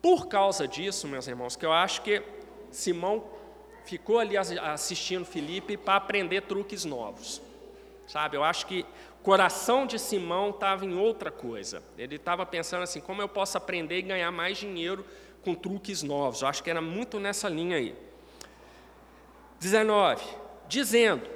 Por 0.00 0.28
causa 0.28 0.66
disso, 0.68 1.08
meus 1.08 1.26
irmãos, 1.26 1.56
que 1.56 1.66
eu 1.66 1.72
acho 1.72 2.02
que 2.02 2.22
Simão 2.70 3.24
ficou 3.84 4.18
ali 4.18 4.36
assistindo 4.36 5.24
Felipe 5.24 5.76
para 5.76 5.96
aprender 5.96 6.42
truques 6.42 6.84
novos. 6.84 7.40
Sabe, 8.06 8.36
eu 8.36 8.44
acho 8.44 8.66
que 8.66 8.86
o 9.20 9.22
coração 9.22 9.86
de 9.86 9.98
Simão 9.98 10.50
estava 10.50 10.84
em 10.84 10.96
outra 10.96 11.30
coisa. 11.30 11.82
Ele 11.96 12.16
estava 12.16 12.46
pensando 12.46 12.82
assim, 12.82 13.00
como 13.00 13.20
eu 13.20 13.28
posso 13.28 13.58
aprender 13.58 13.98
e 13.98 14.02
ganhar 14.02 14.30
mais 14.30 14.56
dinheiro 14.56 15.04
com 15.42 15.54
truques 15.54 16.02
novos. 16.02 16.42
Eu 16.42 16.48
acho 16.48 16.62
que 16.62 16.70
era 16.70 16.80
muito 16.80 17.18
nessa 17.18 17.48
linha 17.48 17.76
aí. 17.76 17.94
19. 19.58 20.24
Dizendo: 20.68 21.28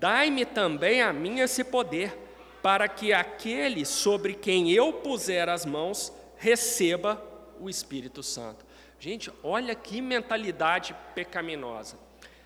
Dai-me 0.00 0.44
também 0.44 1.02
a 1.02 1.12
mim 1.12 1.40
esse 1.40 1.62
poder, 1.62 2.16
para 2.62 2.88
que 2.88 3.12
aquele 3.12 3.84
sobre 3.84 4.34
quem 4.34 4.72
eu 4.72 4.92
puser 4.94 5.48
as 5.48 5.66
mãos 5.66 6.12
receba 6.36 7.29
o 7.60 7.68
Espírito 7.68 8.22
Santo. 8.22 8.64
Gente, 8.98 9.32
olha 9.42 9.74
que 9.74 10.00
mentalidade 10.00 10.94
pecaminosa. 11.14 11.96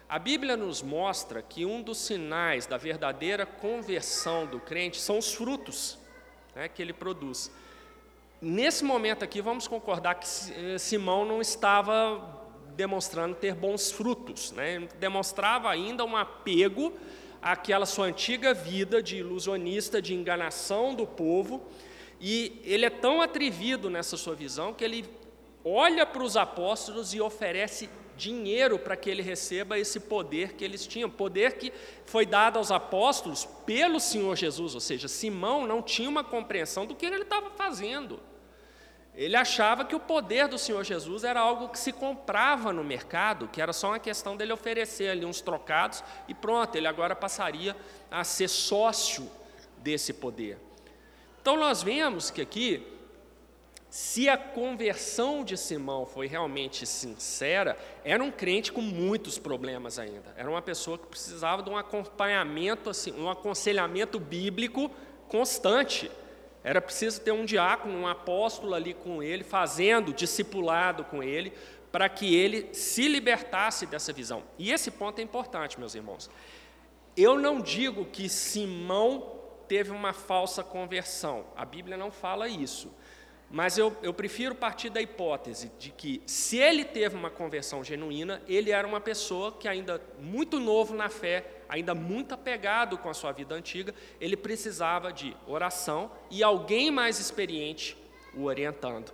A 0.08 0.18
Bíblia 0.18 0.56
nos 0.56 0.82
mostra 0.82 1.42
que 1.42 1.64
um 1.64 1.82
dos 1.82 1.98
sinais 1.98 2.66
da 2.66 2.76
verdadeira 2.76 3.46
conversão 3.46 4.46
do 4.46 4.60
crente 4.60 5.00
são 5.00 5.18
os 5.18 5.32
frutos 5.32 5.98
né, 6.54 6.68
que 6.68 6.82
ele 6.82 6.92
produz. 6.92 7.50
Nesse 8.40 8.84
momento 8.84 9.24
aqui, 9.24 9.40
vamos 9.40 9.66
concordar 9.66 10.16
que 10.16 10.26
eh, 10.52 10.78
Simão 10.78 11.24
não 11.24 11.40
estava 11.40 12.44
demonstrando 12.76 13.34
ter 13.34 13.54
bons 13.54 13.90
frutos, 13.90 14.52
né? 14.52 14.86
demonstrava 14.98 15.70
ainda 15.70 16.04
um 16.04 16.16
apego 16.16 16.92
àquela 17.40 17.86
sua 17.86 18.06
antiga 18.06 18.52
vida 18.52 19.02
de 19.02 19.16
ilusionista, 19.16 20.02
de 20.02 20.14
enganação 20.14 20.94
do 20.94 21.06
povo, 21.06 21.62
e 22.26 22.58
ele 22.64 22.86
é 22.86 22.90
tão 22.90 23.20
atrevido 23.20 23.90
nessa 23.90 24.16
sua 24.16 24.34
visão 24.34 24.72
que 24.72 24.82
ele 24.82 25.04
olha 25.62 26.06
para 26.06 26.22
os 26.22 26.38
apóstolos 26.38 27.12
e 27.12 27.20
oferece 27.20 27.90
dinheiro 28.16 28.78
para 28.78 28.96
que 28.96 29.10
ele 29.10 29.20
receba 29.20 29.78
esse 29.78 30.00
poder 30.00 30.54
que 30.54 30.64
eles 30.64 30.86
tinham, 30.86 31.10
poder 31.10 31.58
que 31.58 31.70
foi 32.06 32.24
dado 32.24 32.58
aos 32.58 32.70
apóstolos 32.70 33.44
pelo 33.66 34.00
Senhor 34.00 34.34
Jesus, 34.36 34.74
ou 34.74 34.80
seja, 34.80 35.06
Simão 35.06 35.66
não 35.66 35.82
tinha 35.82 36.08
uma 36.08 36.24
compreensão 36.24 36.86
do 36.86 36.94
que 36.94 37.04
ele 37.04 37.16
estava 37.16 37.50
fazendo. 37.50 38.18
Ele 39.14 39.36
achava 39.36 39.84
que 39.84 39.94
o 39.94 40.00
poder 40.00 40.48
do 40.48 40.58
Senhor 40.58 40.82
Jesus 40.82 41.24
era 41.24 41.40
algo 41.40 41.68
que 41.68 41.78
se 41.78 41.92
comprava 41.92 42.72
no 42.72 42.82
mercado, 42.82 43.48
que 43.48 43.60
era 43.60 43.74
só 43.74 43.88
uma 43.88 43.98
questão 43.98 44.34
dele 44.34 44.54
oferecer 44.54 45.10
ali 45.10 45.26
uns 45.26 45.42
trocados 45.42 46.02
e 46.26 46.32
pronto, 46.32 46.74
ele 46.74 46.86
agora 46.86 47.14
passaria 47.14 47.76
a 48.10 48.24
ser 48.24 48.48
sócio 48.48 49.30
desse 49.76 50.14
poder. 50.14 50.58
Então 51.45 51.59
nós 51.59 51.82
vemos 51.82 52.30
que 52.30 52.40
aqui, 52.40 52.82
se 53.90 54.30
a 54.30 54.38
conversão 54.38 55.45
de 55.45 55.59
Simão 55.59 56.07
foi 56.07 56.26
realmente 56.26 56.86
sincera, 56.86 57.76
era 58.03 58.24
um 58.24 58.30
crente 58.30 58.72
com 58.72 58.80
muitos 58.80 59.38
problemas 59.38 59.99
ainda. 59.99 60.32
Era 60.38 60.49
uma 60.49 60.62
pessoa 60.62 60.97
que 60.97 61.07
precisava 61.07 61.62
de 61.62 61.68
um 61.68 61.76
acompanhamento, 61.76 62.88
assim, 62.88 63.12
um 63.12 63.28
aconselhamento 63.28 64.18
bíblico 64.18 64.90
constante. 65.28 66.11
Era 66.64 66.80
preciso 66.80 67.20
ter 67.20 67.32
um 67.32 67.45
diácono, 67.45 67.95
um 67.95 68.07
apóstolo 68.07 68.72
ali 68.72 68.95
com 68.95 69.22
ele, 69.22 69.45
fazendo 69.45 70.14
discipulado 70.14 71.05
com 71.05 71.22
ele, 71.22 71.53
para 71.92 72.09
que 72.09 72.34
ele 72.34 72.72
se 72.72 73.07
libertasse 73.07 73.84
dessa 73.84 74.14
visão. 74.14 74.45
E 74.59 74.72
esse 74.72 74.90
ponto 74.90 75.18
é 75.18 75.22
importante, 75.22 75.78
meus 75.78 75.95
irmãos. 75.95 76.30
Eu 77.14 77.38
não 77.38 77.61
digo 77.61 78.07
que 78.07 78.30
Simão 78.30 79.43
teve 79.74 79.90
uma 79.90 80.12
falsa 80.12 80.62
conversão. 80.62 81.46
A 81.56 81.64
Bíblia 81.64 81.96
não 81.96 82.08
fala 82.08 82.48
isso. 82.48 82.94
Mas 83.50 83.76
eu, 83.76 83.96
eu 84.04 84.14
prefiro 84.14 84.54
partir 84.54 84.88
da 84.88 85.02
hipótese 85.02 85.72
de 85.80 85.90
que, 85.90 86.22
se 86.26 86.58
ele 86.58 86.84
teve 86.84 87.16
uma 87.16 87.28
conversão 87.28 87.82
genuína, 87.82 88.40
ele 88.46 88.70
era 88.70 88.86
uma 88.86 89.00
pessoa 89.00 89.50
que, 89.50 89.66
ainda 89.66 90.00
muito 90.20 90.60
novo 90.60 90.94
na 90.94 91.08
fé, 91.08 91.44
ainda 91.68 91.92
muito 91.92 92.32
apegado 92.34 92.96
com 92.98 93.10
a 93.10 93.14
sua 93.14 93.32
vida 93.32 93.52
antiga, 93.52 93.92
ele 94.20 94.36
precisava 94.36 95.12
de 95.12 95.36
oração 95.44 96.08
e 96.30 96.40
alguém 96.40 96.92
mais 96.92 97.18
experiente 97.18 97.96
o 98.32 98.44
orientando. 98.44 99.12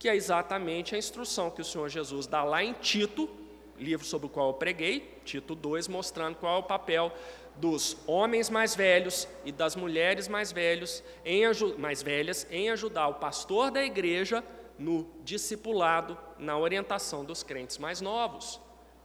Que 0.00 0.08
é 0.08 0.16
exatamente 0.16 0.96
a 0.96 0.98
instrução 0.98 1.48
que 1.48 1.60
o 1.60 1.64
Senhor 1.64 1.88
Jesus 1.88 2.26
dá 2.26 2.42
lá 2.42 2.64
em 2.64 2.72
Tito, 2.72 3.30
livro 3.78 4.04
sobre 4.04 4.26
o 4.26 4.30
qual 4.30 4.48
eu 4.48 4.54
preguei, 4.54 5.16
Tito 5.24 5.54
2, 5.54 5.86
mostrando 5.86 6.34
qual 6.34 6.56
é 6.56 6.58
o 6.58 6.64
papel 6.64 7.12
dos 7.56 7.96
homens 8.06 8.50
mais 8.50 8.74
velhos 8.74 9.26
e 9.44 9.50
das 9.50 9.74
mulheres 9.76 10.28
mais, 10.28 10.52
velhos, 10.52 11.02
em, 11.24 11.42
mais 11.78 12.02
velhas 12.02 12.46
em 12.50 12.70
ajudar 12.70 13.08
o 13.08 13.14
pastor 13.14 13.70
da 13.70 13.82
igreja 13.82 14.44
no 14.78 15.08
discipulado, 15.24 16.18
na 16.38 16.58
orientação 16.58 17.24
dos 17.24 17.42
crentes 17.42 17.78
mais 17.78 18.00
novos. 18.00 18.60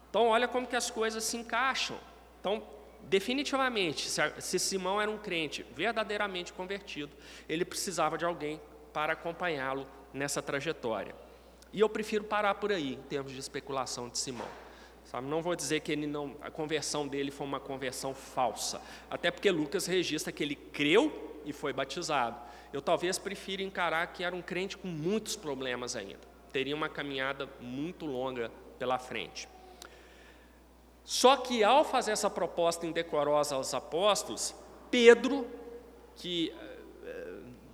Então, 0.10 0.28
olha 0.28 0.48
como 0.48 0.68
que 0.68 0.76
as 0.76 0.92
coisas 0.92 1.24
se 1.24 1.38
encaixam. 1.38 1.98
Então, 2.40 2.62
definitivamente, 3.04 4.10
se 4.10 4.60
Simão 4.60 5.02
era 5.02 5.10
um 5.10 5.18
crente 5.18 5.66
verdadeiramente 5.74 6.52
convertido, 6.52 7.16
ele 7.48 7.64
precisava 7.64 8.18
de 8.18 8.26
alguém 8.26 8.62
para 8.92 9.14
acompanhá-lo 9.14 9.88
nessa 10.14 10.42
trajetória. 10.42 11.16
E 11.72 11.80
eu 11.80 11.88
prefiro 11.88 12.26
parar 12.26 12.56
por 12.56 12.72
aí, 12.72 12.96
em 12.96 13.02
termos 13.04 13.32
de 13.32 13.40
especulação 13.40 14.10
de 14.10 14.18
Simão. 14.18 14.48
Sabe? 15.12 15.28
Não 15.28 15.42
vou 15.42 15.58
dizer 15.58 15.82
que 15.82 15.92
ele 15.92 16.08
não, 16.08 16.38
a 16.42 16.50
conversão 16.50 17.06
dele 17.06 17.32
foi 17.32 17.46
uma 17.46 17.60
conversão 17.60 18.14
falsa, 18.14 18.82
até 19.10 19.30
porque 19.30 19.52
Lucas 19.52 19.86
registra 19.86 20.32
que 20.32 20.42
ele 20.42 20.56
creu 20.56 21.42
e 21.46 21.52
foi 21.52 21.74
batizado. 21.74 22.40
Eu 22.72 22.82
talvez 22.82 23.18
prefira 23.18 23.62
encarar 23.62 24.08
que 24.08 24.24
era 24.24 24.34
um 24.34 24.42
crente 24.42 24.78
com 24.78 24.88
muitos 24.88 25.36
problemas 25.36 25.98
ainda, 25.98 26.22
teria 26.54 26.74
uma 26.74 26.88
caminhada 26.88 27.50
muito 27.60 28.06
longa 28.06 28.50
pela 28.80 28.98
frente. 28.98 29.50
Só 31.04 31.36
que 31.36 31.62
ao 31.62 31.84
fazer 31.84 32.12
essa 32.12 32.30
proposta 32.30 32.88
indecorosa 32.88 33.56
aos 33.56 33.74
apóstolos, 33.74 34.56
Pedro, 34.90 35.46
que 36.16 36.54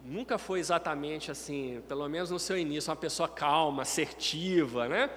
nunca 0.03 0.39
foi 0.39 0.59
exatamente 0.59 1.29
assim, 1.29 1.83
pelo 1.88 2.09
menos 2.09 2.31
no 2.31 2.39
seu 2.39 2.57
início, 2.57 2.89
uma 2.89 2.95
pessoa 2.95 3.29
calma, 3.29 3.83
assertiva, 3.83 4.88
né? 4.88 5.11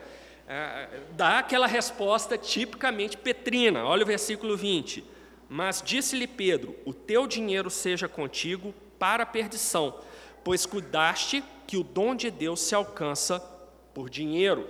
É, 0.53 0.89
dá 1.13 1.39
aquela 1.39 1.69
resposta 1.69 2.37
tipicamente 2.37 3.17
petrina. 3.17 3.85
Olha 3.85 4.03
o 4.03 4.07
versículo 4.07 4.57
20. 4.57 5.05
Mas 5.49 5.81
disse-lhe 5.81 6.27
Pedro: 6.27 6.75
O 6.85 6.93
teu 6.93 7.25
dinheiro 7.25 7.71
seja 7.71 8.09
contigo 8.09 8.75
para 8.99 9.23
a 9.23 9.27
perdição, 9.27 10.01
pois 10.43 10.67
cuidaste 10.67 11.45
que 11.69 11.77
o 11.77 11.85
dom 11.85 12.17
de 12.17 12.33
Deus 12.33 12.63
se 12.63 12.75
alcança 12.75 13.39
por 13.95 14.11
dinheiro. 14.11 14.69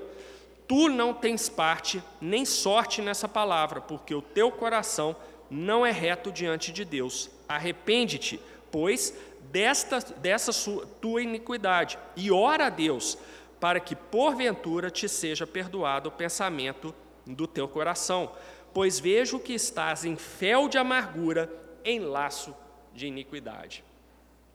Tu 0.69 0.91
não 0.91 1.15
tens 1.15 1.49
parte 1.49 2.03
nem 2.21 2.45
sorte 2.45 3.01
nessa 3.01 3.27
palavra, 3.27 3.81
porque 3.81 4.15
o 4.15 4.21
teu 4.21 4.53
coração 4.53 5.17
não 5.51 5.87
é 5.87 5.91
reto 5.91 6.31
diante 6.31 6.73
de 6.73 6.85
Deus. 6.85 7.31
Arrepende-te, 7.49 8.39
pois 8.71 9.15
desta, 9.51 9.99
dessa 9.99 10.53
sua, 10.53 10.87
tua 11.01 11.23
iniquidade 11.23 11.99
e 12.15 12.31
ora 12.31 12.67
a 12.67 12.71
Deus 12.71 13.17
para 13.61 13.79
que 13.79 13.95
porventura 13.95 14.91
te 14.91 15.09
seja 15.09 15.47
perdoado 15.47 16.09
o 16.09 16.13
pensamento 16.13 16.95
do 17.27 17.47
teu 17.47 17.69
coração, 17.69 18.33
pois 18.73 18.99
vejo 18.99 19.39
que 19.39 19.53
estás 19.53 20.05
em 20.05 20.17
fel 20.17 20.69
de 20.69 20.79
amargura, 20.79 21.53
em 21.85 22.01
laço 22.01 22.57
de 22.95 23.07
iniquidade. 23.07 23.85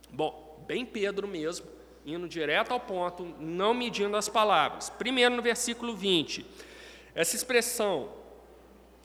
Bom, 0.10 0.64
bem 0.68 0.86
Pedro 0.86 1.28
mesmo, 1.28 1.68
indo 2.06 2.28
direto 2.28 2.72
ao 2.72 2.80
ponto, 2.80 3.24
não 3.40 3.74
medindo 3.74 4.18
as 4.18 4.28
palavras. 4.28 4.90
Primeiro 4.90 5.36
no 5.36 5.42
versículo 5.42 5.96
20, 5.96 6.46
essa 7.14 7.36
expressão 7.36 8.10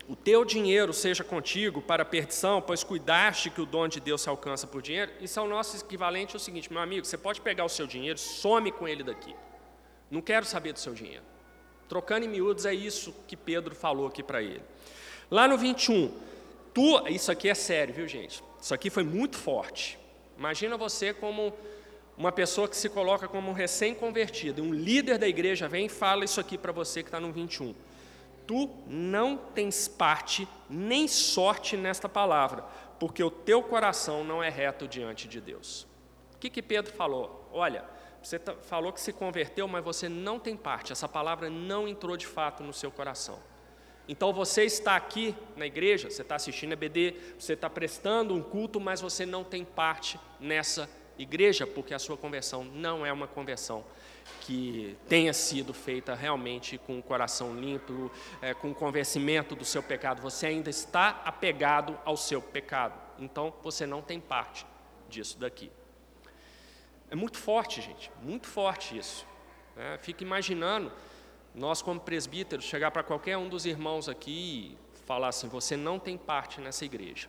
o 0.09 0.17
teu 0.17 0.45
dinheiro 0.45 0.93
seja 0.93 1.23
contigo 1.23 1.81
para 1.81 2.03
a 2.03 2.05
perdição, 2.05 2.61
pois 2.61 2.83
cuidaste 2.83 3.49
que 3.49 3.61
o 3.61 3.67
dom 3.67 3.87
de 3.87 4.01
Deus 4.01 4.23
se 4.23 4.29
alcança 4.29 4.67
por 4.67 4.83
dinheiro. 4.83 5.13
Isso 5.21 5.39
é 5.39 5.43
o 5.43 5.47
nosso 5.47 5.77
equivalente 5.77 6.35
ao 6.35 6.41
seguinte, 6.41 6.73
meu 6.73 6.83
amigo, 6.83 7.07
você 7.07 7.17
pode 7.17 7.41
pegar 7.41 7.65
o 7.65 7.69
seu 7.69 7.87
dinheiro, 7.87 8.19
some 8.19 8.73
com 8.73 8.89
ele 8.89 9.05
daqui. 9.05 9.33
Não 10.11 10.21
quero 10.21 10.45
saber 10.45 10.73
do 10.73 10.79
seu 10.79 10.93
dinheiro. 10.93 11.23
Trocando 11.89 12.27
em 12.27 12.29
miúdos 12.29 12.67
é 12.67 12.75
isso 12.75 13.15
que 13.27 13.37
Pedro 13.37 13.75
falou 13.75 14.07
aqui 14.07 14.23
para 14.23 14.43
ele. 14.43 14.63
Lá 15.31 15.47
no 15.47 15.57
21, 15.57 16.13
tu, 16.75 17.07
isso 17.09 17.31
aqui 17.31 17.49
é 17.49 17.55
sério, 17.55 17.95
viu 17.95 18.09
gente? 18.09 18.43
Isso 18.61 18.75
aqui 18.75 18.91
foi 18.91 19.05
muito 19.05 19.37
forte. 19.37 19.99
Imagina 20.37 20.77
você 20.77 21.13
como 21.13 21.53
uma 22.17 22.33
pessoa 22.33 22.69
que 22.69 22.77
se 22.77 22.89
coloca 22.89 23.29
como 23.29 23.51
um 23.51 23.55
recém-convertido, 23.55 24.63
um 24.63 24.73
líder 24.73 25.19
da 25.19 25.29
igreja 25.29 25.69
vem 25.69 25.87
e 25.87 25.89
fala 25.89 26.25
isso 26.25 26.41
aqui 26.41 26.59
para 26.59 26.73
você 26.73 27.03
que 27.03 27.09
está 27.09 27.21
no 27.21 27.33
21 27.33 27.75
tu 28.51 28.69
não 28.89 29.37
tens 29.37 29.87
parte 29.87 30.49
nem 30.69 31.07
sorte 31.07 31.77
nesta 31.77 32.09
palavra, 32.09 32.65
porque 32.99 33.23
o 33.23 33.31
teu 33.31 33.63
coração 33.63 34.25
não 34.25 34.43
é 34.43 34.49
reto 34.49 34.89
diante 34.89 35.29
de 35.29 35.41
Deus. 35.41 35.87
O 36.35 36.39
que, 36.41 36.51
que 36.51 36.61
Pedro 36.61 36.93
falou? 36.93 37.49
Olha, 37.53 37.85
você 38.23 38.39
tá, 38.39 38.55
falou 38.55 38.93
que 38.93 39.01
se 39.01 39.13
converteu, 39.13 39.67
mas 39.67 39.85
você 39.85 40.09
não 40.09 40.39
tem 40.39 40.57
parte, 40.57 40.93
essa 40.93 41.09
palavra 41.09 41.49
não 41.49 41.89
entrou 41.89 42.17
de 42.17 42.27
fato 42.27 42.63
no 42.63 42.73
seu 42.73 42.91
coração. 42.91 43.39
Então 44.09 44.33
você 44.33 44.65
está 44.65 44.97
aqui 44.97 45.35
na 45.57 45.67
igreja, 45.67 46.11
você 46.11 46.23
está 46.23 46.35
assistindo 46.35 46.73
a 46.73 46.77
BD, 46.77 47.15
você 47.39 47.53
está 47.53 47.71
prestando 47.71 48.35
um 48.35 48.43
culto, 48.43 48.81
mas 48.81 49.01
você 49.01 49.25
não 49.25 49.45
tem 49.45 49.65
parte 49.65 50.19
nessa 50.41 50.91
igreja, 51.17 51.67
porque 51.67 51.95
a 51.95 51.99
sua 51.99 52.17
conversão 52.17 52.65
não 52.65 53.07
é 53.07 53.13
uma 53.13 53.29
conversão 53.29 53.85
que 54.41 54.97
tenha 55.09 55.33
sido 55.33 55.73
feita 55.73 56.15
realmente 56.15 56.79
com 56.79 56.99
o 56.99 57.03
coração 57.03 57.55
limpo, 57.55 58.11
é, 58.41 58.55
com 58.55 58.71
o 58.71 58.75
convencimento 58.75 59.55
do 59.55 59.65
seu 59.65 59.83
pecado. 59.83 60.23
Você 60.23 60.47
ainda 60.47 60.71
está 60.71 61.21
apegado 61.25 61.99
ao 62.05 62.17
seu 62.17 62.41
pecado. 62.43 62.99
Então 63.19 63.55
você 63.63 63.87
não 63.87 64.03
tem 64.03 64.19
parte 64.19 64.67
disso 65.09 65.39
daqui. 65.39 65.71
É 67.11 67.17
muito 67.17 67.39
forte, 67.39 67.81
gente, 67.81 68.11
muito 68.23 68.47
forte 68.47 68.97
isso. 68.97 69.27
É, 69.77 69.99
fica 69.99 70.23
imaginando 70.23 70.93
nós, 71.55 71.83
como 71.83 71.99
presbíteros, 71.99 72.65
chegar 72.65 72.91
para 72.91 73.03
qualquer 73.03 73.37
um 73.37 73.49
dos 73.49 73.67
irmãos 73.67 74.09
aqui 74.09 74.77
e 74.95 74.99
falar 75.07 75.29
assim: 75.29 75.49
você 75.49 75.77
não 75.77 75.99
tem 75.99 76.17
parte 76.17 76.61
nessa 76.61 76.85
igreja. 76.85 77.29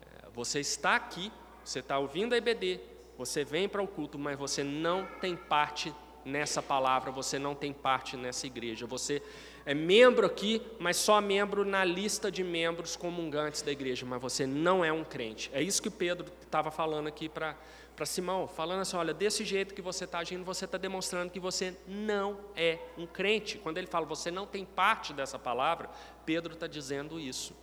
É, 0.00 0.28
você 0.32 0.60
está 0.60 0.96
aqui, 0.96 1.30
você 1.62 1.80
está 1.80 1.98
ouvindo 1.98 2.32
a 2.32 2.38
IBD, 2.38 2.80
você 3.18 3.44
vem 3.44 3.68
para 3.68 3.82
o 3.82 3.86
culto, 3.86 4.18
mas 4.18 4.38
você 4.38 4.64
não 4.64 5.06
tem 5.20 5.36
parte 5.36 5.94
nessa 6.24 6.62
palavra, 6.62 7.10
você 7.10 7.38
não 7.38 7.54
tem 7.54 7.72
parte 7.72 8.16
nessa 8.16 8.46
igreja. 8.46 8.86
Você 8.86 9.22
é 9.66 9.74
membro 9.74 10.26
aqui, 10.26 10.60
mas 10.78 10.96
só 10.96 11.20
membro 11.20 11.64
na 11.64 11.84
lista 11.84 12.30
de 12.30 12.44
membros 12.44 12.96
comungantes 12.96 13.62
da 13.62 13.72
igreja, 13.72 14.04
mas 14.04 14.20
você 14.20 14.46
não 14.46 14.84
é 14.84 14.92
um 14.92 15.04
crente. 15.04 15.50
É 15.52 15.62
isso 15.62 15.82
que 15.82 15.90
Pedro 15.90 16.30
estava 16.42 16.70
falando 16.70 17.06
aqui 17.06 17.28
para 17.28 17.56
Simão, 18.04 18.46
falando 18.46 18.80
assim: 18.80 18.96
olha, 18.96 19.14
desse 19.14 19.44
jeito 19.44 19.74
que 19.74 19.82
você 19.82 20.04
está 20.04 20.18
agindo, 20.18 20.44
você 20.44 20.64
está 20.64 20.76
demonstrando 20.76 21.30
que 21.30 21.40
você 21.40 21.76
não 21.86 22.38
é 22.54 22.78
um 22.98 23.06
crente. 23.06 23.58
Quando 23.58 23.78
ele 23.78 23.86
fala 23.86 24.04
você 24.04 24.30
não 24.30 24.46
tem 24.46 24.64
parte 24.64 25.12
dessa 25.12 25.38
palavra, 25.38 25.88
Pedro 26.26 26.54
está 26.54 26.66
dizendo 26.66 27.18
isso. 27.18 27.54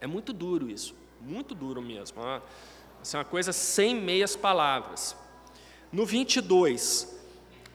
É 0.00 0.06
muito 0.06 0.32
duro 0.32 0.70
isso, 0.70 0.94
muito 1.20 1.54
duro 1.54 1.82
mesmo. 1.82 2.20
É 2.22 2.40
uma 3.16 3.24
coisa 3.24 3.52
sem 3.52 3.94
meias 3.94 4.34
palavras. 4.34 5.16
No 5.90 6.04
22, 6.04 7.17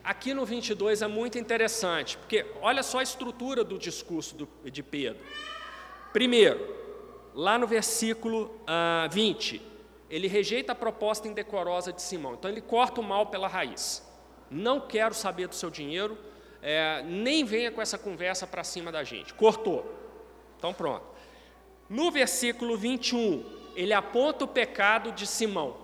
aqui 0.04 0.34
no 0.34 0.44
22 0.44 1.02
é 1.02 1.06
muito 1.06 1.38
interessante, 1.38 2.18
porque 2.18 2.44
olha 2.60 2.82
só 2.82 2.98
a 2.98 3.02
estrutura 3.02 3.64
do 3.64 3.78
discurso 3.78 4.36
do, 4.36 4.48
de 4.70 4.82
Pedro. 4.82 5.22
Primeiro, 6.12 6.76
lá 7.34 7.58
no 7.58 7.66
versículo 7.66 8.44
uh, 8.44 8.62
ah, 8.66 9.08
20, 9.10 9.60
ele 10.10 10.28
rejeita 10.28 10.72
a 10.72 10.74
proposta 10.74 11.26
indecorosa 11.26 11.92
de 11.92 12.02
Simão, 12.02 12.34
então 12.34 12.50
ele 12.50 12.60
corta 12.60 13.00
o 13.00 13.04
mal 13.04 13.26
pela 13.26 13.48
raiz. 13.48 14.06
Não 14.50 14.78
quero 14.78 15.14
saber 15.14 15.48
do 15.48 15.54
seu 15.54 15.70
dinheiro, 15.70 16.16
é, 16.62 17.02
nem 17.02 17.44
venha 17.44 17.72
com 17.72 17.82
essa 17.82 17.98
conversa 17.98 18.46
para 18.46 18.62
cima 18.62 18.92
da 18.92 19.02
gente. 19.02 19.34
Cortou. 19.34 19.92
Então 20.56 20.72
pronto. 20.72 21.04
No 21.88 22.10
versículo 22.10 22.76
21, 22.76 23.44
ele 23.74 23.92
aponta 23.92 24.44
o 24.44 24.48
pecado 24.48 25.12
de 25.12 25.26
Simão. 25.26 25.83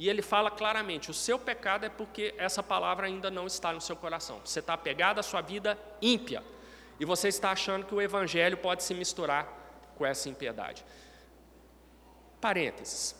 E 0.00 0.08
ele 0.08 0.22
fala 0.22 0.50
claramente: 0.50 1.10
o 1.10 1.14
seu 1.14 1.38
pecado 1.38 1.84
é 1.84 1.90
porque 1.90 2.34
essa 2.38 2.62
palavra 2.62 3.06
ainda 3.06 3.30
não 3.30 3.46
está 3.46 3.70
no 3.70 3.82
seu 3.82 3.94
coração. 3.94 4.40
Você 4.42 4.60
está 4.60 4.72
apegado 4.72 5.18
à 5.18 5.22
sua 5.22 5.42
vida 5.42 5.78
ímpia. 6.00 6.42
E 6.98 7.04
você 7.04 7.28
está 7.28 7.50
achando 7.50 7.84
que 7.84 7.94
o 7.94 8.00
evangelho 8.00 8.56
pode 8.56 8.82
se 8.82 8.94
misturar 8.94 9.46
com 9.96 10.06
essa 10.06 10.30
impiedade. 10.30 10.82
Parênteses. 12.40 13.14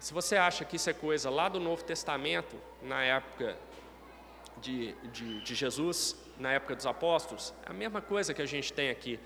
Se 0.00 0.14
você 0.14 0.36
acha 0.36 0.64
que 0.64 0.76
isso 0.76 0.88
é 0.88 0.94
coisa 0.94 1.28
lá 1.28 1.50
do 1.50 1.60
Novo 1.60 1.84
Testamento, 1.84 2.56
na 2.80 3.02
época 3.02 3.54
de, 4.56 4.94
de, 5.12 5.42
de 5.42 5.54
Jesus, 5.54 6.16
na 6.38 6.52
época 6.52 6.74
dos 6.74 6.86
apóstolos, 6.86 7.52
é 7.66 7.70
a 7.70 7.74
mesma 7.74 8.00
coisa 8.00 8.32
que 8.32 8.40
a 8.40 8.46
gente 8.46 8.72
tem 8.72 8.88
aqui 8.88 9.20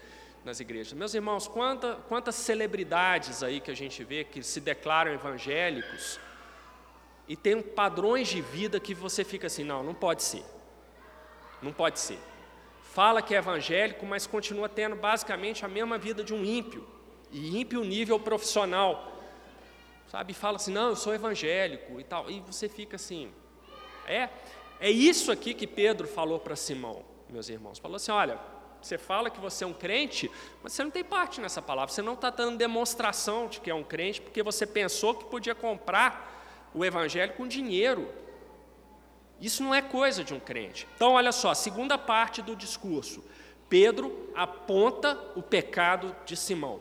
nas 0.44 0.58
igrejas. 0.58 0.92
Meus 0.92 1.14
irmãos, 1.14 1.46
quanta, 1.46 1.98
quantas 2.08 2.34
celebridades 2.34 3.44
aí 3.44 3.60
que 3.60 3.70
a 3.70 3.76
gente 3.76 4.02
vê 4.02 4.24
que 4.24 4.42
se 4.42 4.60
declaram 4.60 5.12
evangélicos 5.12 6.18
e 7.30 7.36
tem 7.36 7.62
padrões 7.62 8.26
de 8.26 8.40
vida 8.40 8.80
que 8.80 8.92
você 8.92 9.22
fica 9.22 9.46
assim, 9.46 9.62
não, 9.62 9.84
não 9.84 9.94
pode 9.94 10.20
ser. 10.20 10.42
Não 11.62 11.72
pode 11.72 12.00
ser. 12.00 12.18
Fala 12.82 13.22
que 13.22 13.32
é 13.32 13.38
evangélico, 13.38 14.04
mas 14.04 14.26
continua 14.26 14.68
tendo 14.68 14.96
basicamente 14.96 15.64
a 15.64 15.68
mesma 15.68 15.96
vida 15.96 16.24
de 16.24 16.34
um 16.34 16.44
ímpio. 16.44 16.84
E 17.30 17.56
ímpio 17.56 17.84
nível 17.84 18.18
profissional. 18.18 19.16
Sabe? 20.08 20.34
Fala 20.34 20.56
assim, 20.56 20.72
não, 20.72 20.88
eu 20.88 20.96
sou 20.96 21.14
evangélico 21.14 22.00
e 22.00 22.02
tal. 22.02 22.28
E 22.28 22.40
você 22.40 22.68
fica 22.68 22.96
assim. 22.96 23.30
É, 24.08 24.28
é 24.80 24.90
isso 24.90 25.30
aqui 25.30 25.54
que 25.54 25.68
Pedro 25.68 26.08
falou 26.08 26.40
para 26.40 26.56
Simão, 26.56 27.04
meus 27.28 27.48
irmãos. 27.48 27.78
Falou 27.78 27.94
assim: 27.94 28.10
olha, 28.10 28.40
você 28.82 28.98
fala 28.98 29.30
que 29.30 29.38
você 29.38 29.62
é 29.62 29.66
um 29.68 29.72
crente, 29.72 30.28
mas 30.64 30.72
você 30.72 30.82
não 30.82 30.90
tem 30.90 31.04
parte 31.04 31.40
nessa 31.40 31.62
palavra. 31.62 31.94
Você 31.94 32.02
não 32.02 32.14
está 32.14 32.28
dando 32.30 32.58
demonstração 32.58 33.46
de 33.46 33.60
que 33.60 33.70
é 33.70 33.74
um 33.74 33.84
crente, 33.84 34.20
porque 34.20 34.42
você 34.42 34.66
pensou 34.66 35.14
que 35.14 35.26
podia 35.26 35.54
comprar 35.54 36.39
o 36.74 36.84
evangelho 36.84 37.32
com 37.34 37.46
dinheiro. 37.46 38.08
Isso 39.40 39.62
não 39.62 39.74
é 39.74 39.80
coisa 39.80 40.22
de 40.22 40.34
um 40.34 40.40
crente. 40.40 40.86
Então, 40.94 41.12
olha 41.12 41.32
só, 41.32 41.54
segunda 41.54 41.96
parte 41.96 42.42
do 42.42 42.54
discurso. 42.54 43.24
Pedro 43.68 44.30
aponta 44.34 45.18
o 45.34 45.42
pecado 45.42 46.14
de 46.26 46.36
Simão. 46.36 46.80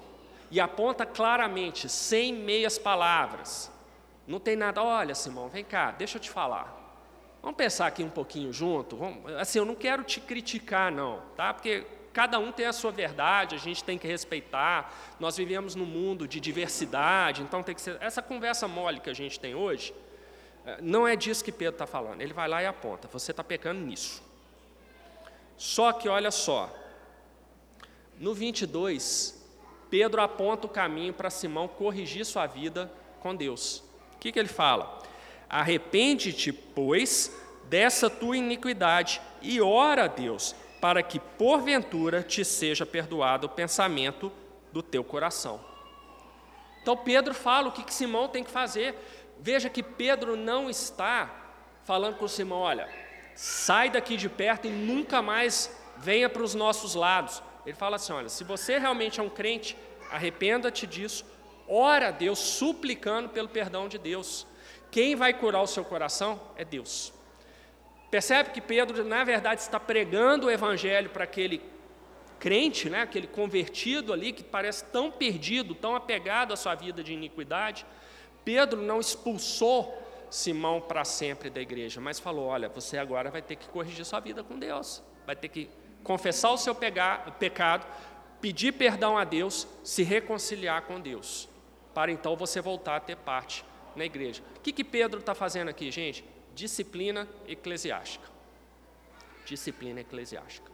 E 0.52 0.60
aponta 0.60 1.06
claramente, 1.06 1.88
sem 1.88 2.34
meias 2.34 2.78
palavras. 2.78 3.72
Não 4.28 4.40
tem 4.40 4.56
nada, 4.56 4.84
olha, 4.84 5.16
Simão, 5.16 5.48
vem 5.48 5.64
cá, 5.64 5.92
deixa 5.92 6.18
eu 6.18 6.22
te 6.22 6.30
falar. 6.30 6.78
Vamos 7.42 7.56
pensar 7.56 7.88
aqui 7.88 8.04
um 8.04 8.10
pouquinho 8.10 8.52
junto? 8.52 8.98
Vamos, 8.98 9.32
assim, 9.34 9.60
eu 9.60 9.66
não 9.66 9.76
quero 9.76 10.04
te 10.04 10.20
criticar, 10.20 10.92
não, 10.92 11.22
tá? 11.38 11.54
Porque 11.54 11.86
cada 12.14 12.40
um 12.40 12.52
tem 12.52 12.66
a 12.66 12.74
sua 12.74 12.92
verdade, 12.92 13.56
a 13.56 13.60
gente 13.60 13.84
tem 13.84 13.98
que 13.98 14.08
respeitar. 14.08 14.94
Nós 15.20 15.38
vivemos 15.38 15.76
num 15.76 15.86
mundo 15.86 16.28
de 16.28 16.40
diversidade, 16.40 17.42
então 17.42 17.64
tem 17.64 17.76
que 17.76 17.82
ser. 17.82 17.98
Essa 18.02 18.22
conversa 18.22 18.68
mole 18.68 19.00
que 19.00 19.10
a 19.10 19.14
gente 19.14 19.40
tem 19.40 19.56
hoje, 19.56 19.94
eh, 20.66 20.78
não 20.82 21.08
é 21.08 21.16
disso 21.16 21.44
que 21.44 21.52
Pedro 21.52 21.76
está 21.76 21.88
falando. 21.88 22.22
Ele 22.22 22.34
vai 22.34 22.48
lá 22.48 22.62
e 22.62 22.66
aponta: 22.66 23.08
você 23.08 23.32
está 23.32 23.44
pecando 23.44 23.82
nisso. 23.82 24.22
Só 25.58 25.92
que 25.92 26.08
olha 26.08 26.32
só, 26.32 26.74
no 28.18 28.34
22, 28.34 29.40
Pedro 29.90 30.22
aponta 30.22 30.68
o 30.68 30.70
caminho 30.70 31.14
para 31.14 31.30
Simão 31.30 31.68
corrigir 31.68 32.26
sua 32.26 32.46
vida 32.48 32.92
com 33.20 33.36
Deus. 33.36 33.84
O 34.16 34.20
que, 34.20 34.32
que 34.32 34.40
ele 34.40 34.48
fala? 34.48 35.02
Arrepende-te, 35.50 36.52
pois, 36.52 37.36
dessa 37.66 38.10
tua 38.10 38.38
iniquidade 38.38 39.22
e 39.42 39.62
ora 39.62 40.06
a 40.06 40.08
Deus, 40.08 40.56
para 40.80 41.04
que 41.04 41.20
porventura 41.20 42.24
te 42.24 42.46
seja 42.46 42.86
perdoado 42.86 43.48
o 43.48 43.50
pensamento 43.50 44.32
do 44.72 44.82
teu 44.82 45.04
coração. 45.04 45.60
Então 46.82 46.96
Pedro 46.96 47.34
fala 47.34 47.68
o 47.68 47.72
que, 47.72 47.84
que 47.84 47.94
Simão 47.94 48.28
tem 48.28 48.44
que 48.44 48.52
fazer. 48.52 48.96
Veja 49.40 49.70
que 49.70 49.84
Pedro 49.84 50.36
não 50.36 50.70
está 50.70 51.30
falando 51.84 52.16
com 52.16 52.28
Simão: 52.28 52.60
olha, 52.60 52.88
sai 53.36 53.90
daqui 53.90 54.16
de 54.16 54.30
perto 54.30 54.68
e 54.68 54.72
nunca 54.72 55.22
mais 55.22 55.76
venha 55.98 56.30
para 56.30 56.44
os 56.44 56.56
nossos 56.56 56.96
lados. 56.96 57.44
Ele 57.66 57.76
fala 57.76 57.98
assim: 57.98 58.14
olha, 58.14 58.30
se 58.30 58.44
você 58.44 58.78
realmente 58.78 59.20
é 59.20 59.24
um 59.24 59.30
crente, 59.30 59.78
arrependa-te 60.10 60.88
disso, 60.88 61.26
ora 61.68 62.08
a 62.08 62.12
Deus, 62.12 62.40
suplicando 62.40 63.30
pelo 63.30 63.50
perdão 63.50 63.88
de 63.88 63.98
Deus. 63.98 64.48
Quem 64.90 65.16
vai 65.16 65.34
curar 65.34 65.62
o 65.62 65.68
seu 65.68 65.86
coração 65.86 66.42
é 66.56 66.66
Deus. 66.66 67.14
Percebe 68.10 68.50
que 68.50 68.62
Pedro, 68.62 69.04
na 69.04 69.24
verdade, 69.24 69.62
está 69.62 69.80
pregando 69.80 70.48
o 70.48 70.52
evangelho 70.52 71.10
para 71.10 71.24
aquele 71.24 71.62
crente, 72.40 72.90
né, 72.90 73.02
aquele 73.02 73.28
convertido 73.28 74.14
ali, 74.14 74.32
que 74.32 74.44
parece 74.44 74.86
tão 74.86 75.12
perdido, 75.12 75.76
tão 75.76 75.96
apegado 75.96 76.54
à 76.54 76.58
sua 76.58 76.74
vida 76.74 77.04
de 77.04 77.14
iniquidade. 77.14 77.86
Pedro 78.44 78.82
não 78.82 79.00
expulsou 79.00 79.96
Simão 80.30 80.80
para 80.80 81.04
sempre 81.04 81.50
da 81.50 81.60
igreja, 81.60 82.00
mas 82.00 82.20
falou: 82.20 82.48
olha, 82.48 82.70
você 82.70 82.98
agora 82.98 83.30
vai 83.30 83.42
ter 83.42 83.56
que 83.56 83.68
corrigir 83.68 84.06
sua 84.06 84.20
vida 84.20 84.44
com 84.44 84.58
Deus, 84.58 85.04
vai 85.26 85.36
ter 85.36 85.50
que 85.50 85.70
confessar 86.04 86.52
o 86.52 86.58
seu 86.58 86.74
pecado, 86.74 87.86
pedir 88.40 88.72
perdão 88.72 89.18
a 89.18 89.24
Deus, 89.24 89.68
se 89.84 90.02
reconciliar 90.04 90.84
com 90.84 91.00
Deus, 91.00 91.50
para 91.94 92.12
então 92.12 92.36
você 92.36 92.62
voltar 92.62 92.96
a 92.96 93.00
ter 93.00 93.18
parte 93.18 93.66
na 93.96 94.06
igreja. 94.06 94.42
O 94.58 94.62
que, 94.62 94.72
que 94.72 94.84
Pedro 94.84 95.20
está 95.20 95.36
fazendo 95.36 95.70
aqui, 95.70 95.92
gente? 95.92 96.24
Disciplina 96.54 97.28
eclesiástica. 97.48 98.28
Disciplina 99.46 100.02
eclesiástica. 100.02 100.70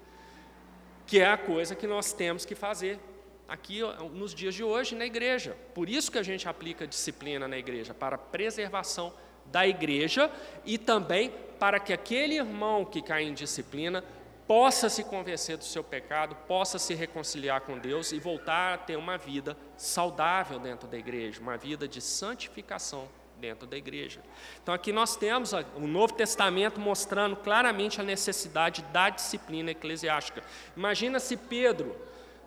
Que 1.05 1.19
é 1.19 1.27
a 1.27 1.37
coisa 1.37 1.75
que 1.75 1.85
nós 1.85 2.13
temos 2.13 2.45
que 2.45 2.55
fazer 2.55 2.99
aqui 3.47 3.81
nos 4.13 4.33
dias 4.33 4.55
de 4.55 4.63
hoje 4.63 4.95
na 4.95 5.05
igreja. 5.05 5.55
Por 5.73 5.89
isso 5.89 6.11
que 6.11 6.17
a 6.17 6.23
gente 6.23 6.47
aplica 6.47 6.87
disciplina 6.87 7.47
na 7.47 7.57
igreja, 7.57 7.93
para 7.93 8.17
preservação 8.17 9.13
da 9.45 9.67
igreja 9.67 10.31
e 10.65 10.77
também 10.77 11.31
para 11.59 11.79
que 11.79 11.93
aquele 11.93 12.35
irmão 12.35 12.83
que 12.83 13.01
cai 13.01 13.23
em 13.23 13.33
disciplina 13.33 14.03
possa 14.47 14.89
se 14.89 15.03
convencer 15.03 15.57
do 15.57 15.63
seu 15.63 15.83
pecado, 15.83 16.35
possa 16.47 16.77
se 16.77 16.93
reconciliar 16.93 17.61
com 17.61 17.79
Deus 17.79 18.11
e 18.11 18.19
voltar 18.19 18.73
a 18.73 18.77
ter 18.77 18.95
uma 18.95 19.17
vida 19.17 19.57
saudável 19.77 20.59
dentro 20.59 20.87
da 20.87 20.97
igreja, 20.97 21.41
uma 21.41 21.57
vida 21.57 21.87
de 21.87 22.01
santificação 22.01 23.07
dentro 23.39 23.67
da 23.67 23.77
igreja. 23.77 24.21
Então 24.61 24.73
aqui 24.73 24.91
nós 24.91 25.15
temos 25.15 25.53
o 25.53 25.87
Novo 25.87 26.13
Testamento 26.13 26.79
mostrando 26.79 27.35
claramente 27.35 27.99
a 27.99 28.03
necessidade 28.03 28.81
da 28.93 29.09
disciplina 29.09 29.71
eclesiástica. 29.71 30.43
Imagina 30.75 31.19
se 31.19 31.37
Pedro 31.37 31.95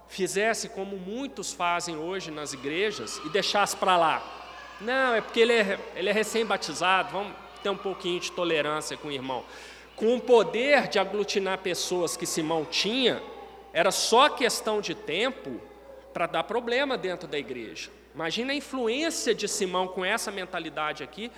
fizesse 0.09 0.69
como 0.69 0.97
muitos 0.97 1.53
fazem 1.53 1.97
hoje 1.97 2.31
nas 2.31 2.53
igrejas 2.53 3.21
e 3.25 3.29
deixasse 3.29 3.77
para 3.77 3.97
lá. 3.97 4.23
Não, 4.81 5.15
é 5.15 5.21
porque 5.21 5.41
ele 5.41 5.53
é, 5.53 5.79
ele 5.95 6.09
é 6.09 6.13
recém-batizado, 6.13 7.11
vamos 7.13 7.35
ter 7.63 7.71
um 7.71 7.77
pouquinho 7.77 8.21
de 8.21 8.31
tolerância 8.33 8.97
com 8.97 9.09
o 9.09 9.13
irmão 9.13 9.45
com 9.99 10.15
o 10.15 10.21
poder 10.21 10.87
de 10.87 10.97
aglutinar 11.01 11.59
pessoas 11.59 12.17
que 12.17 12.25
Simão 12.25 12.65
tinha, 12.65 13.21
era 13.73 13.91
só 13.91 14.29
questão 14.29 14.81
de 14.81 14.95
tempo 14.95 15.61
para 16.15 16.27
dar 16.27 16.45
problema 16.45 16.97
dentro 16.97 17.27
da 17.27 17.37
igreja. 17.37 17.91
Imagina 18.19 18.53
a 18.53 18.57
influência 18.57 19.33
de 19.33 19.47
Simão 19.47 19.87
com 19.87 20.05
essa 20.05 20.33
mentalidade 20.33 21.05
aqui 21.05 21.31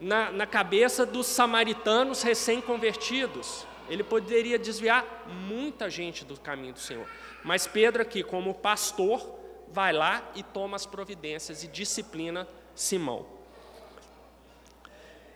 na, 0.00 0.32
na 0.32 0.44
cabeça 0.44 1.06
dos 1.06 1.28
samaritanos 1.28 2.24
recém-convertidos. 2.24 3.64
Ele 3.88 4.02
poderia 4.02 4.58
desviar 4.58 5.28
muita 5.28 5.88
gente 5.88 6.24
do 6.24 6.36
caminho 6.36 6.72
do 6.72 6.80
Senhor. 6.80 7.06
Mas 7.44 7.68
Pedro, 7.68 8.02
aqui, 8.02 8.24
como 8.24 8.52
pastor, 8.52 9.24
vai 9.68 9.92
lá 9.92 10.28
e 10.34 10.42
toma 10.42 10.74
as 10.74 10.84
providências 10.84 11.62
e 11.62 11.68
disciplina 11.68 12.48
Simão. 12.74 13.24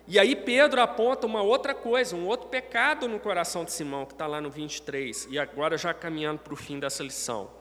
E 0.04 0.18
aí 0.18 0.34
Pedro 0.34 0.80
aponta 0.80 1.28
uma 1.28 1.42
outra 1.42 1.76
coisa, 1.76 2.16
um 2.16 2.26
outro 2.26 2.48
pecado 2.48 3.06
no 3.06 3.20
coração 3.20 3.64
de 3.64 3.70
Simão, 3.70 4.04
que 4.04 4.14
está 4.14 4.26
lá 4.26 4.40
no 4.40 4.50
23, 4.50 5.28
e 5.30 5.38
agora 5.38 5.78
já 5.78 5.94
caminhando 5.94 6.40
para 6.40 6.54
o 6.54 6.56
fim 6.56 6.80
dessa 6.80 7.04
lição. 7.04 7.56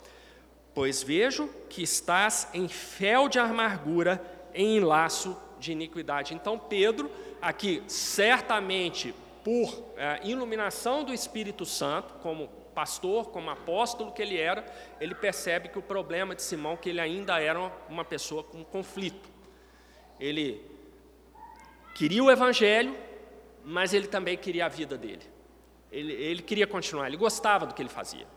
Pois 0.78 1.02
vejo 1.02 1.50
que 1.72 1.82
estás 1.82 2.50
em 2.54 2.68
fel 2.68 3.28
de 3.28 3.40
amargura, 3.40 4.22
em 4.54 4.80
laço 4.80 5.36
de 5.58 5.72
iniquidade. 5.72 6.36
Então 6.36 6.60
Pedro, 6.60 7.10
aqui, 7.42 7.82
certamente 7.88 9.12
por 9.44 9.92
é, 9.98 10.20
iluminação 10.24 11.04
do 11.04 11.12
Espírito 11.12 11.66
Santo, 11.66 12.14
como 12.22 12.48
pastor, 12.76 13.32
como 13.32 13.50
apóstolo 13.50 14.12
que 14.12 14.22
ele 14.22 14.38
era, 14.38 14.64
ele 15.02 15.16
percebe 15.16 15.68
que 15.68 15.80
o 15.80 15.82
problema 15.82 16.36
de 16.36 16.44
Simão, 16.44 16.78
que 16.78 16.90
ele 16.90 17.02
ainda 17.02 17.42
era 17.42 17.60
uma 17.90 18.06
pessoa 18.06 18.44
com 18.44 18.64
conflito. 18.64 19.28
Ele 20.20 20.64
queria 21.96 22.24
o 22.24 22.30
evangelho, 22.30 22.96
mas 23.66 23.96
ele 23.96 24.06
também 24.06 24.38
queria 24.38 24.68
a 24.68 24.70
vida 24.70 24.96
dele. 24.96 25.24
Ele, 25.92 26.14
ele 26.14 26.44
queria 26.44 26.68
continuar, 26.68 27.08
ele 27.08 27.18
gostava 27.18 27.66
do 27.66 27.74
que 27.74 27.82
ele 27.82 27.90
fazia. 27.90 28.28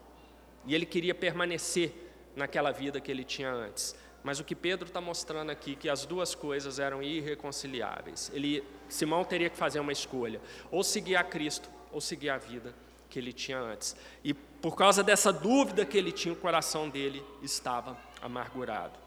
E 0.65 0.75
ele 0.75 0.87
queria 0.87 1.15
permanecer 1.15 2.07
naquela 2.37 2.71
vida 2.71 3.01
que 3.01 3.11
ele 3.11 3.25
tinha 3.25 3.51
antes. 3.51 3.95
Mas 4.23 4.39
o 4.39 4.45
que 4.45 4.55
Pedro 4.55 4.87
está 4.87 5.01
mostrando 5.01 5.51
aqui, 5.51 5.75
que 5.75 5.89
as 5.89 6.05
duas 6.05 6.35
coisas 6.35 6.79
eram 6.79 7.03
irreconciliáveis. 7.03 8.31
Ele, 8.35 8.63
Simão 8.89 9.25
teria 9.25 9.49
que 9.49 9.57
fazer 9.57 9.81
uma 9.81 9.93
escolha: 9.93 10.41
ou 10.71 10.83
seguir 10.83 11.17
a 11.17 11.25
Cristo, 11.25 11.69
ou 11.91 12.01
seguir 12.01 12.31
a 12.31 12.39
vida 12.39 12.75
que 13.09 13.19
ele 13.19 13.33
tinha 13.33 13.59
antes. 13.59 13.97
E 14.23 14.35
por 14.35 14.77
causa 14.77 15.03
dessa 15.03 15.33
dúvida 15.33 15.85
que 15.85 15.97
ele 15.97 16.13
tinha, 16.13 16.33
o 16.33 16.37
coração 16.37 16.89
dele 16.89 17.25
estava 17.43 17.97
amargurado. 18.23 18.99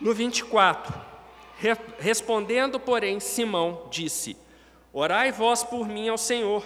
No 0.00 0.14
24, 0.14 1.10
Respondendo, 1.98 2.80
porém, 2.80 3.20
Simão 3.20 3.86
disse: 3.90 4.36
Orai 4.92 5.30
vós 5.30 5.62
por 5.62 5.86
mim 5.86 6.08
ao 6.08 6.16
Senhor, 6.16 6.62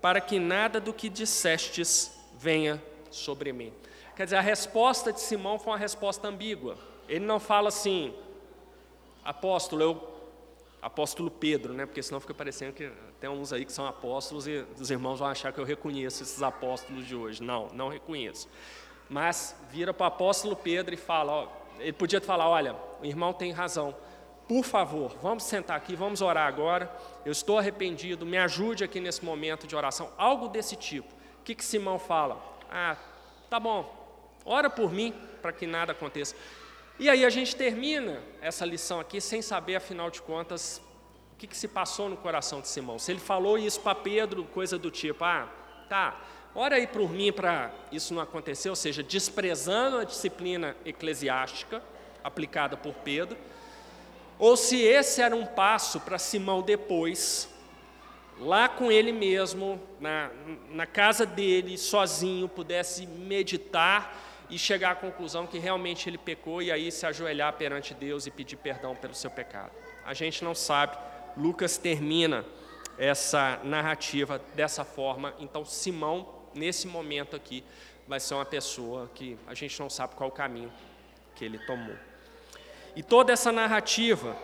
para 0.00 0.22
que 0.22 0.38
nada 0.38 0.80
do 0.80 0.92
que 0.92 1.10
dissestes 1.10 2.10
venha 2.38 2.82
sobre 3.10 3.52
mim. 3.52 3.72
Quer 4.18 4.24
dizer, 4.24 4.36
a 4.36 4.40
resposta 4.40 5.12
de 5.12 5.20
Simão 5.20 5.60
foi 5.60 5.74
uma 5.74 5.78
resposta 5.78 6.26
ambígua. 6.26 6.76
Ele 7.08 7.24
não 7.24 7.38
fala 7.38 7.68
assim, 7.68 8.12
apóstolo, 9.24 9.80
eu, 9.80 10.12
apóstolo 10.82 11.30
Pedro, 11.30 11.72
né? 11.72 11.86
Porque 11.86 12.02
senão 12.02 12.18
fica 12.18 12.34
parecendo 12.34 12.72
que 12.72 12.90
tem 13.20 13.30
uns 13.30 13.52
aí 13.52 13.64
que 13.64 13.72
são 13.72 13.86
apóstolos 13.86 14.48
e 14.48 14.66
os 14.76 14.90
irmãos 14.90 15.20
vão 15.20 15.28
achar 15.28 15.52
que 15.52 15.60
eu 15.60 15.64
reconheço 15.64 16.24
esses 16.24 16.42
apóstolos 16.42 17.06
de 17.06 17.14
hoje. 17.14 17.40
Não, 17.40 17.68
não 17.68 17.88
reconheço. 17.88 18.48
Mas 19.08 19.54
vira 19.70 19.94
para 19.94 20.02
o 20.02 20.08
apóstolo 20.08 20.56
Pedro 20.56 20.92
e 20.92 20.98
fala, 20.98 21.32
ó, 21.32 21.48
ele 21.78 21.92
podia 21.92 22.20
falar, 22.20 22.48
olha, 22.48 22.74
o 23.00 23.06
irmão 23.06 23.32
tem 23.32 23.52
razão 23.52 23.94
por 24.48 24.64
favor, 24.64 25.14
vamos 25.22 25.44
sentar 25.44 25.76
aqui, 25.76 25.94
vamos 25.94 26.22
orar 26.22 26.48
agora. 26.48 26.90
Eu 27.24 27.30
estou 27.30 27.58
arrependido, 27.58 28.26
me 28.26 28.38
ajude 28.38 28.82
aqui 28.82 28.98
nesse 28.98 29.22
momento 29.22 29.66
de 29.66 29.76
oração. 29.76 30.10
Algo 30.16 30.48
desse 30.48 30.74
tipo. 30.74 31.14
O 31.38 31.44
que, 31.44 31.54
que 31.54 31.64
Simão 31.64 31.98
fala? 31.98 32.42
Ah, 32.70 32.96
tá 33.50 33.60
bom, 33.60 34.07
ora 34.48 34.70
por 34.70 34.92
mim 34.92 35.14
para 35.42 35.52
que 35.52 35.66
nada 35.66 35.92
aconteça. 35.92 36.34
E 36.98 37.08
aí 37.08 37.24
a 37.24 37.30
gente 37.30 37.54
termina 37.54 38.20
essa 38.40 38.64
lição 38.64 38.98
aqui 38.98 39.20
sem 39.20 39.40
saber, 39.40 39.76
afinal 39.76 40.10
de 40.10 40.20
contas, 40.20 40.82
o 41.34 41.36
que, 41.36 41.46
que 41.46 41.56
se 41.56 41.68
passou 41.68 42.08
no 42.08 42.16
coração 42.16 42.60
de 42.60 42.68
Simão. 42.68 42.98
Se 42.98 43.12
ele 43.12 43.20
falou 43.20 43.56
isso 43.56 43.80
para 43.80 43.94
Pedro, 43.94 44.44
coisa 44.44 44.76
do 44.76 44.90
tipo, 44.90 45.24
ah, 45.24 45.48
tá, 45.88 46.20
ora 46.54 46.76
aí 46.76 46.86
por 46.86 47.08
mim 47.10 47.32
para 47.32 47.70
isso 47.92 48.12
não 48.12 48.22
acontecer, 48.22 48.70
ou 48.70 48.76
seja, 48.76 49.02
desprezando 49.02 49.98
a 49.98 50.04
disciplina 50.04 50.76
eclesiástica 50.84 51.82
aplicada 52.24 52.76
por 52.76 52.94
Pedro 52.94 53.38
ou 54.38 54.56
se 54.56 54.80
esse 54.80 55.20
era 55.20 55.34
um 55.34 55.44
passo 55.44 55.98
para 55.98 56.16
Simão 56.16 56.62
depois, 56.62 57.48
lá 58.38 58.68
com 58.68 58.90
ele 58.90 59.10
mesmo, 59.10 59.80
na, 59.98 60.30
na 60.70 60.86
casa 60.86 61.26
dele, 61.26 61.76
sozinho, 61.76 62.48
pudesse 62.48 63.04
meditar 63.04 64.16
e 64.50 64.58
chegar 64.58 64.92
à 64.92 64.94
conclusão 64.94 65.46
que 65.46 65.58
realmente 65.58 66.08
ele 66.08 66.18
pecou 66.18 66.62
e 66.62 66.72
aí 66.72 66.90
se 66.90 67.04
ajoelhar 67.06 67.52
perante 67.54 67.94
Deus 67.94 68.26
e 68.26 68.30
pedir 68.30 68.56
perdão 68.56 68.94
pelo 68.94 69.14
seu 69.14 69.30
pecado. 69.30 69.72
A 70.04 70.14
gente 70.14 70.42
não 70.42 70.54
sabe. 70.54 70.96
Lucas 71.36 71.76
termina 71.76 72.44
essa 72.96 73.60
narrativa 73.62 74.40
dessa 74.54 74.84
forma. 74.84 75.34
Então, 75.38 75.64
Simão, 75.64 76.28
nesse 76.54 76.86
momento 76.86 77.36
aqui, 77.36 77.62
vai 78.06 78.18
ser 78.18 78.34
uma 78.34 78.44
pessoa 78.44 79.10
que 79.14 79.38
a 79.46 79.54
gente 79.54 79.78
não 79.78 79.90
sabe 79.90 80.14
qual 80.14 80.30
o 80.30 80.32
caminho 80.32 80.72
que 81.34 81.44
ele 81.44 81.58
tomou. 81.60 81.94
E 82.96 83.02
toda 83.02 83.32
essa 83.32 83.52
narrativa 83.52 84.34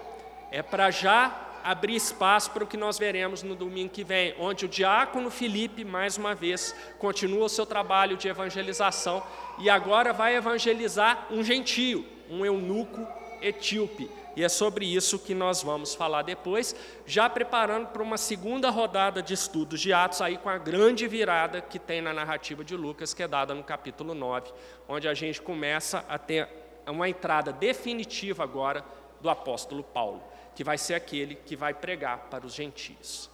é 0.50 0.62
para 0.62 0.90
já 0.90 1.53
abrir 1.64 1.96
espaço 1.96 2.50
para 2.50 2.62
o 2.62 2.66
que 2.66 2.76
nós 2.76 2.98
veremos 2.98 3.42
no 3.42 3.56
domingo 3.56 3.90
que 3.90 4.04
vem, 4.04 4.34
onde 4.38 4.66
o 4.66 4.68
diácono 4.68 5.30
Felipe, 5.30 5.82
mais 5.82 6.18
uma 6.18 6.34
vez, 6.34 6.76
continua 6.98 7.46
o 7.46 7.48
seu 7.48 7.64
trabalho 7.64 8.18
de 8.18 8.28
evangelização 8.28 9.22
e 9.58 9.70
agora 9.70 10.12
vai 10.12 10.36
evangelizar 10.36 11.26
um 11.30 11.42
gentio, 11.42 12.04
um 12.28 12.44
eunuco 12.44 13.08
etíope. 13.40 14.10
E 14.36 14.44
é 14.44 14.48
sobre 14.48 14.84
isso 14.84 15.18
que 15.18 15.32
nós 15.32 15.62
vamos 15.62 15.94
falar 15.94 16.22
depois, 16.22 16.74
já 17.06 17.30
preparando 17.30 17.86
para 17.86 18.02
uma 18.02 18.18
segunda 18.18 18.68
rodada 18.68 19.22
de 19.22 19.32
estudos 19.32 19.80
de 19.80 19.92
Atos, 19.92 20.20
aí 20.20 20.36
com 20.36 20.50
a 20.50 20.58
grande 20.58 21.06
virada 21.06 21.60
que 21.60 21.78
tem 21.78 22.02
na 22.02 22.12
narrativa 22.12 22.64
de 22.64 22.76
Lucas, 22.76 23.14
que 23.14 23.22
é 23.22 23.28
dada 23.28 23.54
no 23.54 23.62
capítulo 23.62 24.12
9, 24.12 24.52
onde 24.88 25.08
a 25.08 25.14
gente 25.14 25.40
começa 25.40 26.04
a 26.08 26.18
ter 26.18 26.48
uma 26.86 27.08
entrada 27.08 27.52
definitiva 27.52 28.42
agora 28.42 28.84
do 29.20 29.30
apóstolo 29.30 29.82
Paulo, 29.82 30.22
que 30.54 30.62
vai 30.62 30.78
ser 30.78 30.94
aquele 30.94 31.34
que 31.34 31.56
vai 31.56 31.74
pregar 31.74 32.28
para 32.30 32.46
os 32.46 32.54
gentios. 32.54 33.30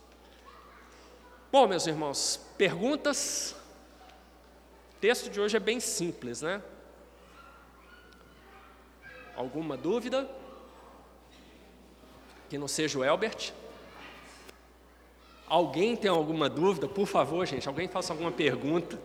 Bom, 1.53 1.67
meus 1.67 1.87
irmãos, 1.87 2.41
perguntas? 2.57 3.57
O 4.97 5.01
texto 5.01 5.29
de 5.29 5.41
hoje 5.41 5.57
é 5.57 5.61
bem 5.61 5.81
simples, 5.81 6.43
né? 6.43 6.63
Alguma 9.35 9.77
dúvida? 9.77 10.29
Que 12.49 12.57
não 12.57 12.69
seja 12.69 12.99
o 12.99 13.05
Elbert? 13.05 13.53
Alguém 15.49 15.97
tem 15.97 16.11
alguma 16.11 16.49
dúvida? 16.49 16.87
Por 16.87 17.07
favor, 17.07 17.45
gente, 17.47 17.67
alguém 17.67 17.89
faça 17.89 18.13
alguma 18.13 18.31
pergunta. 18.31 18.99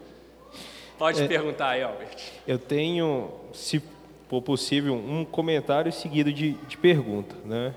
Pode 0.98 1.24
é, 1.24 1.28
perguntar, 1.28 1.78
Elbert. 1.78 2.32
Eu 2.48 2.60
tenho, 2.60 3.32
se 3.54 3.82
for 4.30 4.42
possível, 4.42 4.94
um 4.94 5.26
comentário 5.26 5.92
seguido 5.92 6.32
de, 6.32 6.52
de 6.52 6.78
pergunta. 6.78 7.36
Né? 7.44 7.74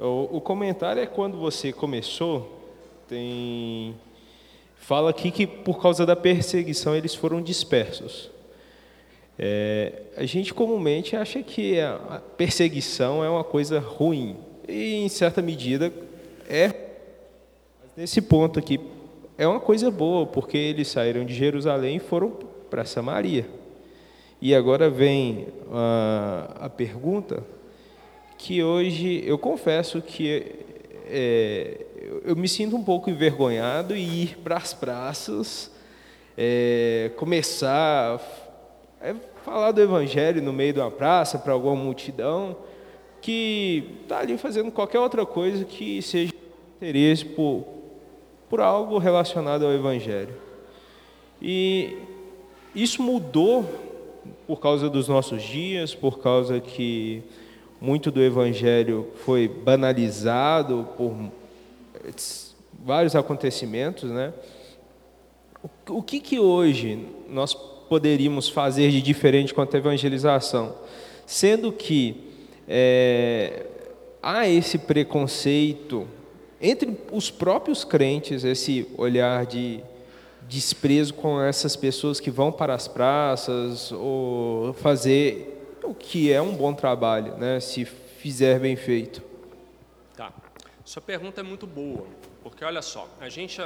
O, 0.00 0.38
o 0.38 0.40
comentário 0.40 1.02
é 1.02 1.06
quando 1.06 1.36
você 1.36 1.74
começou, 1.74 2.58
tem 3.06 3.94
fala 4.76 5.10
aqui 5.10 5.30
que 5.30 5.46
por 5.46 5.78
causa 5.78 6.06
da 6.06 6.16
perseguição 6.16 6.96
eles 6.96 7.14
foram 7.14 7.42
dispersos. 7.42 8.30
É, 9.38 9.92
a 10.16 10.24
gente 10.24 10.54
comumente 10.54 11.14
acha 11.14 11.42
que 11.42 11.78
a 11.78 12.22
perseguição 12.34 13.22
é 13.22 13.28
uma 13.28 13.44
coisa 13.44 13.78
ruim, 13.78 14.38
e 14.66 15.04
em 15.04 15.08
certa 15.10 15.42
medida 15.42 15.92
é. 16.48 16.68
Mas 17.82 17.90
nesse 17.94 18.22
ponto 18.22 18.58
aqui, 18.58 18.80
é 19.36 19.46
uma 19.46 19.60
coisa 19.60 19.90
boa, 19.90 20.24
porque 20.26 20.56
eles 20.56 20.88
saíram 20.88 21.26
de 21.26 21.34
Jerusalém 21.34 21.96
e 21.96 22.00
foram 22.00 22.30
para 22.70 22.86
Samaria. 22.86 23.46
E 24.40 24.54
agora 24.54 24.88
vem 24.88 25.48
a, 25.70 26.56
a 26.60 26.70
pergunta 26.70 27.44
que 28.42 28.62
hoje 28.62 29.22
eu 29.26 29.36
confesso 29.36 30.00
que 30.00 30.50
é, 31.06 31.84
eu 32.24 32.34
me 32.34 32.48
sinto 32.48 32.74
um 32.74 32.82
pouco 32.82 33.10
envergonhado 33.10 33.94
em 33.94 34.02
ir 34.02 34.38
para 34.38 34.56
as 34.56 34.72
praças, 34.72 35.70
é, 36.38 37.10
começar 37.16 38.18
é 38.98 39.14
falar 39.44 39.72
do 39.72 39.82
Evangelho 39.82 40.40
no 40.40 40.54
meio 40.54 40.72
de 40.72 40.80
uma 40.80 40.90
praça 40.90 41.38
para 41.38 41.52
alguma 41.52 41.76
multidão 41.76 42.56
que 43.20 43.98
está 44.02 44.20
ali 44.20 44.38
fazendo 44.38 44.70
qualquer 44.70 45.00
outra 45.00 45.26
coisa 45.26 45.62
que 45.66 46.00
seja 46.00 46.32
interesse 46.76 47.26
por, 47.26 47.66
por 48.48 48.60
algo 48.60 48.96
relacionado 48.96 49.66
ao 49.66 49.72
Evangelho. 49.72 50.34
E 51.42 51.98
isso 52.74 53.02
mudou 53.02 53.66
por 54.46 54.60
causa 54.60 54.88
dos 54.88 55.08
nossos 55.08 55.42
dias, 55.42 55.94
por 55.94 56.20
causa 56.20 56.58
que 56.58 57.22
muito 57.80 58.10
do 58.10 58.20
Evangelho 58.20 59.08
foi 59.24 59.48
banalizado 59.48 60.88
por 60.96 61.14
vários 62.84 63.16
acontecimentos, 63.16 64.10
né? 64.10 64.32
O 65.88 66.02
que 66.02 66.20
que 66.20 66.38
hoje 66.38 67.06
nós 67.28 67.54
poderíamos 67.54 68.48
fazer 68.48 68.90
de 68.90 69.02
diferente 69.02 69.54
quanto 69.54 69.74
à 69.74 69.78
evangelização? 69.78 70.74
Sendo 71.26 71.72
que 71.72 72.16
é, 72.68 73.66
há 74.22 74.48
esse 74.48 74.78
preconceito 74.78 76.06
entre 76.60 76.96
os 77.10 77.30
próprios 77.30 77.84
crentes, 77.84 78.44
esse 78.44 78.86
olhar 78.96 79.46
de 79.46 79.80
desprezo 80.48 81.14
com 81.14 81.40
essas 81.40 81.76
pessoas 81.76 82.20
que 82.20 82.30
vão 82.30 82.52
para 82.52 82.74
as 82.74 82.86
praças 82.88 83.90
ou 83.92 84.72
fazer 84.74 85.59
o 85.86 85.94
que 85.94 86.32
é 86.32 86.40
um 86.40 86.54
bom 86.54 86.74
trabalho, 86.74 87.36
né, 87.36 87.60
se 87.60 87.84
fizer 87.84 88.58
bem 88.58 88.76
feito. 88.76 89.22
Tá. 90.16 90.32
Sua 90.84 91.02
pergunta 91.02 91.40
é 91.40 91.44
muito 91.44 91.66
boa, 91.66 92.06
porque 92.42 92.64
olha 92.64 92.82
só, 92.82 93.08
a 93.20 93.28
gente 93.28 93.60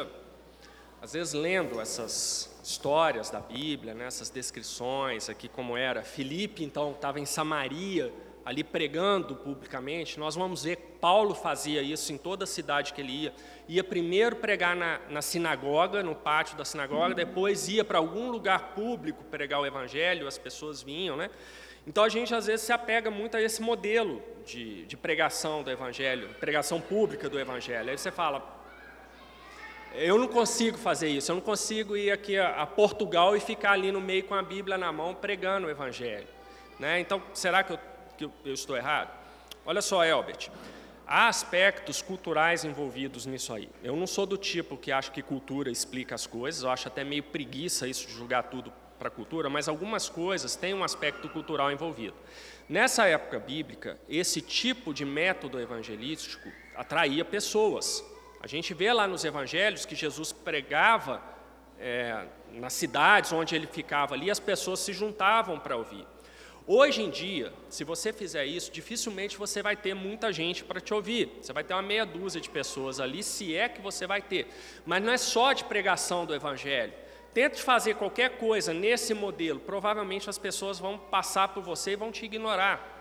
às 1.01 1.13
vezes 1.13 1.35
lendo 1.35 1.81
essas 1.81 2.51
histórias 2.63 3.29
da 3.29 3.41
Bíblia, 3.41 3.93
né, 3.93 4.07
essas 4.07 4.31
descrições 4.31 5.29
aqui 5.29 5.49
como 5.49 5.77
era, 5.77 6.03
Filipe 6.03 6.65
então 6.65 6.93
estava 6.93 7.21
em 7.21 7.27
Samaria, 7.27 8.13
ali 8.45 8.63
pregando 8.63 9.35
publicamente, 9.35 10.19
nós 10.19 10.35
vamos 10.35 10.65
ver 10.65 10.77
Paulo 11.01 11.35
fazia 11.35 11.83
isso 11.83 12.13
em 12.13 12.19
toda 12.19 12.45
a 12.45 12.47
cidade 12.47 12.93
que 12.93 13.01
ele 13.01 13.13
ia. 13.25 13.35
Ia 13.69 13.85
primeiro 13.85 14.37
pregar 14.37 14.77
na, 14.77 15.01
na 15.09 15.21
sinagoga, 15.23 16.03
no 16.03 16.15
pátio 16.15 16.57
da 16.57 16.65
sinagoga, 16.65 17.15
depois 17.15 17.69
ia 17.69 17.85
para 17.85 17.99
algum 17.99 18.31
lugar 18.31 18.75
público 18.75 19.25
pregar 19.25 19.61
o 19.61 19.67
evangelho, 19.67 20.27
as 20.27 20.39
pessoas 20.39 20.83
vinham, 20.83 21.17
né? 21.17 21.31
Então 21.87 22.03
a 22.03 22.09
gente 22.09 22.35
às 22.35 22.47
vezes 22.47 22.65
se 22.65 22.73
apega 22.73 23.11
muito 23.11 23.37
a 23.37 23.43
esse 23.43 23.61
modelo 23.61 24.23
de, 24.47 24.85
de 24.87 24.97
pregação 24.97 25.63
do 25.63 25.71
evangelho, 25.71 26.29
pregação 26.41 26.81
pública 26.81 27.29
do 27.29 27.39
evangelho. 27.39 27.91
Aí 27.91 27.99
você 27.99 28.11
fala, 28.11 28.43
eu 29.95 30.19
não 30.19 30.27
consigo 30.27 30.77
fazer 30.77 31.09
isso, 31.09 31.31
eu 31.31 31.37
não 31.37 31.43
consigo 31.43 31.97
ir 31.97 32.11
aqui 32.11 32.37
a, 32.39 32.67
Portugal 32.67 33.37
e 33.37 33.41
ficar 33.41 33.73
ali 33.73 33.93
no 33.93 34.01
meio 34.01 34.25
com 34.25 34.35
a 34.35 34.43
Bíblia 34.43 34.77
na 34.77 34.91
mão 34.91 35.15
pregando 35.15 35.69
o 35.69 35.71
Evangelho. 35.71 36.27
Né? 36.81 36.99
Então, 36.99 37.23
será 37.33 37.63
que 37.63 37.75
eu, 37.75 37.79
que 38.19 38.25
eu 38.45 38.55
estou 38.55 38.77
errado? 38.77 39.11
Olha 39.65 39.81
só, 39.81 40.05
Elbert, 40.05 40.51
há 41.07 41.29
aspectos 41.29 42.03
culturais 42.03 42.65
envolvidos 42.65 43.25
nisso 43.25 43.53
aí. 43.53 43.69
Eu 43.85 43.95
não 43.95 44.07
sou 44.07 44.27
do 44.27 44.37
tipo 44.37 44.77
que 44.77 44.91
acha 44.91 45.13
que 45.13 45.23
cultura 45.23 45.71
explica 45.71 46.15
as 46.15 46.27
coisas, 46.27 46.65
eu 46.65 46.71
acho 46.71 46.89
até 46.89 47.05
meio 47.05 47.23
preguiça 47.23 47.87
isso 47.87 48.09
de 48.09 48.15
julgar 48.15 48.43
tudo 48.45 48.73
para 48.99 49.09
a 49.09 49.11
cultura, 49.11 49.51
mas 49.51 49.69
algumas 49.69 50.09
coisas 50.09 50.57
têm 50.57 50.75
um 50.75 50.85
aspecto 50.85 51.29
cultural 51.29 51.71
envolvido. 51.71 52.15
Nessa 52.69 53.07
época 53.07 53.39
bíblica, 53.39 53.99
esse 54.09 54.41
tipo 54.41 54.95
de 54.95 55.05
método 55.05 55.61
evangelístico 55.61 56.49
atraía 56.75 57.25
pessoas. 57.25 58.05
A 58.41 58.47
gente 58.47 58.73
vê 58.75 58.93
lá 58.93 59.07
nos 59.07 59.25
evangelhos 59.25 59.85
que 59.85 59.95
Jesus 59.95 60.33
pregava 60.33 61.23
é, 61.79 62.27
nas 62.53 62.73
cidades 62.73 63.33
onde 63.33 63.55
ele 63.55 63.67
ficava 63.67 64.15
ali, 64.15 64.31
as 64.31 64.41
pessoas 64.41 64.81
se 64.81 64.93
juntavam 64.93 65.59
para 65.59 65.77
ouvir. 65.77 66.07
Hoje 66.67 67.03
em 67.03 67.11
dia, 67.11 67.53
se 67.69 67.85
você 67.85 68.11
fizer 68.11 68.47
isso, 68.47 68.73
dificilmente 68.73 69.37
você 69.37 69.63
vai 69.63 69.77
ter 69.77 69.93
muita 69.93 70.33
gente 70.33 70.65
para 70.65 70.81
te 70.81 70.95
ouvir. 70.95 71.31
Você 71.43 71.53
vai 71.53 71.63
ter 71.63 71.75
uma 71.75 71.83
meia 71.83 72.07
dúzia 72.07 72.41
de 72.41 72.49
pessoas 72.49 73.01
ali, 73.01 73.23
se 73.23 73.55
é 73.55 73.69
que 73.69 73.83
você 73.83 74.07
vai 74.07 74.23
ter. 74.23 74.47
Mas 74.87 75.03
não 75.03 75.13
é 75.13 75.19
só 75.19 75.53
de 75.53 75.63
pregação 75.65 76.25
do 76.25 76.35
Evangelho. 76.35 76.95
Tente 77.35 77.63
fazer 77.63 77.97
qualquer 77.97 78.39
coisa 78.39 78.73
nesse 78.73 79.13
modelo, 79.13 79.61
provavelmente 79.61 80.31
as 80.31 80.39
pessoas 80.39 80.79
vão 80.79 80.97
passar 80.97 81.49
por 81.49 81.63
você 81.63 81.93
e 81.93 81.97
vão 81.97 82.11
te 82.11 82.25
ignorar 82.25 82.95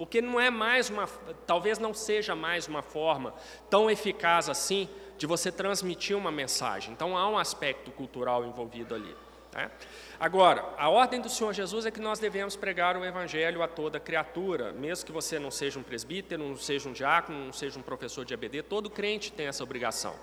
porque 0.00 0.22
não 0.22 0.40
é 0.40 0.48
mais 0.48 0.88
uma, 0.88 1.06
talvez 1.46 1.78
não 1.78 1.92
seja 1.92 2.34
mais 2.34 2.66
uma 2.66 2.80
forma 2.80 3.34
tão 3.68 3.90
eficaz 3.90 4.48
assim 4.48 4.88
de 5.18 5.26
você 5.26 5.52
transmitir 5.52 6.16
uma 6.16 6.32
mensagem. 6.32 6.94
Então 6.94 7.18
há 7.18 7.28
um 7.28 7.36
aspecto 7.36 7.90
cultural 7.90 8.42
envolvido 8.46 8.94
ali. 8.94 9.14
Né? 9.52 9.70
Agora, 10.18 10.64
a 10.78 10.88
ordem 10.88 11.20
do 11.20 11.28
Senhor 11.28 11.52
Jesus 11.52 11.84
é 11.84 11.90
que 11.90 12.00
nós 12.00 12.18
devemos 12.18 12.56
pregar 12.56 12.96
o 12.96 13.04
Evangelho 13.04 13.62
a 13.62 13.68
toda 13.68 14.00
criatura, 14.00 14.72
mesmo 14.72 15.04
que 15.04 15.12
você 15.12 15.38
não 15.38 15.50
seja 15.50 15.78
um 15.78 15.82
presbítero, 15.82 16.42
não 16.42 16.56
seja 16.56 16.88
um 16.88 16.94
diácono, 16.94 17.44
não 17.44 17.52
seja 17.52 17.78
um 17.78 17.82
professor 17.82 18.24
de 18.24 18.32
ABD, 18.32 18.62
todo 18.62 18.88
crente 18.88 19.30
tem 19.30 19.48
essa 19.48 19.62
obrigação. 19.62 20.14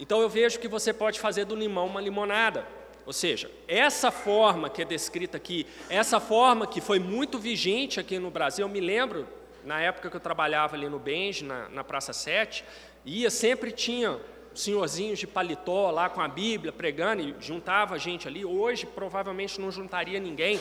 Então 0.00 0.22
eu 0.22 0.28
vejo 0.30 0.58
que 0.58 0.66
você 0.66 0.94
pode 0.94 1.20
fazer 1.20 1.44
do 1.44 1.54
limão 1.54 1.86
uma 1.86 2.00
limonada. 2.00 2.66
Ou 3.04 3.12
seja, 3.12 3.50
essa 3.68 4.10
forma 4.10 4.70
que 4.70 4.80
é 4.80 4.84
descrita 4.84 5.36
aqui, 5.36 5.66
essa 5.90 6.18
forma 6.18 6.66
que 6.66 6.80
foi 6.80 6.98
muito 6.98 7.38
vigente 7.38 8.00
aqui 8.00 8.18
no 8.18 8.30
Brasil, 8.30 8.64
eu 8.64 8.68
me 8.68 8.80
lembro, 8.80 9.28
na 9.62 9.78
época 9.80 10.08
que 10.08 10.16
eu 10.16 10.20
trabalhava 10.20 10.74
ali 10.74 10.88
no 10.88 10.98
Benji, 10.98 11.44
na, 11.44 11.68
na 11.68 11.84
Praça 11.84 12.14
7, 12.14 12.64
ia, 13.04 13.30
sempre 13.30 13.72
tinha 13.72 14.18
senhorzinhos 14.54 15.18
de 15.18 15.26
paletó 15.26 15.90
lá 15.90 16.08
com 16.08 16.20
a 16.20 16.28
Bíblia 16.28 16.72
pregando 16.72 17.22
e 17.22 17.34
juntava 17.38 17.98
gente 17.98 18.26
ali. 18.26 18.44
Hoje, 18.44 18.86
provavelmente, 18.86 19.60
não 19.60 19.70
juntaria 19.70 20.18
ninguém. 20.18 20.58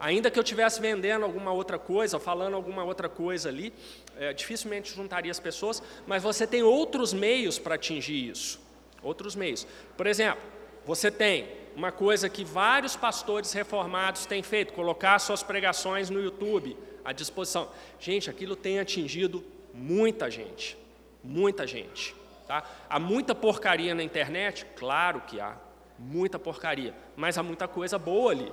Ainda 0.00 0.30
que 0.30 0.38
eu 0.38 0.42
estivesse 0.42 0.80
vendendo 0.80 1.24
alguma 1.24 1.52
outra 1.52 1.78
coisa, 1.78 2.18
falando 2.18 2.54
alguma 2.54 2.82
outra 2.82 3.08
coisa 3.08 3.48
ali, 3.48 3.72
é, 4.16 4.32
dificilmente 4.32 4.92
juntaria 4.94 5.30
as 5.30 5.40
pessoas, 5.40 5.82
mas 6.06 6.22
você 6.22 6.46
tem 6.46 6.62
outros 6.62 7.12
meios 7.12 7.58
para 7.58 7.76
atingir 7.76 8.30
isso. 8.30 8.63
Outros 9.04 9.36
meios. 9.36 9.66
Por 9.96 10.06
exemplo, 10.06 10.42
você 10.84 11.10
tem 11.10 11.48
uma 11.76 11.92
coisa 11.92 12.28
que 12.28 12.44
vários 12.44 12.96
pastores 12.96 13.52
reformados 13.52 14.26
têm 14.26 14.42
feito, 14.42 14.72
colocar 14.72 15.18
suas 15.18 15.42
pregações 15.42 16.10
no 16.10 16.20
YouTube 16.20 16.76
à 17.04 17.12
disposição. 17.12 17.68
Gente, 18.00 18.30
aquilo 18.30 18.56
tem 18.56 18.78
atingido 18.78 19.44
muita 19.72 20.30
gente, 20.30 20.76
muita 21.22 21.66
gente. 21.66 22.14
Tá? 22.46 22.64
Há 22.88 22.98
muita 22.98 23.34
porcaria 23.34 23.94
na 23.94 24.02
internet? 24.02 24.66
Claro 24.76 25.20
que 25.22 25.40
há, 25.40 25.56
muita 25.98 26.38
porcaria, 26.38 26.94
mas 27.16 27.38
há 27.38 27.42
muita 27.42 27.68
coisa 27.68 27.98
boa 27.98 28.32
ali 28.32 28.52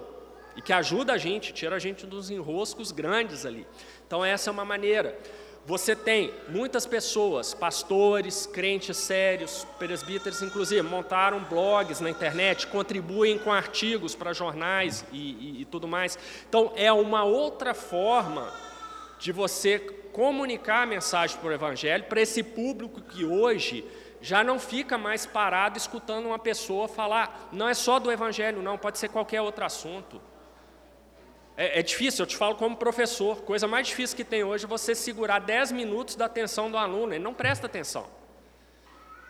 e 0.56 0.62
que 0.62 0.74
ajuda 0.74 1.14
a 1.14 1.18
gente, 1.18 1.54
tira 1.54 1.76
a 1.76 1.80
gente 1.80 2.06
dos 2.06 2.30
enroscos 2.30 2.92
grandes 2.92 3.46
ali. 3.46 3.66
Então, 4.06 4.24
essa 4.24 4.50
é 4.50 4.52
uma 4.52 4.66
maneira. 4.66 5.18
Você 5.66 5.96
tem 5.96 6.34
muitas 6.50 6.88
pessoas, 6.88 7.54
pastores, 7.54 8.48
crentes 8.48 8.98
sérios, 8.98 9.66
presbíteros, 9.78 10.42
inclusive, 10.42 10.82
montaram 10.82 11.44
blogs 11.44 12.00
na 12.00 12.10
internet, 12.10 12.66
contribuem 12.66 13.38
com 13.38 13.52
artigos 13.52 14.16
para 14.16 14.34
jornais 14.34 15.06
e, 15.12 15.18
e, 15.18 15.62
e 15.62 15.66
tudo 15.66 15.88
mais. 15.88 16.18
Então, 16.50 16.74
é 16.76 16.92
uma 16.92 17.24
outra 17.24 17.76
forma 17.76 18.52
de 19.20 19.32
você 19.32 19.78
comunicar 20.12 20.82
a 20.82 20.86
mensagem 20.88 21.38
para 21.38 21.50
o 21.50 21.54
Evangelho 21.54 22.06
para 22.06 22.20
esse 22.20 22.42
público 22.42 23.00
que 23.00 23.24
hoje 23.24 23.86
já 24.20 24.44
não 24.44 24.60
fica 24.60 24.98
mais 24.98 25.26
parado 25.26 25.78
escutando 25.78 26.26
uma 26.26 26.40
pessoa 26.40 26.88
falar, 26.88 27.50
não 27.52 27.70
é 27.70 27.74
só 27.74 28.00
do 28.00 28.12
Evangelho, 28.12 28.62
não, 28.62 28.78
pode 28.78 28.98
ser 28.98 29.10
qualquer 29.10 29.42
outro 29.42 29.64
assunto. 29.64 30.22
É, 31.58 31.80
é, 31.80 31.84
difícil, 31.84 32.24
eu 32.24 32.28
te 32.28 32.38
falo 32.38 32.56
como 32.56 32.76
professor, 32.78 33.42
coisa 33.42 33.68
mais 33.68 33.88
difícil 33.88 34.16
que 34.16 34.24
tem 34.24 34.44
hoje 34.44 34.66
é 34.66 34.68
você 34.68 34.96
segurar 34.96 35.40
10 35.40 35.72
minutos 35.74 36.16
da 36.16 36.26
atenção 36.26 36.72
do 36.72 36.78
aluno, 36.78 37.14
ele 37.14 37.24
não 37.24 37.34
presta 37.34 37.66
atenção. 37.66 38.08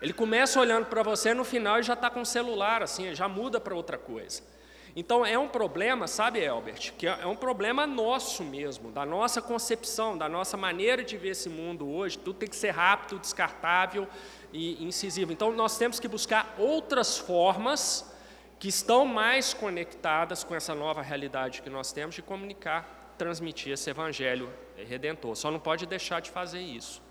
Ele 0.00 0.12
começa 0.12 0.58
olhando 0.58 0.86
para 0.86 1.02
você, 1.02 1.34
no 1.34 1.44
final 1.44 1.76
ele 1.76 1.82
já 1.82 1.94
está 1.94 2.10
com 2.10 2.22
o 2.22 2.26
celular, 2.26 2.82
assim, 2.82 3.14
já 3.14 3.28
muda 3.28 3.60
para 3.60 3.74
outra 3.74 3.98
coisa. 3.98 4.42
Então 4.94 5.24
é 5.24 5.38
um 5.38 5.48
problema, 5.48 6.06
sabe, 6.06 6.40
Elbert, 6.40 6.92
que 6.98 7.06
é 7.06 7.26
um 7.26 7.36
problema 7.36 7.86
nosso 7.86 8.44
mesmo, 8.44 8.90
da 8.90 9.06
nossa 9.06 9.40
concepção, 9.40 10.18
da 10.18 10.28
nossa 10.28 10.56
maneira 10.56 11.02
de 11.02 11.16
ver 11.16 11.30
esse 11.30 11.48
mundo 11.48 11.88
hoje. 11.88 12.18
Tudo 12.18 12.38
tem 12.38 12.48
que 12.48 12.56
ser 12.56 12.70
rápido, 12.70 13.18
descartável 13.18 14.06
e 14.52 14.84
incisivo. 14.84 15.32
Então 15.32 15.50
nós 15.52 15.78
temos 15.78 15.98
que 15.98 16.06
buscar 16.06 16.54
outras 16.58 17.16
formas 17.16 18.11
que 18.62 18.68
estão 18.68 19.04
mais 19.04 19.52
conectadas 19.52 20.44
com 20.44 20.54
essa 20.54 20.72
nova 20.72 21.02
realidade 21.02 21.62
que 21.62 21.68
nós 21.68 21.90
temos 21.90 22.14
de 22.14 22.22
comunicar, 22.22 23.12
transmitir 23.18 23.72
esse 23.72 23.90
evangelho 23.90 24.48
redentor. 24.76 25.34
Só 25.34 25.50
não 25.50 25.58
pode 25.58 25.84
deixar 25.84 26.20
de 26.20 26.30
fazer 26.30 26.60
isso, 26.60 27.02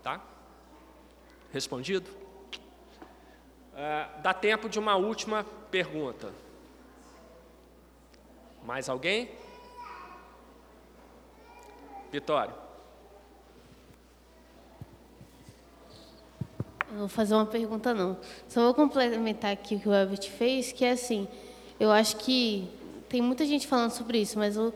tá? 0.00 0.24
Respondido? 1.52 2.08
Uh, 3.72 4.22
dá 4.22 4.32
tempo 4.32 4.68
de 4.68 4.78
uma 4.78 4.94
última 4.94 5.42
pergunta. 5.72 6.32
Mais 8.62 8.88
alguém? 8.88 9.28
Vitória. 12.12 12.61
Vou 16.96 17.08
fazer 17.08 17.34
uma 17.34 17.46
pergunta, 17.46 17.94
não. 17.94 18.18
Só 18.48 18.62
vou 18.64 18.74
complementar 18.74 19.52
aqui 19.52 19.76
o 19.76 19.80
que 19.80 19.88
o 19.88 19.94
Elbert 19.94 20.28
fez, 20.30 20.72
que 20.72 20.84
é 20.84 20.90
assim, 20.90 21.26
eu 21.80 21.90
acho 21.90 22.16
que 22.16 22.68
tem 23.08 23.22
muita 23.22 23.46
gente 23.46 23.66
falando 23.66 23.92
sobre 23.92 24.18
isso, 24.18 24.38
mas 24.38 24.58
o, 24.58 24.74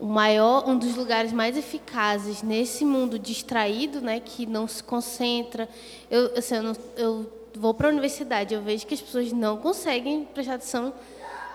o 0.00 0.06
maior, 0.06 0.68
um 0.68 0.76
dos 0.76 0.96
lugares 0.96 1.32
mais 1.32 1.56
eficazes 1.56 2.42
nesse 2.42 2.84
mundo 2.84 3.20
distraído, 3.20 4.00
né, 4.00 4.18
que 4.18 4.46
não 4.46 4.66
se 4.66 4.82
concentra. 4.82 5.68
Eu, 6.10 6.36
assim, 6.36 6.56
eu, 6.56 6.62
não, 6.64 6.76
eu 6.96 7.32
vou 7.54 7.72
para 7.72 7.86
a 7.86 7.90
universidade, 7.90 8.52
eu 8.52 8.62
vejo 8.62 8.84
que 8.84 8.94
as 8.94 9.00
pessoas 9.00 9.32
não 9.32 9.58
conseguem 9.58 10.24
prestar 10.24 10.54
atenção 10.54 10.92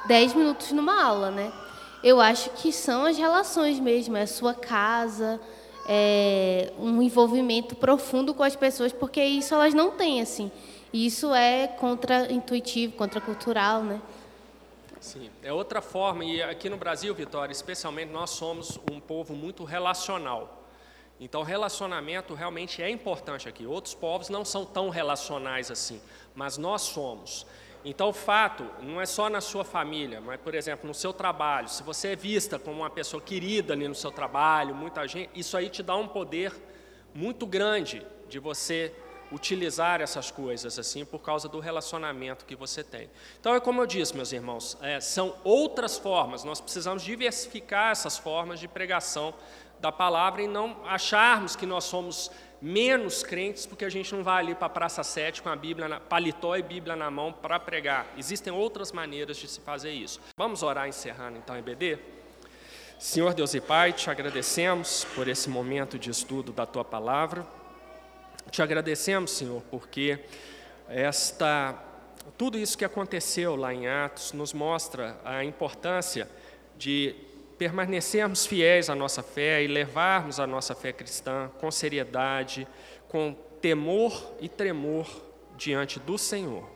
10 0.07 0.33
minutos 0.33 0.71
numa 0.71 1.03
aula, 1.03 1.29
né? 1.29 1.51
Eu 2.01 2.21
acho 2.21 2.49
que 2.51 2.71
são 2.71 3.05
as 3.05 3.17
relações 3.17 3.79
mesmo, 3.79 4.15
é 4.15 4.23
a 4.23 4.27
sua 4.27 4.53
casa, 4.53 5.39
é, 5.93 6.71
um 6.79 7.01
envolvimento 7.01 7.75
profundo 7.75 8.33
com 8.33 8.43
as 8.43 8.55
pessoas, 8.55 8.93
porque 8.93 9.21
isso 9.21 9.53
elas 9.53 9.73
não 9.73 9.91
têm, 9.91 10.21
assim. 10.21 10.49
E 10.93 11.05
isso 11.05 11.35
é 11.35 11.67
contra-intuitivo, 11.67 12.93
contra-cultural, 12.93 13.83
né? 13.83 14.01
Sim, 15.01 15.29
é 15.43 15.51
outra 15.51 15.81
forma. 15.81 16.23
E 16.23 16.41
aqui 16.41 16.69
no 16.69 16.77
Brasil, 16.77 17.13
Vitória, 17.13 17.51
especialmente, 17.51 18.09
nós 18.09 18.29
somos 18.29 18.79
um 18.89 19.01
povo 19.01 19.33
muito 19.33 19.65
relacional. 19.65 20.63
Então, 21.19 21.43
relacionamento 21.43 22.33
realmente 22.35 22.81
é 22.81 22.89
importante 22.89 23.49
aqui. 23.49 23.65
Outros 23.65 23.93
povos 23.93 24.29
não 24.29 24.45
são 24.45 24.63
tão 24.63 24.87
relacionais 24.87 25.69
assim, 25.69 26.01
mas 26.33 26.57
nós 26.57 26.83
somos. 26.83 27.45
Então, 27.83 28.09
o 28.09 28.13
fato 28.13 28.65
não 28.81 29.01
é 29.01 29.05
só 29.05 29.29
na 29.29 29.41
sua 29.41 29.63
família, 29.63 30.21
mas, 30.21 30.39
por 30.39 30.53
exemplo, 30.53 30.87
no 30.87 30.93
seu 30.93 31.11
trabalho. 31.11 31.67
Se 31.67 31.81
você 31.81 32.09
é 32.09 32.15
vista 32.15 32.59
como 32.59 32.81
uma 32.81 32.89
pessoa 32.89 33.21
querida 33.21 33.73
ali 33.73 33.87
no 33.87 33.95
seu 33.95 34.11
trabalho, 34.11 34.75
muita 34.75 35.07
gente, 35.07 35.31
isso 35.33 35.57
aí 35.57 35.69
te 35.69 35.81
dá 35.81 35.95
um 35.95 36.07
poder 36.07 36.53
muito 37.13 37.45
grande 37.45 38.05
de 38.29 38.39
você 38.39 38.93
utilizar 39.31 40.01
essas 40.01 40.29
coisas 40.29 40.77
assim 40.77 41.05
por 41.05 41.19
causa 41.19 41.47
do 41.47 41.59
relacionamento 41.59 42.45
que 42.45 42.55
você 42.55 42.83
tem. 42.83 43.09
Então, 43.39 43.55
é 43.55 43.59
como 43.59 43.81
eu 43.81 43.87
disse, 43.87 44.15
meus 44.15 44.31
irmãos, 44.31 44.77
é, 44.81 44.99
são 44.99 45.35
outras 45.43 45.97
formas. 45.97 46.43
Nós 46.43 46.59
precisamos 46.61 47.01
diversificar 47.01 47.91
essas 47.91 48.17
formas 48.17 48.59
de 48.59 48.67
pregação 48.67 49.33
da 49.79 49.91
palavra 49.91 50.43
e 50.43 50.47
não 50.47 50.77
acharmos 50.85 51.55
que 51.55 51.65
nós 51.65 51.85
somos 51.85 52.29
menos 52.61 53.23
crentes 53.23 53.65
porque 53.65 53.83
a 53.83 53.89
gente 53.89 54.13
não 54.13 54.23
vai 54.23 54.43
ali 54.43 54.55
para 54.55 54.67
a 54.67 54.69
Praça 54.69 55.03
7 55.03 55.41
com 55.41 55.49
a 55.49 55.55
Bíblia, 55.55 55.87
na, 55.87 55.99
paletó 55.99 56.55
e 56.55 56.61
Bíblia 56.61 56.95
na 56.95 57.09
mão 57.09 57.33
para 57.33 57.59
pregar. 57.59 58.05
Existem 58.17 58.53
outras 58.53 58.91
maneiras 58.91 59.37
de 59.37 59.47
se 59.47 59.59
fazer 59.61 59.91
isso. 59.91 60.21
Vamos 60.37 60.61
orar 60.61 60.87
encerrando 60.87 61.37
então, 61.37 61.57
EBD? 61.57 61.97
Senhor 62.99 63.33
Deus 63.33 63.55
e 63.55 63.59
Pai, 63.59 63.93
te 63.93 64.11
agradecemos 64.11 65.07
por 65.15 65.27
esse 65.27 65.49
momento 65.49 65.97
de 65.97 66.11
estudo 66.11 66.51
da 66.51 66.67
Tua 66.67 66.85
Palavra. 66.85 67.47
Te 68.51 68.61
agradecemos, 68.61 69.31
Senhor, 69.31 69.63
porque 69.71 70.19
esta, 70.87 71.73
tudo 72.37 72.59
isso 72.59 72.77
que 72.77 72.85
aconteceu 72.85 73.55
lá 73.55 73.73
em 73.73 73.87
Atos 73.87 74.33
nos 74.33 74.53
mostra 74.53 75.19
a 75.25 75.43
importância 75.43 76.29
de 76.77 77.15
permanecermos 77.61 78.47
fiéis 78.47 78.89
à 78.89 78.95
nossa 78.95 79.21
fé 79.21 79.63
e 79.63 79.67
levarmos 79.67 80.39
a 80.39 80.47
nossa 80.47 80.73
fé 80.73 80.91
cristã 80.91 81.47
com 81.59 81.69
seriedade, 81.69 82.67
com 83.07 83.35
temor 83.61 84.33
e 84.39 84.49
tremor 84.49 85.07
diante 85.55 85.99
do 85.99 86.17
Senhor. 86.17 86.67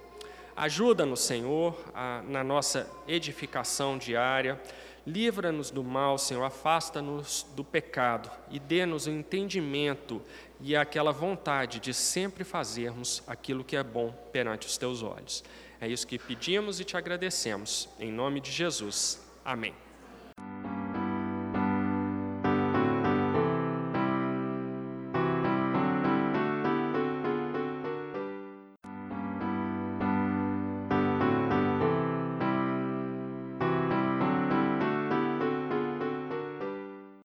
Ajuda-nos, 0.55 1.21
Senhor, 1.21 1.75
a, 1.91 2.21
na 2.27 2.43
nossa 2.43 2.87
edificação 3.07 3.97
diária. 3.97 4.61
Livra-nos 5.07 5.71
do 5.71 5.83
mal, 5.83 6.19
Senhor, 6.19 6.43
afasta-nos 6.43 7.47
do 7.55 7.63
pecado 7.63 8.29
e 8.51 8.59
dê-nos 8.59 9.07
o 9.07 9.09
entendimento 9.09 10.21
e 10.61 10.75
aquela 10.75 11.11
vontade 11.11 11.79
de 11.79 11.95
sempre 11.95 12.43
fazermos 12.43 13.23
aquilo 13.25 13.63
que 13.63 13.75
é 13.75 13.81
bom 13.81 14.11
perante 14.31 14.67
os 14.67 14.77
teus 14.77 15.01
olhos. 15.01 15.43
É 15.81 15.87
isso 15.87 16.05
que 16.05 16.19
pedimos 16.19 16.79
e 16.79 16.83
te 16.83 16.95
agradecemos. 16.95 17.89
Em 17.99 18.11
nome 18.11 18.39
de 18.39 18.51
Jesus. 18.51 19.19
Amém. 19.43 19.84